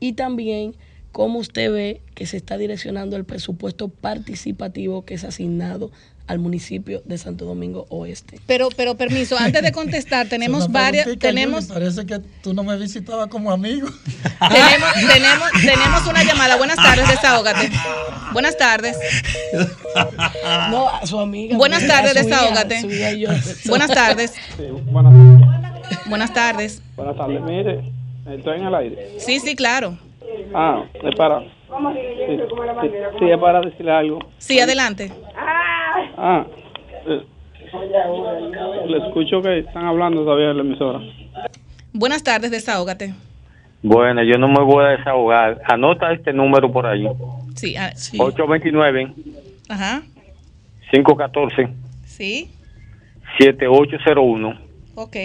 [0.01, 0.75] y también
[1.13, 5.91] ¿cómo usted ve que se está direccionando el presupuesto participativo que es asignado
[6.27, 8.41] al municipio de Santo Domingo Oeste?
[8.47, 13.29] Pero, pero permiso, antes de contestar, tenemos varias, tenemos, Parece que tú no me visitabas
[13.29, 13.89] como amigo.
[14.51, 16.57] tenemos, tenemos, tenemos una llamada.
[16.57, 17.71] Buenas tardes, desahógate.
[18.33, 18.97] Buenas tardes.
[20.71, 21.57] No, su amiga.
[21.57, 23.19] Buenas tardes, desahógate.
[23.19, 23.31] yo.
[23.67, 24.35] Buenas tardes.
[24.93, 25.79] buenas tardes.
[26.07, 26.83] Buenas tardes.
[26.95, 27.43] Buenas tardes.
[27.43, 27.93] Mire,
[28.31, 29.17] estoy en el aire.
[29.19, 29.99] Sí, sí, claro.
[30.55, 31.41] Ah, es para.
[31.41, 31.47] Sí,
[32.27, 32.39] sí,
[33.19, 34.19] sí, es para decirle algo.
[34.39, 35.13] Sí, adelante.
[36.17, 36.45] Ah,
[37.07, 37.23] eh,
[38.87, 41.01] le escucho que están hablando todavía en la emisora.
[41.93, 43.15] Buenas tardes, desahógate.
[43.83, 45.61] Bueno, yo no me voy a desahogar.
[45.67, 47.07] Anota este número por ahí.
[47.55, 49.13] Sí, ah, 829
[49.69, 50.03] ajá,
[50.93, 51.69] 514
[52.07, 52.51] sí,
[53.39, 54.59] 7801.
[54.95, 55.17] ok,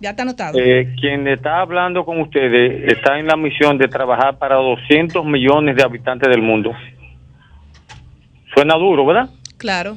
[0.00, 0.58] ya está anotado.
[0.58, 5.76] Eh, quien está hablando con ustedes está en la misión de trabajar para 200 millones
[5.76, 6.72] de habitantes del mundo.
[8.54, 9.30] Suena duro, ¿verdad?
[9.58, 9.96] Claro,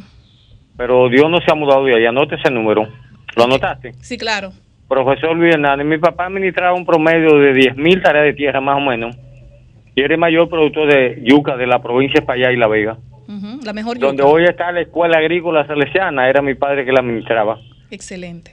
[0.78, 2.06] Pero Dios no se ha mudado de ahí.
[2.06, 2.88] Anote ese número.
[3.36, 3.94] ¿Lo anotaste?
[4.02, 4.52] sí, claro.
[4.88, 8.78] Profesor Luis Hernández, mi papá administraba un promedio de 10 mil tareas de tierra más
[8.78, 9.16] o menos.
[9.96, 12.98] Y era el mayor productor de yuca de la provincia de España y La Vega.
[13.64, 14.32] La mejor Donde yuca.
[14.34, 17.58] hoy está la escuela agrícola salesiana, era mi padre que la administraba.
[17.90, 18.52] Excelente.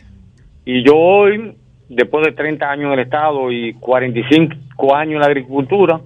[0.65, 1.57] Y yo hoy,
[1.89, 6.01] después de 30 años en el Estado y 45 años en la agricultura,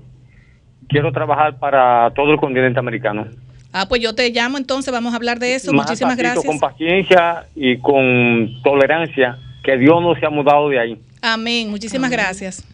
[0.89, 3.27] quiero trabajar para todo el continente americano.
[3.73, 5.73] Ah, pues yo te llamo entonces, vamos a hablar de eso.
[5.73, 6.47] Más Muchísimas pasito, gracias.
[6.47, 11.01] Con paciencia y con tolerancia, que Dios no se ha mudado de ahí.
[11.23, 12.65] Amén, muchísimas gracias.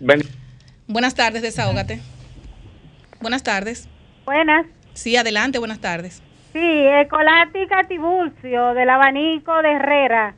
[0.87, 2.01] Buenas tardes, desahógate.
[3.21, 3.89] Buenas tardes.
[4.27, 4.67] Buenas.
[4.93, 6.23] Sí, adelante, buenas tardes.
[6.53, 10.35] Sí, Ecolática Tiburcio, del abanico de Herrera.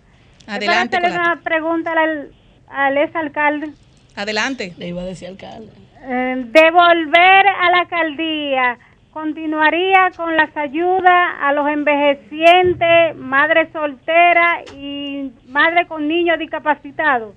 [0.46, 1.32] Adelante, hacerle Ecolática.
[1.32, 2.30] una pregunta al,
[2.68, 3.70] al ex alcalde.
[4.16, 4.72] Adelante.
[4.78, 5.70] Le iba a decir alcalde.
[6.04, 8.78] Eh, de volver a la alcaldía,
[9.12, 17.34] ¿continuaría con las ayudas a los envejecientes, madres solteras y madres con niños discapacitados?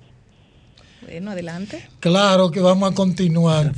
[1.06, 1.86] Bueno, adelante.
[2.00, 3.72] Claro que vamos a continuar.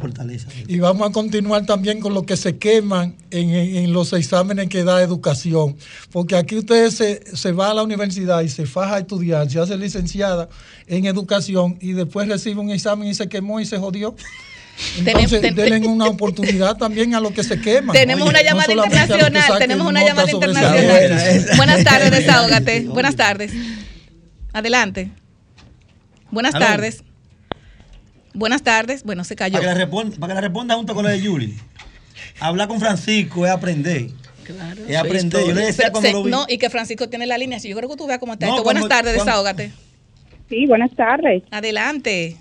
[0.67, 4.69] Y vamos a continuar también con lo que se queman en, en- en los exámenes
[4.71, 5.77] que da educación.
[6.11, 9.59] Porque aquí usted se, se va a la universidad y se faja a estudiar, se
[9.61, 10.49] hace licenciada
[10.87, 14.17] en educación y después recibe un examen y se quemó y se jodió.
[14.99, 17.95] Entonces, ten- denle una oportunidad también a los que se queman.
[17.95, 19.59] Tenemos Oye, una llamada internacional.
[19.59, 21.47] Tenemos una llamada internacional.
[21.59, 22.81] Buenas tardes, desahógate.
[22.89, 23.53] Buenas tardes.
[24.55, 25.11] Adelante.
[26.31, 27.03] Buenas tardes.
[28.39, 29.03] Buenas tardes.
[29.03, 29.55] Bueno, se cayó.
[29.55, 31.55] Para que, le responda, para que responda junto con la de Yuli.
[32.41, 34.07] Hablar con Francisco es aprender.
[34.45, 34.81] Claro.
[34.87, 35.41] Es aprender.
[35.47, 36.31] Yo le decía Pero cuando se- lo vi.
[36.31, 37.59] No, y que Francisco tiene la línea.
[37.59, 38.63] Si yo creo que tú veas cómo está No, esto.
[38.63, 39.73] cuando- Buenas tardes, cuando- desahógate.
[40.49, 41.43] Sí, buenas tardes.
[41.51, 42.37] Adelante.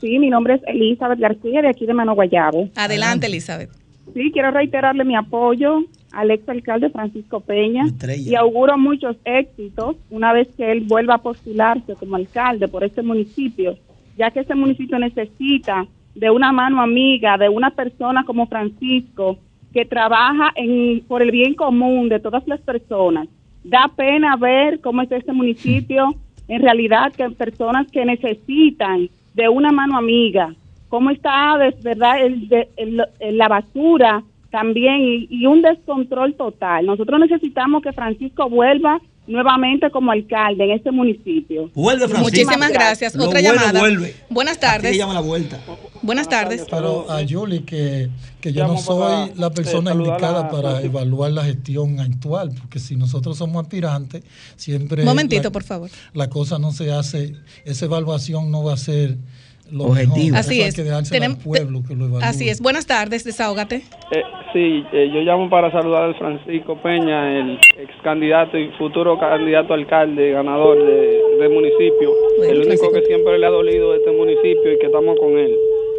[0.00, 2.68] Sí, mi nombre es Elizabeth García de aquí de Mano Guayabo.
[2.74, 3.70] Adelante, Elizabeth.
[4.14, 7.84] Sí, quiero reiterarle mi apoyo al ex alcalde Francisco Peña
[8.18, 13.02] y auguro muchos éxitos una vez que él vuelva a postularse como alcalde por este
[13.02, 13.78] municipio,
[14.20, 19.38] ya que este municipio necesita de una mano amiga, de una persona como Francisco
[19.72, 23.28] que trabaja en, por el bien común de todas las personas.
[23.64, 26.14] Da pena ver cómo es este municipio
[26.48, 30.54] en realidad que personas que necesitan de una mano amiga,
[30.90, 36.84] cómo está verdad el, de- el- la basura también y, y un descontrol total.
[36.84, 41.70] Nosotros necesitamos que Francisco vuelva nuevamente como alcalde en este municipio.
[41.74, 42.22] Vuelve Francisco.
[42.24, 43.14] Muchísimas gracias.
[43.14, 43.78] Lo Otra bueno llamada.
[43.80, 44.14] vuelve.
[44.28, 44.96] Buenas tardes.
[44.96, 45.60] llama la vuelta.
[46.02, 46.66] Buenas tardes.
[46.70, 48.08] Pero a Yuli, que,
[48.40, 52.78] que yo no soy la persona eh, saludar indicada para evaluar la gestión actual, porque
[52.78, 54.22] si nosotros somos aspirantes,
[54.56, 55.04] siempre...
[55.04, 55.90] Momentito, la- por favor.
[56.14, 57.34] La cosa no se hace,
[57.64, 59.18] esa evaluación no va a ser
[59.70, 60.16] lo Objetivo.
[60.26, 60.38] mejor.
[60.38, 60.74] Así es.
[60.74, 62.24] que dejárselo Tenem- al pueblo que lo evalúe.
[62.26, 62.60] Así es.
[62.60, 63.76] Buenas tardes, desahógate.
[64.12, 64.22] Eh,
[64.52, 69.74] sí, eh, yo llamo para saludar al Francisco Peña, el ex candidato y futuro candidato
[69.74, 72.12] alcalde, ganador de, del municipio.
[72.38, 72.92] Bueno, el único Francisco.
[72.92, 75.54] que siempre le ha dolido de este municipio y que estamos con él.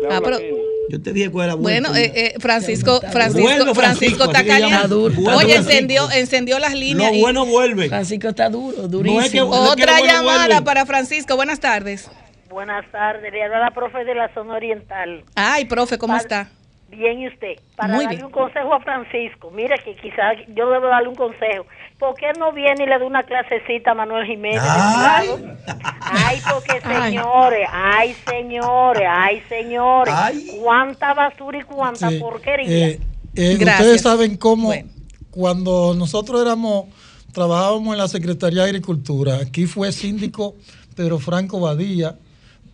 [0.09, 0.57] Ah, pero- Kenny.
[0.89, 1.55] Yo te dije cuál era.
[1.55, 4.93] Bueno, eh, eh, Francisco, Francisco, Francisco Francisco, está que caliente.
[5.37, 7.11] Oye, encendió, encendió las líneas.
[7.13, 7.87] Lo y- bueno vuelve.
[7.87, 9.45] Francisco está duro, No es que- durísimo.
[9.55, 10.61] no es que Otra lo bueno llamada vuelve.
[10.63, 11.37] para Francisco.
[11.37, 12.11] Buenas tardes.
[12.51, 15.23] Buenas tardes, le habla la profe de la zona oriental.
[15.35, 16.49] Ay, profe, ¿cómo está?
[16.89, 17.53] Bien, ¿y usted?
[17.77, 18.25] Para Muy darle bien.
[18.25, 21.65] un consejo a Francisco, mira que quizás yo debo darle un consejo.
[21.97, 24.61] ¿Por qué no viene y le da una clasecita a Manuel Jiménez?
[24.61, 25.29] Ay.
[26.01, 27.11] Ay, porque Ay.
[27.13, 30.13] señores, ay, señores, ay, señores.
[30.17, 30.59] Ay.
[30.61, 32.87] Cuánta basura y cuánta Sí, porquería.
[32.89, 32.99] eh,
[33.35, 33.79] eh, Gracias.
[33.79, 34.89] ustedes saben cómo Bueno.
[35.29, 36.87] cuando nosotros éramos
[37.31, 40.55] trabajábamos en la Secretaría de Agricultura, aquí fue síndico
[40.97, 42.15] Pedro Franco Badía,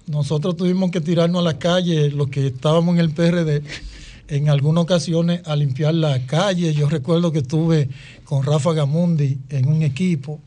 [0.07, 3.61] nosotros tuvimos que tirarnos a la calle, los que estábamos en el PRD,
[4.29, 6.73] en algunas ocasiones a limpiar la calle.
[6.73, 7.89] Yo recuerdo que estuve
[8.25, 10.39] con Rafa Gamundi en un equipo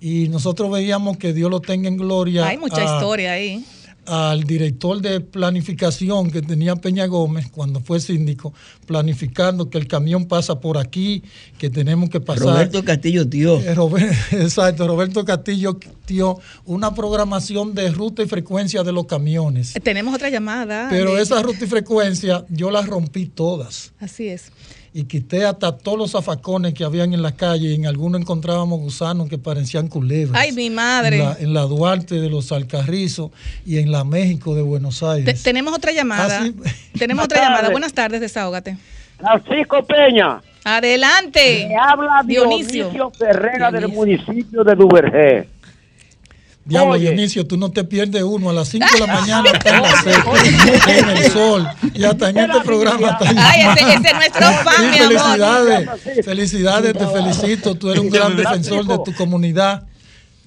[0.00, 2.46] y nosotros veíamos que Dios lo tenga en gloria.
[2.46, 3.64] Hay mucha a- historia ahí.
[4.06, 8.52] Al director de planificación que tenía Peña Gómez cuando fue síndico,
[8.86, 11.22] planificando que el camión pasa por aquí,
[11.58, 12.46] que tenemos que pasar.
[12.46, 13.60] Roberto Castillo tío.
[13.60, 19.74] Eh, Robert- exacto, Roberto Castillo tío una programación de ruta y frecuencia de los camiones.
[19.82, 20.88] Tenemos otra llamada.
[20.90, 24.50] Pero de- esa ruta y frecuencia yo las rompí todas Así es.
[24.92, 28.80] Y quité hasta todos los zafacones que habían en la calle y en algunos encontrábamos
[28.80, 30.40] gusanos que parecían culebras.
[30.40, 31.18] Ay, mi madre.
[31.18, 33.30] En la, en la Duarte de los Alcarrizos
[33.64, 35.42] y en la México de Buenos Te- Aires.
[35.42, 36.40] tenemos otra llamada.
[36.42, 36.54] Ah, sí.
[36.98, 37.70] Tenemos Buenas otra llamada.
[37.70, 38.76] Buenas tardes, desahógate.
[39.18, 40.40] Francisco Peña.
[40.64, 41.66] Adelante.
[41.68, 42.90] Me habla Dionisio.
[42.90, 45.48] Dionisio, Ferrera del municipio de Duvergé.
[46.64, 47.06] Diablo, Oye.
[47.10, 50.02] Dionisio, tú no te pierdes uno a las 5 de la mañana está en la
[50.02, 54.42] seca, en el sol y hasta en este programa está Ay, ese, ese es nuestro
[54.42, 55.08] fan, Sí, mi amor.
[55.08, 59.84] felicidades, felicidades, te felicito, tú eres un gran defensor de tu comunidad.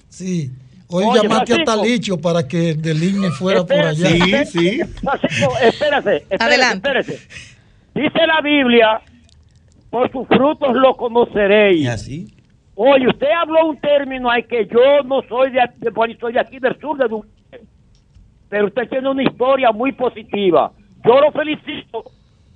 [0.08, 0.50] Sí,
[0.86, 1.64] hoy Oye, llamaste a.
[1.64, 4.08] Talicho para que deline fuera por allá.
[4.08, 6.88] Espérate, Francisco, espérate, espérate, Adelante.
[6.88, 7.20] espérate.
[7.94, 9.00] Dice la Biblia,
[9.90, 11.82] por sus frutos lo conoceréis.
[11.82, 12.33] Y así.
[12.76, 16.58] Oye, usted habló un término ahí que yo no soy de, de, soy de aquí
[16.58, 17.66] del sur de Duvergé.
[18.48, 20.72] Pero usted tiene una historia muy positiva.
[21.04, 22.04] Yo lo felicito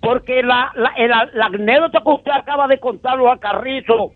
[0.01, 4.13] porque la, la, el- la anécdota que usted acaba de contarlo a Carrizo,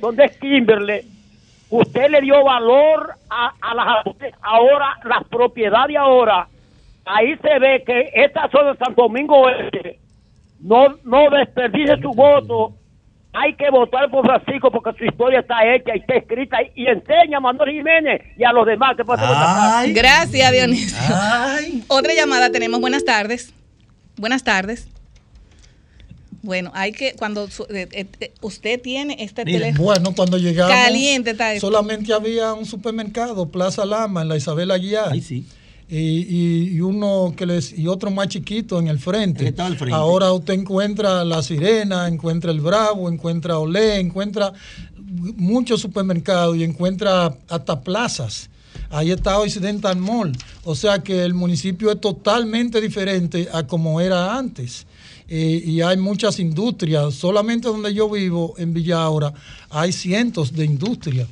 [0.00, 1.00] donde es Kimberly,
[1.70, 4.04] usted le dio valor a, a las
[4.42, 6.48] ahora las propiedades ahora
[7.04, 9.98] ahí se ve que esta zona de Santo Domingo Oeste
[10.60, 12.72] no no desperdicie su voto
[13.32, 16.86] hay que votar por Francisco porque su historia está hecha y está escrita y, y
[16.86, 19.88] enseña a Manuel Jiménez y a los demás que pueden votar.
[19.92, 20.98] Gracias, Dionisio.
[21.88, 22.80] Otra llamada tenemos.
[22.80, 23.52] Buenas tardes.
[24.16, 24.88] Buenas tardes.
[26.42, 29.84] Bueno, hay que, cuando su- eh, eh, eh, usted tiene este Mira, teléfono.
[29.84, 31.66] bueno, cuando llegamos, Caliente está esto.
[31.66, 35.12] solamente había un supermercado, Plaza Lama, en la Isabel Aguiar.
[35.90, 39.48] Y, y- y uno que les, y otro más chiquito en el frente.
[39.48, 39.94] estaba al frente.
[39.96, 44.52] Ahora usted encuentra La Sirena, encuentra El Bravo, encuentra Olé, encuentra
[45.36, 48.48] muchos supermercados y encuentra hasta plazas.
[48.90, 50.32] Ahí está Occidental Mall.
[50.64, 54.86] O sea que el municipio es totalmente diferente a como era antes.
[55.28, 57.14] Eh, y hay muchas industrias.
[57.14, 59.32] Solamente donde yo vivo, en Villa Aura,
[59.70, 61.28] hay cientos de industrias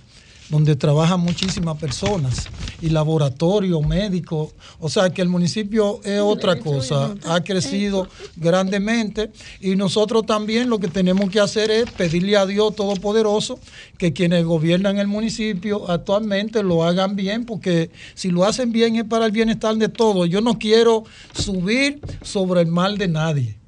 [0.51, 2.49] donde trabajan muchísimas personas
[2.81, 4.55] y laboratorios médicos.
[4.79, 9.31] O sea que el municipio es otra cosa, ha crecido grandemente
[9.61, 13.59] y nosotros también lo que tenemos que hacer es pedirle a Dios Todopoderoso
[13.99, 19.05] que quienes gobiernan el municipio actualmente lo hagan bien, porque si lo hacen bien es
[19.05, 20.29] para el bienestar de todos.
[20.29, 21.05] Yo no quiero
[21.35, 23.59] subir sobre el mal de nadie.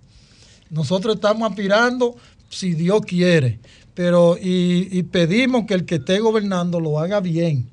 [0.70, 2.16] Nosotros estamos aspirando
[2.48, 3.60] si Dios quiere,
[3.94, 7.68] pero y, y pedimos que el que esté gobernando lo haga bien.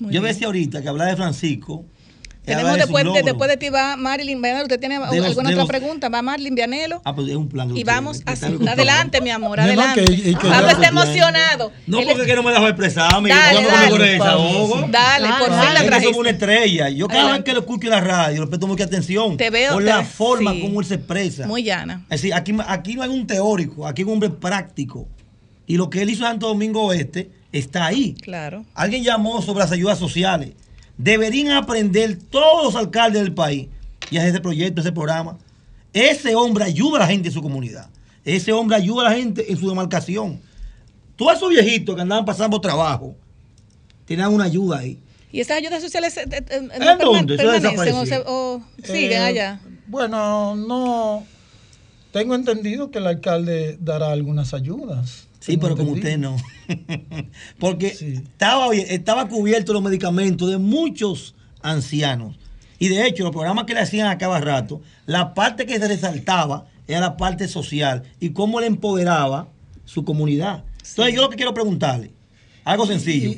[0.00, 1.84] Yo decía ahorita que hablaba de Francisco.
[2.44, 4.64] Tenemos después de, después de ti va Marilyn Vianelo.
[4.64, 6.08] ¿Usted tiene los- alguna otra los- pregunta?
[6.10, 7.00] Va Marilyn Vianelo.
[7.04, 9.60] Ah, pues es un plan de Y vamos que a está bien adelante, mi amor,
[9.60, 10.04] adelante.
[10.40, 11.72] Pablo está emocionado.
[11.86, 13.28] No, porque es que no me dejó expresarme.
[13.30, 14.18] Dale, yo no dale.
[14.90, 16.04] Dale, por fin la Es que trajiste.
[16.04, 16.88] somos una estrella.
[16.90, 19.36] Yo cada vez que lo escucho en la radio, le presto mucha atención.
[19.36, 21.46] Te veo, Por la forma como él se expresa.
[21.46, 22.04] Muy llana.
[22.10, 25.08] Es decir, aquí, aquí no hay un teórico, aquí hay un hombre práctico.
[25.66, 28.14] Y lo que él hizo en Santo Domingo Oeste está ahí.
[28.20, 28.64] Claro.
[28.74, 30.50] Alguien llamó sobre las ayudas sociales.
[30.96, 33.68] Deberían aprender todos los alcaldes del país
[34.10, 35.38] y hacer ese proyecto, ese programa.
[35.92, 37.88] Ese hombre ayuda a la gente en su comunidad.
[38.24, 40.40] Ese hombre ayuda a la gente en su demarcación.
[41.16, 43.14] Todos esos viejitos que andaban pasando trabajo
[44.06, 44.98] tenían una ayuda ahí.
[45.30, 47.34] ¿Y esas ayudas sociales eh, eh, eh, no ¿En dónde?
[47.34, 49.60] Eso permanecen o, se- o siguen Eh, allá?
[49.86, 51.24] Bueno, no.
[52.12, 55.26] Tengo entendido que el alcalde dará algunas ayudas.
[55.44, 56.36] Sí, pero como usted no.
[57.58, 62.36] Porque estaba, bien- estaba cubierto los medicamentos de muchos ancianos.
[62.78, 65.86] Y de hecho, los programas que le hacían a cada rato, la parte que se
[65.88, 69.48] resaltaba era la parte social y cómo le empoderaba
[69.84, 70.64] su comunidad.
[70.88, 72.12] Entonces, yo lo que quiero preguntarle,
[72.64, 73.30] algo sencillo,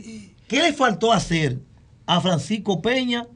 [0.49, 1.59] ¿qué le faltó hacer
[2.07, 3.27] a Francisco Peña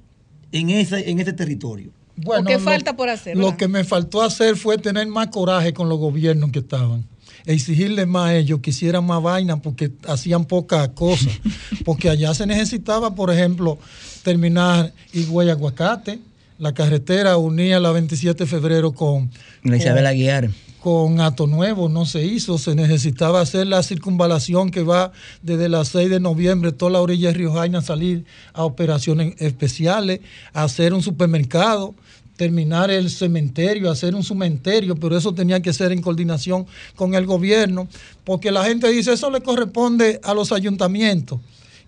[0.52, 1.90] en ese, en ese territorio?
[2.26, 3.36] ¿O qué lo- falta por hacer?
[3.36, 3.58] Lo verdad?
[3.58, 7.04] que me faltó hacer fue tener más coraje con los gobiernos que estaban.
[7.46, 11.32] E exigirle más a ellos que hicieran más vaina porque hacían pocas cosas.
[11.84, 13.78] Porque allá se necesitaba, por ejemplo,
[14.22, 16.18] terminar Higüey Aguacate.
[16.58, 19.30] La carretera unía la 27 de febrero con,
[19.64, 20.50] La Isabel con- Aguiar.
[20.80, 25.12] Con Ato Nuevo no se hizo, se necesitaba hacer la circunvalación que va
[25.42, 27.52] desde las 6 de noviembre, toda la orilla de Río
[27.82, 28.24] salir
[28.54, 30.20] a operaciones especiales,
[30.52, 31.94] hacer un supermercado,
[32.36, 36.66] terminar el cementerio, hacer un cementerio, pero eso tenía que ser en coordinación
[36.96, 37.86] con el gobierno,
[38.24, 41.38] porque la gente dice, eso le corresponde a los ayuntamientos.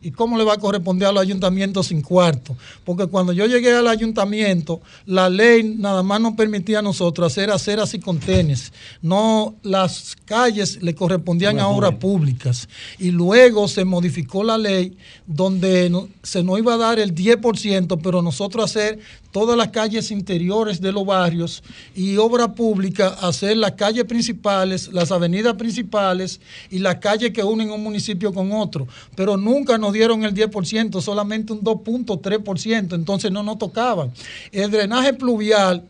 [0.02, 2.56] ¿Y cómo le va a corresponder a los ayuntamientos sin cuarto?
[2.84, 7.50] Porque cuando yo llegué al ayuntamiento, la ley nada más nos permitía a nosotros hacer
[7.50, 8.72] aceras y contenes.
[9.00, 12.68] No, las calles le correspondían a obras públicas.
[12.98, 14.96] Y luego se modificó la ley
[15.26, 18.98] donde no- se nos iba a dar el 10%, pero nosotros hacer
[19.30, 21.62] todas las calles interiores de los barrios
[21.94, 27.70] y obra pública, hacer las calles principales, las avenidas principales y las calles que unen
[27.70, 28.86] un municipio con otro.
[29.16, 34.12] Pero nunca nos dieron el 10%, solamente un 2.3%, entonces no nos tocaban.
[34.50, 35.84] El drenaje pluvial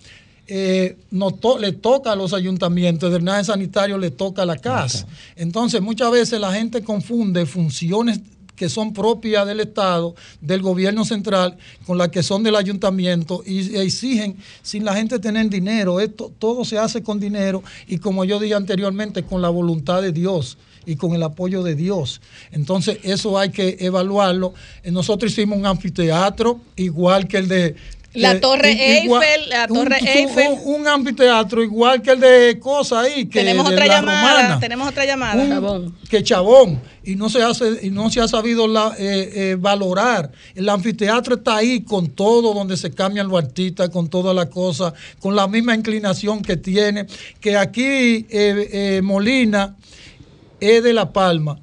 [0.49, 4.57] eh, nos to- le toca a los ayuntamientos, el drenaje sanitario le toca a la
[4.59, 5.07] casa.
[5.37, 8.21] Entonces muchas veces la gente confunde funciones
[8.57, 11.57] que son propias del Estado, del gobierno central,
[11.87, 16.01] con las que son del ayuntamiento y exigen sin la gente tener dinero.
[16.01, 20.13] Esto todo se hace con dinero y como yo dije anteriormente, con la voluntad de
[20.13, 22.21] Dios y con el apoyo de Dios.
[22.51, 24.55] Entonces, eso hay que evaluarlo.
[24.83, 27.75] Eh, Nosotros hicimos un anfiteatro igual que el de
[28.15, 28.73] La que- Torre
[29.05, 30.49] igual- Eiffel, la un- Torre un- Eiffel.
[30.65, 34.33] Un, un anfiteatro igual que el de Cosa ahí, que Tenemos de otra la llamada,
[34.43, 34.61] Romana.
[34.61, 35.43] tenemos otra llamada.
[35.73, 39.57] Un- que Chabón y no se hace y no se ha sabido la- eh, eh,
[39.59, 44.47] valorar el anfiteatro está ahí con todo donde se cambian los artistas con todas las
[44.47, 47.07] cosas con la misma inclinación que tiene
[47.41, 49.75] que aquí eh, eh, Molina
[50.63, 51.59] es de La Palma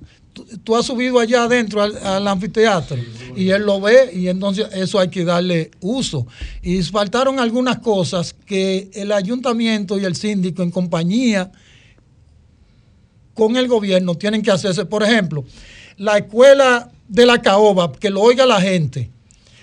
[0.63, 2.95] Tú- has subido allá adentro al, al anfiteatro
[3.35, 6.27] y él lo ve y entonces eso hay que darle uso.
[6.61, 11.51] Y faltaron algunas cosas que el ayuntamiento y el síndico en compañía
[13.33, 14.85] con el gobierno tienen que hacerse.
[14.85, 15.43] Por ejemplo,
[15.97, 19.09] la escuela de la caoba, que lo oiga la gente,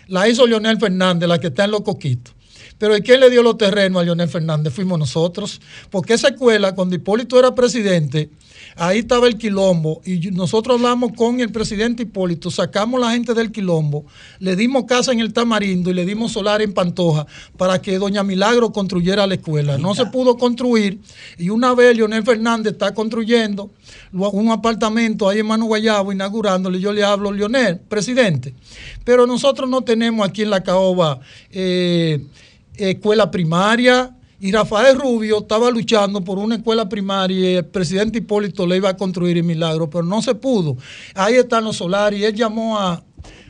[0.09, 2.35] la hizo Leonel Fernández, la que está en Los Coquitos.
[2.79, 4.73] Pero ¿y quién le dio los terrenos a Leonel Fernández?
[4.75, 5.61] Fuimos nosotros.
[5.91, 8.29] Porque esa escuela, cuando Hipólito era presidente,
[8.77, 10.01] ahí estaba el quilombo.
[10.05, 14.05] Y nosotros hablamos con el presidente Hipólito, sacamos la gente del quilombo,
[14.39, 17.27] le dimos casa en el Tamarindo y le dimos solar en Pantoja
[17.57, 19.79] para que Doña Milagro construyera la escuela.
[19.79, 21.01] No se pudo construir.
[21.39, 23.71] Y una vez Leonel Fernández está construyendo
[24.13, 26.81] un apartamento ahí en Mano Guayabo, inaugurándole.
[26.81, 28.55] Yo le hablo, Leonel, presidente.
[29.05, 31.21] Pero nosotros no tenemos aquí en la caoba
[31.51, 32.25] eh,
[32.77, 34.16] escuela primaria.
[34.39, 38.91] Y Rafael Rubio estaba luchando por una escuela primaria y el presidente Hipólito le iba
[38.91, 40.77] a construir en Milagro, pero no se pudo.
[41.15, 43.03] Ahí están los solares y él llamó a,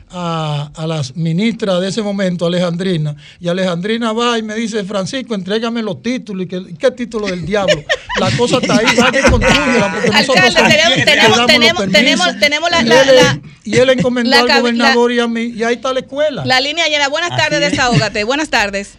[0.09, 5.35] a, a las ministras de ese momento, Alejandrina, y Alejandrina va y me dice, Francisco,
[5.35, 6.45] entrégame los títulos.
[6.45, 7.83] ¿Y, que, ¿y qué título del diablo?
[8.21, 12.39] La cosa está ahí, va que construyela, porque nosotros Alcalde, tenemos- tenemos- los tenemos- tenemos-
[12.39, 15.41] tenemos la- y, la- él, la- y él encomendó la al gobernador y a mí,
[15.53, 16.45] y ahí está la escuela.
[16.45, 17.09] La línea llena.
[17.09, 17.71] Buenas tardes, es.
[17.71, 18.23] desahógate.
[18.23, 18.97] Buenas tardes.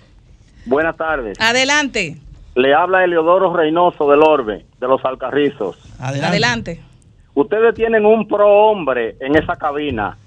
[0.68, 1.40] Buenas tardes.
[1.40, 2.16] Adelante.
[2.54, 5.78] Le habla Eleodoro Reynoso del Orbe, de los Alcarrizos.
[5.98, 6.80] Adelante.
[7.34, 10.18] Ustedes tienen un pro hombre en esa cabina,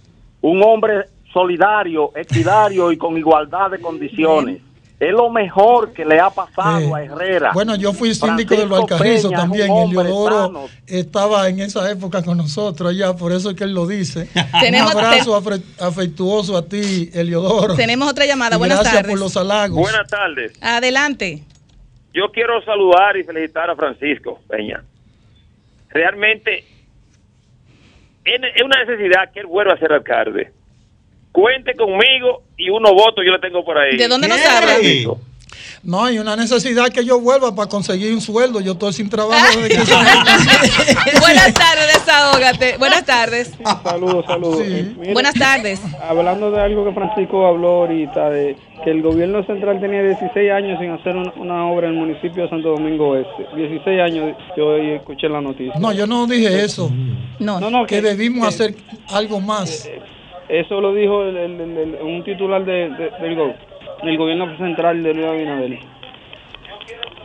[0.42, 4.62] un hombre solidario, equidario y con igualdad de condiciones.
[5.02, 7.50] Es lo mejor que le ha pasado a Herrera.
[7.56, 9.72] Bueno, yo fui síndico de los Francisco Alcarrizos Peña también.
[9.72, 10.66] Eliodoro sano.
[10.86, 14.30] estaba en esa época con nosotros allá, por eso es que él lo dice.
[14.62, 15.36] Tenemos- un abrazo
[15.80, 17.74] afectuoso a ti, Eliodoro.
[17.74, 18.58] Tenemos otra llamada.
[18.58, 19.10] Y Buenas gracias tardes.
[19.12, 19.80] por los halagos.
[19.80, 20.54] Buenas tardes.
[20.62, 21.46] Adelante.
[22.14, 24.84] Yo quiero saludar y felicitar a Francisco Peña.
[25.90, 26.64] Realmente
[28.24, 30.52] es es una necesidad que él vuelva a ser alcalde.
[31.32, 33.98] Cuente conmigo y uno voto yo le tengo por ahí.
[33.98, 34.76] ¿De dónde nos habla?
[35.84, 38.62] No, hay una necesidad que yo vuelva para conseguir un sueldo.
[38.62, 39.78] Yo estoy sin trabajo desde que
[41.20, 42.78] Buenas tardes, desahógate.
[42.78, 43.52] Buenas tardes.
[43.84, 44.62] Saludos, saludos.
[44.64, 45.82] Eh, mire, Buenas tardes.
[46.08, 50.78] Hablando de algo que Francisco habló ahorita, de que el gobierno central tenía 16 años
[50.80, 53.48] sin hacer una, una obra en el municipio de Santo Domingo Este.
[53.56, 55.74] 16 años yo escuché la noticia.
[55.80, 56.92] No, yo no dije eso.
[57.40, 58.76] No, no, que, que- debimos que- hacer
[59.10, 59.90] algo más.
[60.52, 63.54] Eso lo dijo el- el- el- el- un titular de- de- del, go-
[64.04, 65.80] del gobierno central de Luis Abinader.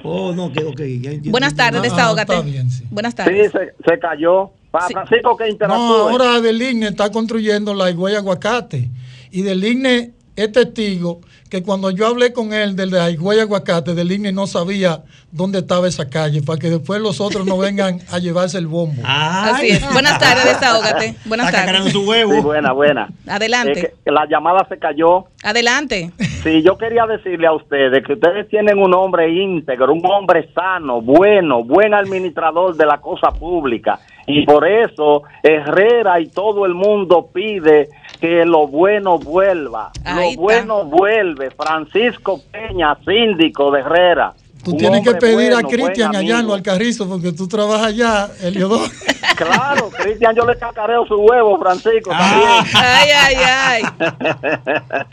[0.04, 0.78] Oh, no, que ok.
[0.78, 1.30] ya entiendo.
[1.32, 2.42] Buenas tardes, Ah, desahógate.
[2.42, 3.50] bien, Buenas Sí, tardes.
[3.52, 4.50] se, se cayó.
[4.70, 8.90] Para Francisco que No, ahora Deligne está construyendo la Higüey Aguacate.
[9.32, 14.46] Y Deligne es testigo que cuando yo hablé con él del de Aguacate, Deligne no
[14.46, 18.66] sabía dónde estaba esa calle, para que después los otros no vengan a llevarse el
[18.66, 19.00] bombo.
[19.04, 19.92] Así es.
[19.92, 21.14] Buenas tardes, desahógate.
[21.24, 21.92] Buenas tardes.
[21.92, 23.08] Sí, buena, buena.
[23.26, 23.80] Adelante.
[23.80, 25.24] Eh, que la llamada se cayó.
[25.42, 26.10] Adelante.
[26.42, 31.00] Sí, yo quería decirle a ustedes que ustedes tienen un hombre íntegro, un hombre sano,
[31.00, 34.00] bueno, buen administrador de la cosa pública.
[34.26, 37.88] Y por eso Herrera y todo el mundo pide
[38.20, 39.92] que lo bueno vuelva.
[40.04, 40.40] Ahí lo está.
[40.40, 41.50] bueno vuelve.
[41.50, 44.34] Francisco Peña, síndico de Herrera.
[44.64, 48.28] Tú Un tienes que pedir a bueno, Cristian allá en Alcarrizos porque tú trabajas allá,
[48.42, 48.84] Eliodoro.
[49.36, 52.10] Claro, Cristian, yo le cacareo su huevo, Francisco.
[52.14, 53.82] Ay, ay, ay.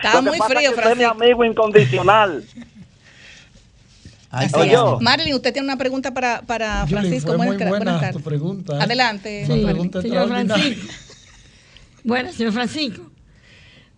[0.01, 0.89] Está muy frío, Francisco.
[0.89, 2.41] Es mi amigo incondicional.
[4.33, 4.73] Así Oye.
[4.73, 4.79] es.
[4.99, 7.37] Marilyn, usted tiene una pregunta para, para Julie, Francisco.
[7.37, 8.77] muy buena buenas tu pregunta.
[8.77, 8.81] ¿eh?
[8.81, 9.45] Adelante.
[9.47, 9.65] Marilyn.
[9.67, 10.27] pregunta Señor.
[10.27, 10.93] Francisco.
[12.03, 13.11] Bueno, señor Francisco.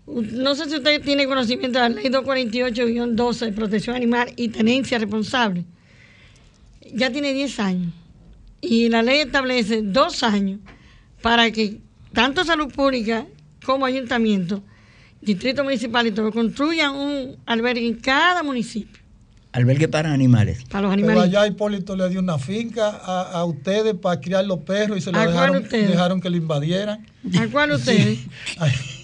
[0.06, 5.00] No sé si usted tiene conocimiento de la ley 248-12 de protección animal y tenencia
[5.00, 5.64] responsable.
[6.94, 7.94] Ya tiene 10 años.
[8.60, 10.60] Y la ley establece dos años
[11.22, 11.80] para que
[12.12, 13.26] tanto salud pública
[13.66, 14.62] como ayuntamiento,
[15.22, 19.05] distrito municipal y todo, construyan un albergue en cada municipio
[19.56, 20.64] Albergue para animales.
[20.70, 21.24] para los Pero animales.
[21.34, 25.12] allá Hipólito le dio una finca a, a ustedes para criar los perros y se
[25.12, 27.06] la ¿A cuál dejaron, dejaron que le invadieran.
[27.40, 28.20] ¿A cuál ustedes?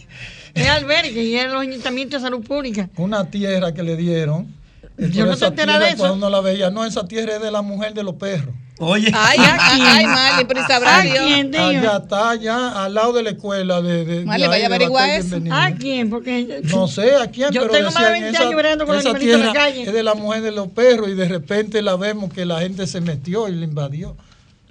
[0.53, 2.90] Es albergue y es los ayuntamientos de salud pública.
[2.98, 4.53] una tierra que le dieron.
[4.98, 5.98] Yo no te enteré de eso.
[5.98, 8.54] Cuando uno la veía, no, esa tierra es de la mujer de los perros.
[8.80, 9.12] Oye.
[9.14, 11.24] Ay, ay, ay, Marley, pero ¿y sabrá Dios?
[11.24, 15.30] Allá está, allá al lado de la escuela de, de, ahí, vaya a averiguar eso.
[15.30, 15.56] Bienvenido.
[15.56, 16.10] ¿A quién?
[16.10, 18.86] Porque No sé a quién, Yo pero tengo más de decían, 20 esa- años bregando
[18.88, 19.84] con esa animalitos en la calle.
[19.84, 22.88] Es de la mujer de los perros y de repente la vemos que la gente
[22.88, 24.18] se metió y la invadió.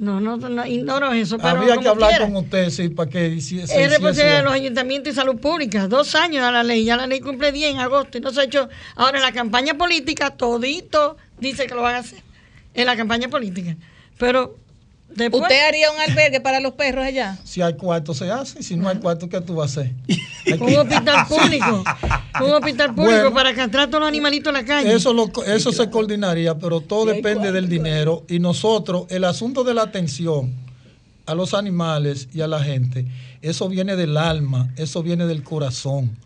[0.00, 1.36] No, no, no, ignoro eso.
[1.36, 3.64] Pero Había que hablar quiera, con usted, sí, para que hiciese.
[3.64, 5.88] Es hiciese responsabilidad de los ayuntamientos y salud pública.
[5.88, 6.84] Dos años a la ley.
[6.84, 8.70] Ya la ley cumple 10 en agosto y no se ha hecho.
[8.96, 12.22] Ahora en la campaña política, todito dice que lo van a hacer.
[12.72, 13.76] En la campaña política.
[14.16, 14.56] Pero
[15.14, 15.42] después.
[15.42, 17.38] ¿Usted haría un albergue para los perros allá?
[17.44, 19.94] Si hay cuarto se hace, y si no hay cuarto, ¿qué tú vas a hacer?
[20.60, 21.84] Un hospital público.
[22.42, 23.34] Un hospital público Bueno.
[23.34, 24.92] para castrar a todos los animalitos en la calle.
[24.94, 28.24] Eso, lo, eso se coordinaría, pero todo depende del dinero.
[28.28, 30.52] Y nosotros, el asunto de la atención
[31.26, 33.06] a los animales y a la gente,
[33.42, 36.16] eso viene del alma, eso viene del corazón.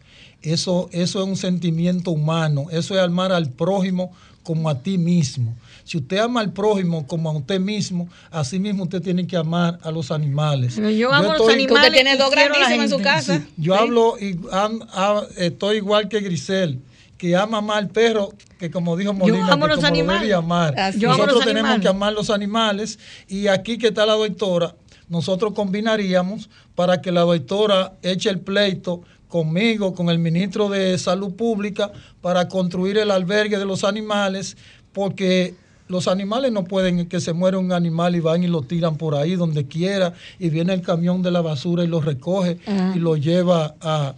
[0.42, 4.12] Eso, eso es un sentimiento humano, eso es amar al prójimo
[4.42, 5.56] como a ti mismo.
[5.84, 9.78] Si usted ama al prójimo como a usted mismo, así mismo usted tiene que amar
[9.82, 10.76] a los animales.
[10.76, 11.82] Yo amo los estoy- animales.
[11.88, 13.38] Usted tiene dos a grandísimos en su casa.
[13.38, 16.80] Sí, yo hablo y am- a- estoy igual que Grisel,
[17.18, 20.22] que ama más al perro que como dijo Molina, amo que los como lo animales.
[20.22, 20.74] debe amar.
[20.98, 21.82] Yo amo Nosotros los tenemos animales.
[21.82, 22.98] que amar los animales
[23.28, 24.74] y aquí que está la doctora,
[25.08, 31.34] nosotros combinaríamos para que la doctora eche el pleito conmigo, con el ministro de Salud
[31.34, 31.92] Pública,
[32.22, 34.56] para construir el albergue de los animales,
[34.92, 35.54] porque
[35.94, 39.14] los animales no pueden que se muera un animal y van y lo tiran por
[39.14, 42.92] ahí donde quiera y viene el camión de la basura y lo recoge Ajá.
[42.96, 44.14] y lo lleva a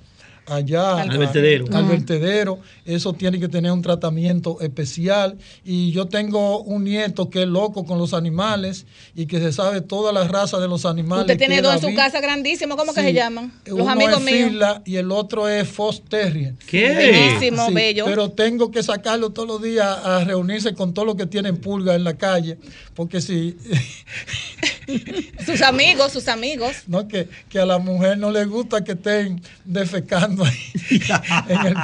[0.46, 1.66] allá Al vertedero.
[1.72, 7.42] al vertedero eso tiene que tener un tratamiento especial y yo tengo un nieto que
[7.42, 11.22] es loco con los animales y que se sabe toda la raza de los animales
[11.22, 12.76] Usted tiene dos en su vi- casa grandísimos.
[12.76, 13.52] ¿Cómo que se llaman?
[13.64, 14.64] Los uno amigos es míos.
[14.84, 16.54] Y el otro es Fox Terrier.
[16.66, 16.90] ¿Qué?
[16.94, 18.04] Bellísimo, bello.
[18.04, 21.94] Pero tengo que sacarlo todos los días a reunirse con todos los que tienen pulga
[21.94, 22.58] en la calle,
[22.94, 23.56] porque si
[25.44, 26.84] Sus amigos, sus amigos.
[26.86, 30.56] no que, que a la mujer no le gusta que estén defecando ahí
[31.48, 31.76] en el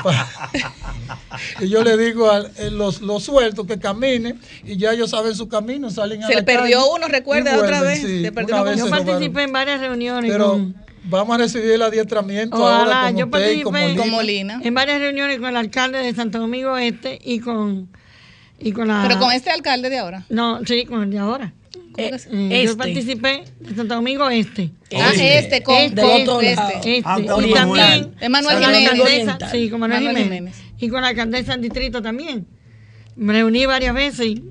[1.61, 5.49] Y yo le digo a los, los sueltos que caminen y ya ellos saben su
[5.49, 8.01] camino, salen a Se la le perdió calle uno, recuerda, otra vez.
[8.01, 8.71] sí, Se perdió una uno.
[8.73, 10.31] vez Yo participé en varias reuniones.
[10.31, 10.75] Pero con-
[11.05, 14.61] vamos a recibir el adiestramiento Ojalá, ahora con yo usted y con participé Molina.
[14.63, 17.89] en varias reuniones con el alcalde de Santo Domingo Este y con
[18.61, 20.25] y con la Pero con este alcalde de ahora.
[20.29, 21.62] no sí con el de ahora ¿Cómo que se-
[21.97, 22.65] Eh, Este.
[22.65, 26.71] yo participé de Santo Domingo Este Ah, este, con- este, del otro este, lado.
[26.77, 27.03] este.
[27.05, 29.29] Ah, con y también Manuel con la Jiménez.
[29.29, 30.57] alcaldesa, sí con Manuel, Manuel Jiménez.
[30.79, 32.47] y con la alcaldesa del distrito también
[33.17, 34.45] me reuní varias veces y,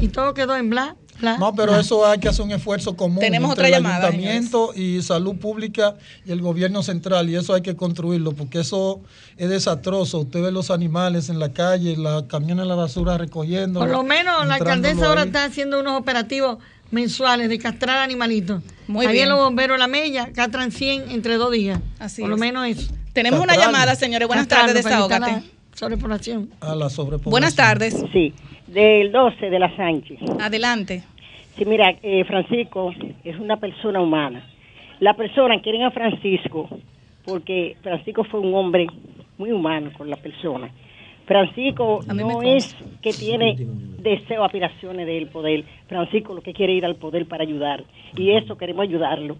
[0.00, 1.80] y todo quedó en bla bla No, pero bla.
[1.80, 5.36] eso hay que hacer un esfuerzo común Tenemos entre otra el llamada, ayuntamiento y salud
[5.36, 5.94] pública
[6.26, 9.00] y el gobierno central y eso hay que construirlo porque eso
[9.36, 10.18] es desastroso.
[10.20, 13.78] Usted ve los animales en la calle, la camiones de la basura recogiendo.
[13.80, 16.58] Por lo menos la alcaldesa ahora está haciendo unos operativos
[16.90, 18.62] mensuales de castrar animalitos.
[18.86, 19.24] Muy Ahí bien.
[19.24, 21.80] en los bomberos de la Mella castran 100 entre dos días.
[21.98, 22.40] Así Por lo es.
[22.40, 22.92] menos eso.
[23.12, 24.26] Tenemos una llamada, señores.
[24.28, 25.30] Buenas tardes, desahógate.
[25.32, 25.42] la
[25.74, 26.50] Sobrepoblación.
[26.60, 27.30] A la sobrepoblación.
[27.30, 28.04] Buenas tardes.
[28.12, 28.32] Sí,
[28.68, 30.18] del 12 de la Sánchez.
[30.40, 31.02] Adelante.
[31.56, 32.92] Sí, mira, eh, Francisco
[33.24, 34.44] es una persona humana.
[35.00, 36.68] La persona quieren a Francisco
[37.24, 38.86] porque Francisco fue un hombre
[39.38, 40.70] muy humano con la persona.
[41.26, 43.56] Francisco no es que tiene
[44.02, 45.64] deseo, aspiraciones del poder.
[45.88, 47.84] Francisco lo que quiere ir al poder para ayudar.
[48.16, 49.36] Y eso queremos ayudarlo.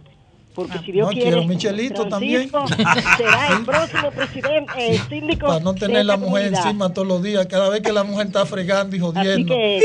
[0.54, 2.48] Porque si Dios No, quiere, quiero Michelito también.
[2.48, 2.84] Francisco
[3.16, 6.66] será el próximo presidente, eh, síndico Para no tener la mujer comunidad.
[6.66, 9.52] encima todos los días, cada vez que la mujer está fregando y jodiendo.
[9.54, 9.82] que,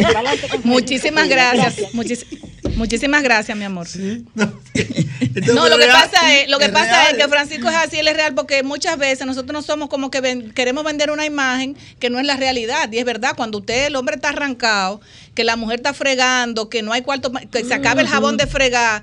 [0.00, 1.92] gracias, Muchísimas gracias.
[1.92, 2.24] Muchis-
[2.76, 3.86] muchísimas gracias, mi amor.
[5.54, 6.02] No, lo que real.
[6.10, 8.62] pasa es, lo que Es pasa es que Francisco es así, él es real porque
[8.62, 12.26] muchas veces nosotros no somos como que ven- queremos vender una imagen que no es
[12.26, 12.90] la realidad.
[12.92, 15.00] Y es verdad, cuando usted, el hombre está arrancado,
[15.34, 18.46] que la mujer está fregando, que no hay cuarto, que se acabe el jabón de
[18.46, 19.02] fregar.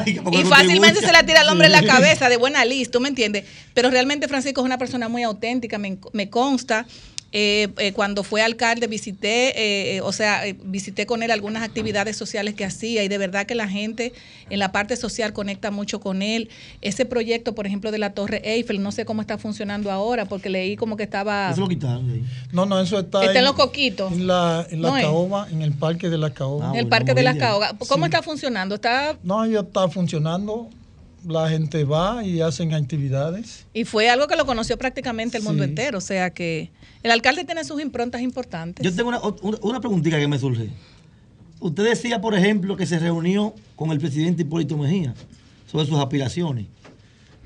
[0.05, 0.11] y, y y-
[0.41, 3.09] y fácilmente se la tira al hombre en la cabeza de buena lista, ¿tú me
[3.09, 3.45] entiendes?
[3.73, 6.85] Pero realmente Francisco es una persona muy auténtica, me, me consta.
[7.31, 11.61] Eh, eh, cuando fue alcalde visité, eh, eh, o sea, eh, visité con él algunas
[11.61, 14.13] actividades sociales que hacía y de verdad que la gente
[14.49, 16.49] en la parte social conecta mucho con él.
[16.81, 20.49] Ese proyecto, por ejemplo, de la Torre Eiffel, no sé cómo está funcionando ahora porque
[20.49, 21.51] leí como que estaba...
[21.51, 22.27] Eso lo quitaron.
[22.51, 24.11] No, no, eso está, Está en los coquitos.
[24.11, 25.03] En la, en la No es.
[25.03, 26.71] caoba, en el parque de la caoba.
[26.71, 27.73] en el Parque de las Caogas.
[27.87, 28.75] ¿Cómo está funcionando?
[28.75, 30.69] Está No, ya está funcionando.
[31.29, 33.65] La gente va y hacen actividades.
[33.73, 35.99] Y fue algo que lo conoció prácticamente el mundo entero.
[35.99, 36.71] O sea que
[37.03, 38.83] el alcalde tiene sus improntas importantes.
[38.83, 40.69] Yo tengo una, una, una preguntita que me surge.
[41.59, 45.13] Usted decía, por ejemplo, que se reunió con el presidente Hipólito Mejía
[45.71, 46.65] sobre sus aspiraciones,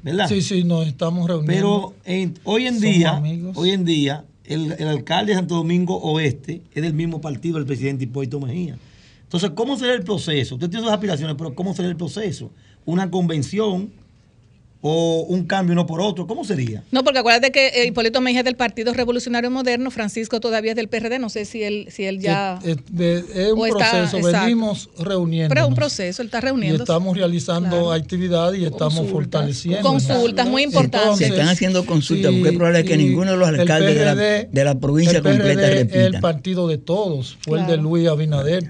[0.01, 0.29] ¿verdad?
[0.29, 1.51] Sí, sí, nos estamos reuniendo.
[1.53, 3.57] Pero en- hoy en Somos día, amigos.
[3.57, 7.65] hoy en día, el, el alcalde de Santo Domingo Oeste es del mismo partido del
[7.65, 8.77] presidente Hipólito Mejía.
[9.23, 10.55] Entonces, ¿cómo será el proceso?
[10.55, 12.51] Usted tiene sus aspiraciones, pero ¿cómo será el proceso?
[12.85, 13.91] ¿Una convención
[14.85, 16.27] o un cambio uno por otro?
[16.27, 16.83] ¿Cómo sería?
[16.91, 20.75] No, porque acuérdate que eh, Hipólito Mejía es del Partido Revolucionario Moderno, Francisco todavía es
[20.75, 22.59] del PRD, no sé si él, si él ya...
[22.65, 22.75] Es,
[23.53, 25.47] un está- proceso, venimos reuniendo.
[25.47, 26.83] Pero es un proceso, él está Y reuniendo.
[26.83, 29.87] estamos realizando actividades y estamos fortaleciendo.
[29.87, 31.17] Consultas muy importantes.
[31.17, 34.63] Se están haciendo consultas porque es probable que ninguno de los alcaldes de la, de
[34.65, 37.83] la provincia el PRD completa es el partido de todos, fue el de Claro.
[37.83, 38.69] Luis Abinader,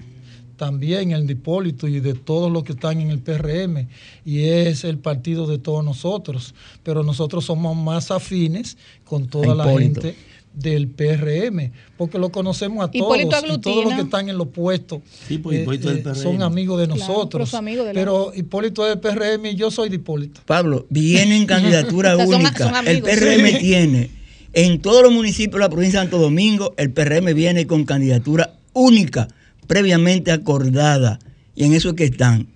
[0.58, 3.88] también el de Hipólito y de todos los que están en el PRM,
[4.26, 6.54] y es el partido de todos nosotros,
[6.84, 10.16] pero nosotros somos más afines con toda la gente
[10.54, 15.00] del PRM, porque lo conocemos a todos y todos los que están en los puestos
[15.28, 16.16] Sí, pues, eh, eh, PRM.
[16.16, 17.30] son amigos de nosotros.
[17.32, 20.42] pero su amigo de la- pero Hipólito es del PRM y yo soy de Hipólito.
[20.46, 22.70] Pablo, viene en candidatura O sea, son- única.
[22.72, 23.02] son el.
[23.02, 23.58] PRM Sí.
[23.60, 24.12] tiene
[24.54, 28.54] en todos los municipios de la provincia de Santo Domingo, el PRM viene con candidatura
[28.74, 29.28] única,
[29.68, 31.19] previamente acordada.
[31.56, 32.48] Y en eso es que están.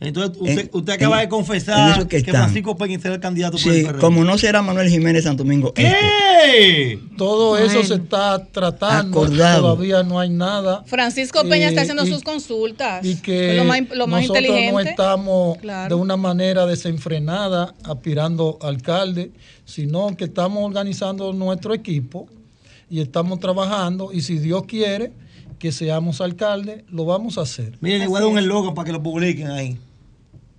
[0.00, 2.34] Entonces, usted, En- usted acaba en- de confesar eso que, que están.
[2.44, 3.98] Francisco Peña será el candidato por Sí, el PRM.
[4.00, 5.72] como no será Manuel Jiménez Santo Domingo.
[5.74, 5.82] este.
[5.90, 7.00] ¿Qué?
[7.16, 9.60] Todo eso se está tratando, Acordado.
[9.62, 10.84] todavía no hay nada.
[10.86, 13.04] Francisco Peña Eh, está haciendo y- sus consultas.
[13.04, 14.72] y que lo más, lo más nosotros inteligente.
[14.72, 15.96] no estamos Claro.
[15.96, 19.32] de una manera desenfrenada aspirando a alcalde,
[19.64, 22.28] sino que estamos organizando nuestro equipo
[22.88, 25.10] y estamos trabajando y si Dios quiere
[25.58, 27.76] que seamos alcalde, lo vamos a hacer.
[27.80, 29.78] Miren, le voy a dar un eslogan para que lo publiquen ahí.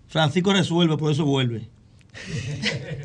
[0.08, 1.68] Francisco resuelve, por eso vuelve.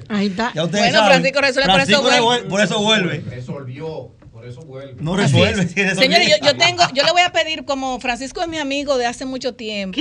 [0.08, 0.52] Ahí está.
[0.54, 1.04] Ya Bueno, saben.
[1.22, 2.48] Francisco resuelve, por eso vuelve.
[2.48, 3.24] por eso vuelve.
[3.30, 4.08] Resolvió,
[4.44, 5.02] por eso vuelve.
[5.02, 5.62] No resuelve.
[5.68, 5.74] sí.
[5.98, 9.06] Señores, yo, yo tengo, yo le voy a pedir, como Francisco es mi amigo de
[9.06, 9.98] hace mucho tiempo.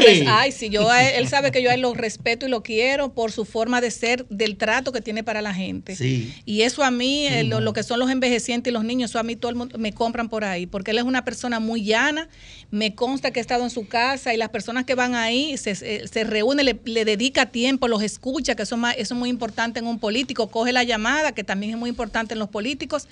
[0.00, 2.50] Res- ay, sí, yo a él, él sabe que yo a él lo respeto y
[2.50, 5.96] lo quiero por su forma de ser, del trato que tiene para la gente.
[5.96, 6.32] Sí.
[6.44, 9.18] Y eso a mí, eh, lo, lo que son los envejecientes y los niños, eso
[9.18, 11.82] a mí todo el mundo me compran por ahí, porque él es una persona muy
[11.84, 12.28] llana,
[12.70, 15.74] me consta que he estado en su casa y las personas que van ahí se,
[15.74, 19.30] se, reúnen, le, le dedica tiempo, los escucha, que eso, es más- eso es muy
[19.30, 23.06] importante en un político, coge la llamada, que también es muy importante en los políticos,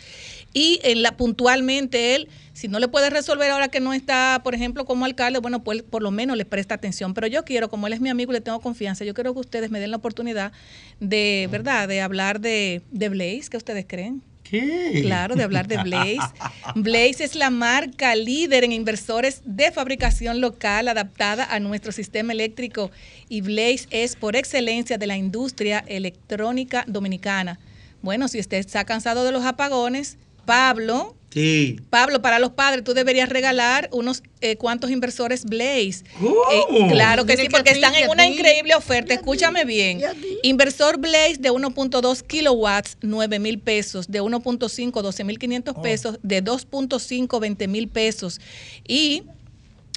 [0.52, 4.54] y en la, puntualmente él, si no le puede resolver ahora que no está, por
[4.54, 7.14] ejemplo, como alcalde, bueno, pues por lo menos le presta atención.
[7.14, 9.40] Pero yo quiero, como él es mi amigo y le tengo confianza, yo quiero que
[9.40, 10.52] ustedes me den la oportunidad
[11.00, 14.22] de, ¿verdad?, de hablar de, de Blaze, ¿qué ustedes creen?
[14.44, 15.00] ¿Qué?
[15.02, 16.18] Claro, de hablar de Blaze.
[16.76, 22.90] Blaze es la marca líder en inversores de fabricación local adaptada a nuestro sistema eléctrico
[23.28, 27.58] y Blaze es por excelencia de la industria electrónica dominicana.
[28.02, 31.80] Bueno, si usted está cansado de los apagones, Pablo, Sí.
[31.90, 36.04] Pablo, para los padres, tú deberías regalar unos eh, cuantos inversores Blaze.
[36.20, 36.36] ¿Cómo?
[36.52, 38.34] Eh, claro que sí, porque ti, están en una ti.
[38.34, 39.14] increíble oferta.
[39.14, 40.00] Escúchame bien.
[40.44, 44.06] Inversor Blaze de 1.2 kilowatts, 9 mil pesos.
[44.06, 46.18] De 1.5, 12 mil 500 pesos.
[46.22, 48.40] De 2.5, 20 mil pesos.
[48.86, 49.24] Y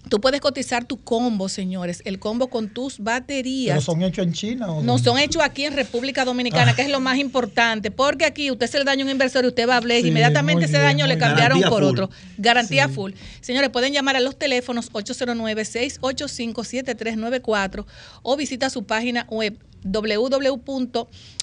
[0.10, 2.02] tú puedes cotizar tu combo, señores.
[2.06, 3.74] El combo con tus baterías.
[3.76, 5.04] ¿Pero son hechos en China o No, dónde?
[5.04, 8.78] son hechos aquí en República Dominicana, que es lo más importante, porque aquí usted se
[8.80, 11.08] le daña a un inversor y usted va a Blaze, Sí, inmediatamente ese bien, daño
[11.08, 11.92] le cambiaron por full.
[11.92, 12.10] otro.
[12.38, 13.14] Garantía full.
[13.42, 17.86] Señores, pueden llamar a los teléfonos 809-685-7394
[18.24, 19.58] o visita su página web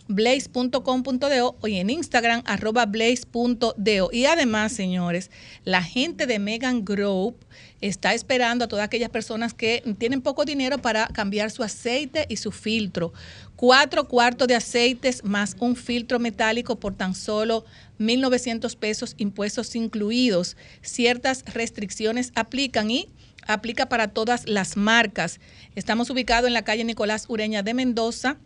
[0.09, 4.11] blaze.com.do y en Instagram arroba blaze.do.
[4.13, 5.31] Y además, señores,
[5.65, 7.37] la gente de Megan Group
[7.81, 12.37] está esperando a todas aquellas personas que tienen poco dinero para cambiar su aceite y
[12.37, 13.13] su filtro.
[13.57, 17.65] Cuatro cuartos de aceites más un filtro metálico por tan solo
[17.99, 20.57] 1.900 pesos, impuestos incluidos.
[20.83, 23.09] Ciertas restricciones aplican y
[23.47, 25.41] aplica para todas las marcas.
[25.75, 28.39] Estamos ubicados en la calle Nicolás Ureña de Mendoza,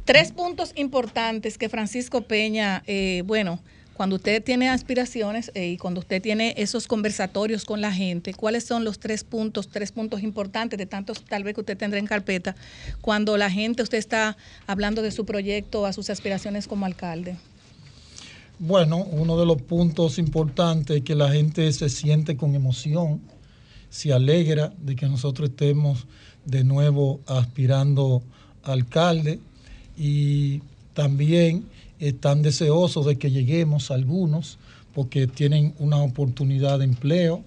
[0.05, 3.61] Tres puntos importantes que Francisco Peña, eh, bueno,
[3.93, 8.65] cuando usted tiene aspiraciones eh, y cuando usted tiene esos conversatorios con la gente, ¿cuáles
[8.65, 12.07] son los tres puntos, tres puntos importantes de tantos tal vez que usted tendrá en
[12.07, 12.53] carpeta
[12.99, 14.35] cuando la gente, usted está
[14.67, 17.37] hablando de su proyecto, a sus aspiraciones como alcalde?
[18.59, 23.21] Bueno, uno de los puntos importantes es que la gente se siente con emoción,
[23.89, 26.07] se alegra de que nosotros estemos
[26.43, 28.21] de nuevo aspirando
[28.63, 29.39] alcalde
[29.97, 30.61] y
[30.93, 31.65] también
[31.99, 34.57] están deseosos de que lleguemos algunos
[34.93, 37.43] porque tienen una oportunidad de empleo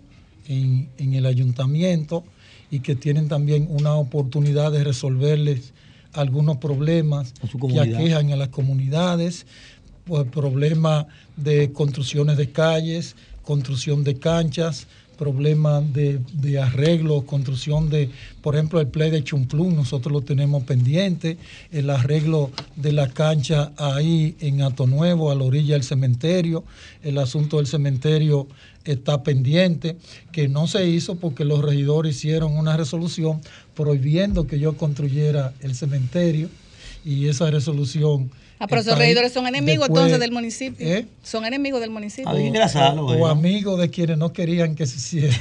[0.48, 2.24] en, el ayuntamiento
[2.70, 5.72] y que tienen también una oportunidad de resolverles
[6.12, 7.34] algunos problemas
[7.68, 9.46] que aquejan a las comunidades,
[10.04, 11.06] pues, problemas
[11.36, 13.14] de construcciones de calles,
[13.44, 14.86] construcción de canchas,
[15.16, 16.20] problemas de,
[16.60, 18.10] arreglo, construcción de,
[18.42, 21.38] por ejemplo, el play de Chumplum, nosotros lo tenemos pendiente,
[21.72, 26.64] el arreglo de la cancha ahí en Ato Nuevo, a la orilla del cementerio,
[27.02, 28.46] el asunto del cementerio
[28.84, 29.96] está pendiente,
[30.32, 33.40] que no se hizo porque los regidores hicieron una resolución
[33.74, 36.48] prohibiendo que yo construyera el cementerio.
[37.04, 40.86] Y esa resolución Ah, pero esos regidores son enemigos entonces del municipio.
[40.86, 41.06] ¿eh?
[41.22, 42.30] Son enemigos del municipio.
[42.30, 45.36] o, amigos de quienes no querían que se hiciera.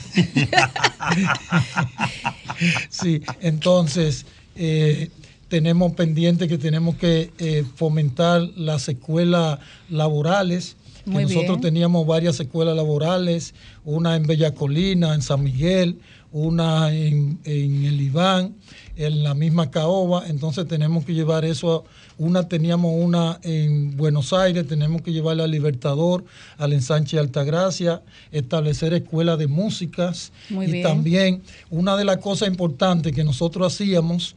[2.90, 4.26] sí, entonces
[4.56, 5.10] eh,
[5.48, 9.60] tenemos pendiente que tenemos que eh, fomentar las escuelas
[9.90, 10.76] laborales.
[11.06, 13.54] nosotros teníamos varias escuelas laborales,
[13.86, 16.00] una en Bella Colina, en San Miguel,
[16.34, 18.56] una en, en el Iván,
[18.98, 21.84] en la misma Caoba, entonces tenemos que llevar eso a
[22.18, 26.24] una teníamos una en Buenos Aires, tenemos que llevarla al Libertador,
[26.58, 28.02] al Ensanche Altagracia,
[28.32, 30.32] establecer escuelas de músicas.
[30.50, 34.36] y también una de las cosas importantes que nosotros hacíamos,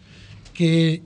[0.55, 1.03] que,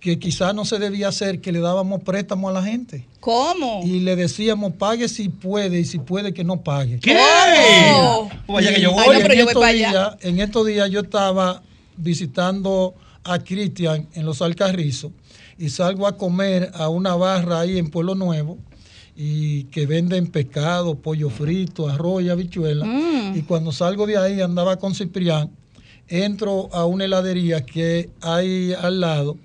[0.00, 3.06] que quizás no se debía hacer, que le dábamos préstamo a la gente.
[3.20, 3.82] ¿Cómo?
[3.84, 6.98] Y le decíamos, pague si puede y si puede que no pague.
[6.98, 7.16] ¿Qué?
[8.48, 9.16] Vaya que yo voy.
[10.20, 11.62] en estos días yo estaba
[11.96, 12.94] visitando
[13.24, 15.12] a Cristian en los Alcarrizos
[15.58, 18.58] y salgo a comer a una barra ahí en Pueblo Nuevo
[19.16, 22.86] y que venden pescado, pollo frito, arroz y habichuela.
[22.86, 23.36] Mm.
[23.36, 25.50] Y cuando salgo de ahí andaba con Ciprián,
[26.06, 29.36] entro a una heladería que hay al lado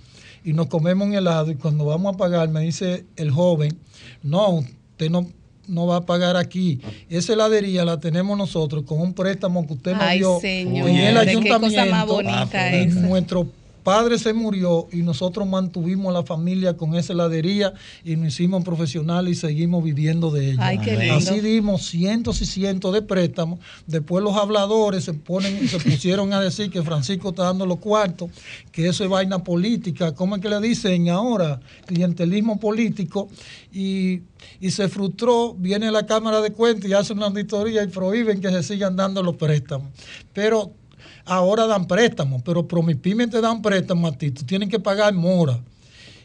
[0.44, 3.76] y nos comemos un helado y cuando vamos a pagar me dice el joven,
[4.22, 5.28] no, usted no,
[5.68, 6.80] no va a pagar aquí.
[7.10, 12.20] Esa heladería la tenemos nosotros con un préstamo que usted nos dio en el ayuntamiento.
[12.52, 13.48] Qué nuestro
[13.84, 17.74] padre se murió y nosotros mantuvimos la familia con esa heladería
[18.04, 21.16] y nos hicimos profesionales y seguimos viviendo de ella.
[21.16, 23.60] Así dimos cientos y cientos de préstamos.
[23.86, 28.32] Después los habladores se ponen, se pusieron a decir que Francisco está dando los cuartos,
[28.72, 30.14] que eso es vaina política.
[30.14, 31.60] ¿Cómo es que le dicen ahora?
[31.86, 33.30] Clientelismo político.
[33.72, 34.22] Y,
[34.60, 38.50] y se frustró, viene la Cámara de Cuentas y hace una auditoría y prohíben que
[38.50, 39.90] se sigan dando los préstamos.
[40.34, 40.74] Pero
[41.26, 45.60] ahora dan préstamos, pero Promipyme te dan préstamos a ti, tú tienes que pagar mora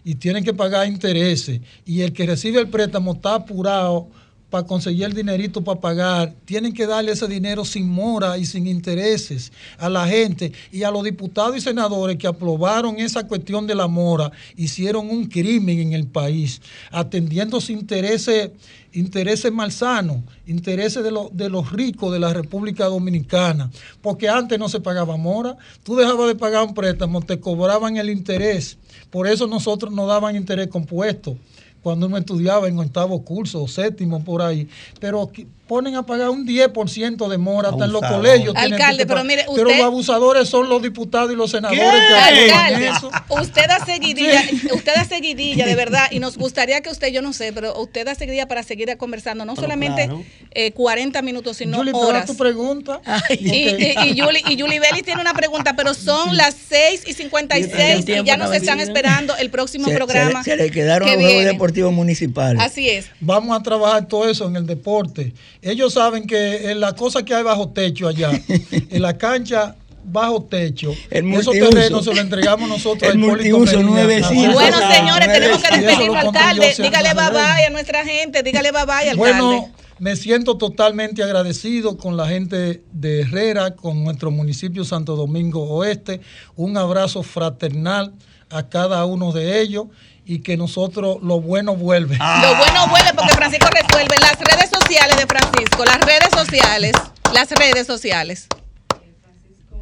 [0.05, 1.61] y tienen que pagar intereses.
[1.85, 4.09] Y el que recibe el préstamo está apurado
[4.51, 8.67] para conseguir el dinerito para pagar, tienen que darle ese dinero sin mora y sin
[8.67, 13.75] intereses a la gente y a los diputados y senadores que aprobaron esa cuestión de
[13.75, 18.51] la mora, hicieron un crimen en el país, atendiendo sus intereses,
[18.93, 23.71] intereses malsanos, intereses de, de los ricos de la República Dominicana,
[24.03, 28.11] porque antes no se pagaba mora, tú dejabas de pagar un préstamo, te cobraban el
[28.11, 28.79] interés,
[29.11, 31.37] por eso nosotros no daban interés compuesto
[31.83, 34.69] cuando uno estudiaba en octavo curso o séptimo por ahí.
[35.01, 35.31] Pero
[35.69, 38.55] ponen a pagar un 10% de mora hasta en los colegios.
[38.57, 42.15] Alcalde, que pero mire, Pero usted- los abusadores son los diputados y los senadores que
[42.51, 43.11] Alcalde, eso.
[43.29, 44.43] usted da seguidilla,
[44.75, 48.05] usted da seguidilla de verdad y nos gustaría que usted, yo no sé, pero usted
[48.07, 50.25] da seguidilla para seguir conversando, no solamente claro.
[50.53, 52.27] eh, 40 minutos, sino Julie, horas.
[52.27, 53.01] tu pregunta.
[53.31, 57.13] Y, y, y Julie, y Julie Bellis tiene una pregunta, pero son las 6 y
[57.13, 60.39] 56 y ya nos están esperando el próximo Se, se programa.
[60.41, 61.45] le, se le quedaron que los Juegos.
[61.45, 62.63] Deportivos Municipales.
[62.63, 63.07] Así es.
[63.21, 65.33] Vamos a trabajar todo eso en el deporte.
[65.63, 68.31] Ellos saben que en la cosa que hay bajo techo allá,
[68.71, 73.59] en la cancha bajo techo, El esos terrenos se los entregamos nosotros El a Hipólito
[73.59, 74.53] multiuso.
[74.53, 76.75] Bueno, señores, tenemos que conté alcalde.
[76.79, 79.17] Dígale bye bye a nuestra gente, dígale bye bye, alcalde.
[79.17, 85.65] Bueno, me siento totalmente agradecido con la gente de Herrera, con nuestro municipio Santo Domingo
[85.65, 86.21] Oeste.
[86.55, 88.13] Un abrazo fraternal
[88.49, 89.89] a cada uno de ellos
[90.29, 92.19] y que nosotros lo bueno vuelve.
[92.19, 96.93] Lo bueno vuelve porque Francisco resuelve las redes sociales de Francisco, las redes sociales,
[97.33, 98.47] las redes sociales.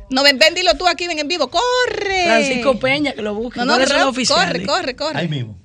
[0.09, 2.25] No, ven, ven, dilo tú aquí, ven en vivo, corre.
[2.27, 3.59] Francisco Peña, que lo busque.
[3.59, 4.67] No, no, ¿Cuáles son corre, oficiales?
[4.69, 5.19] corre, corre.
[5.19, 5.57] Ahí mismo.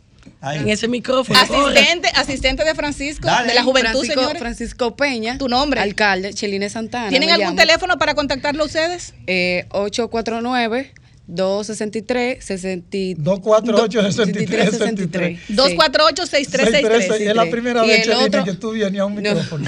[0.41, 1.37] En ese micrófono.
[1.47, 1.77] corre.
[1.79, 3.49] Asistente, asistente de Francisco, Dale.
[3.49, 4.39] de la juventud, Francisco, señores.
[4.41, 5.37] Francisco Peña.
[5.37, 5.79] Tu nombre.
[5.79, 7.09] Alcalde, Cheline Santana.
[7.09, 7.57] ¿Tienen algún llamo.
[7.59, 9.13] teléfono para contactarlo ustedes?
[9.27, 10.91] Eh, 849
[11.27, 18.71] 263 60 248 63 63 248 6363 Es la primera Y vez, otro- que tú
[18.71, 19.67] vienes a un micrófono.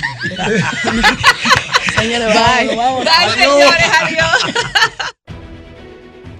[1.97, 2.75] Señores, Bye.
[2.75, 3.05] vámonos.
[3.05, 4.55] Bye, señores, adiós.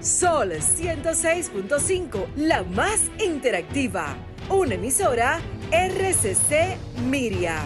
[0.00, 4.16] Sol 106.5, la más interactiva.
[4.50, 5.40] Una emisora
[5.72, 6.76] RCC
[7.08, 7.62] Miria.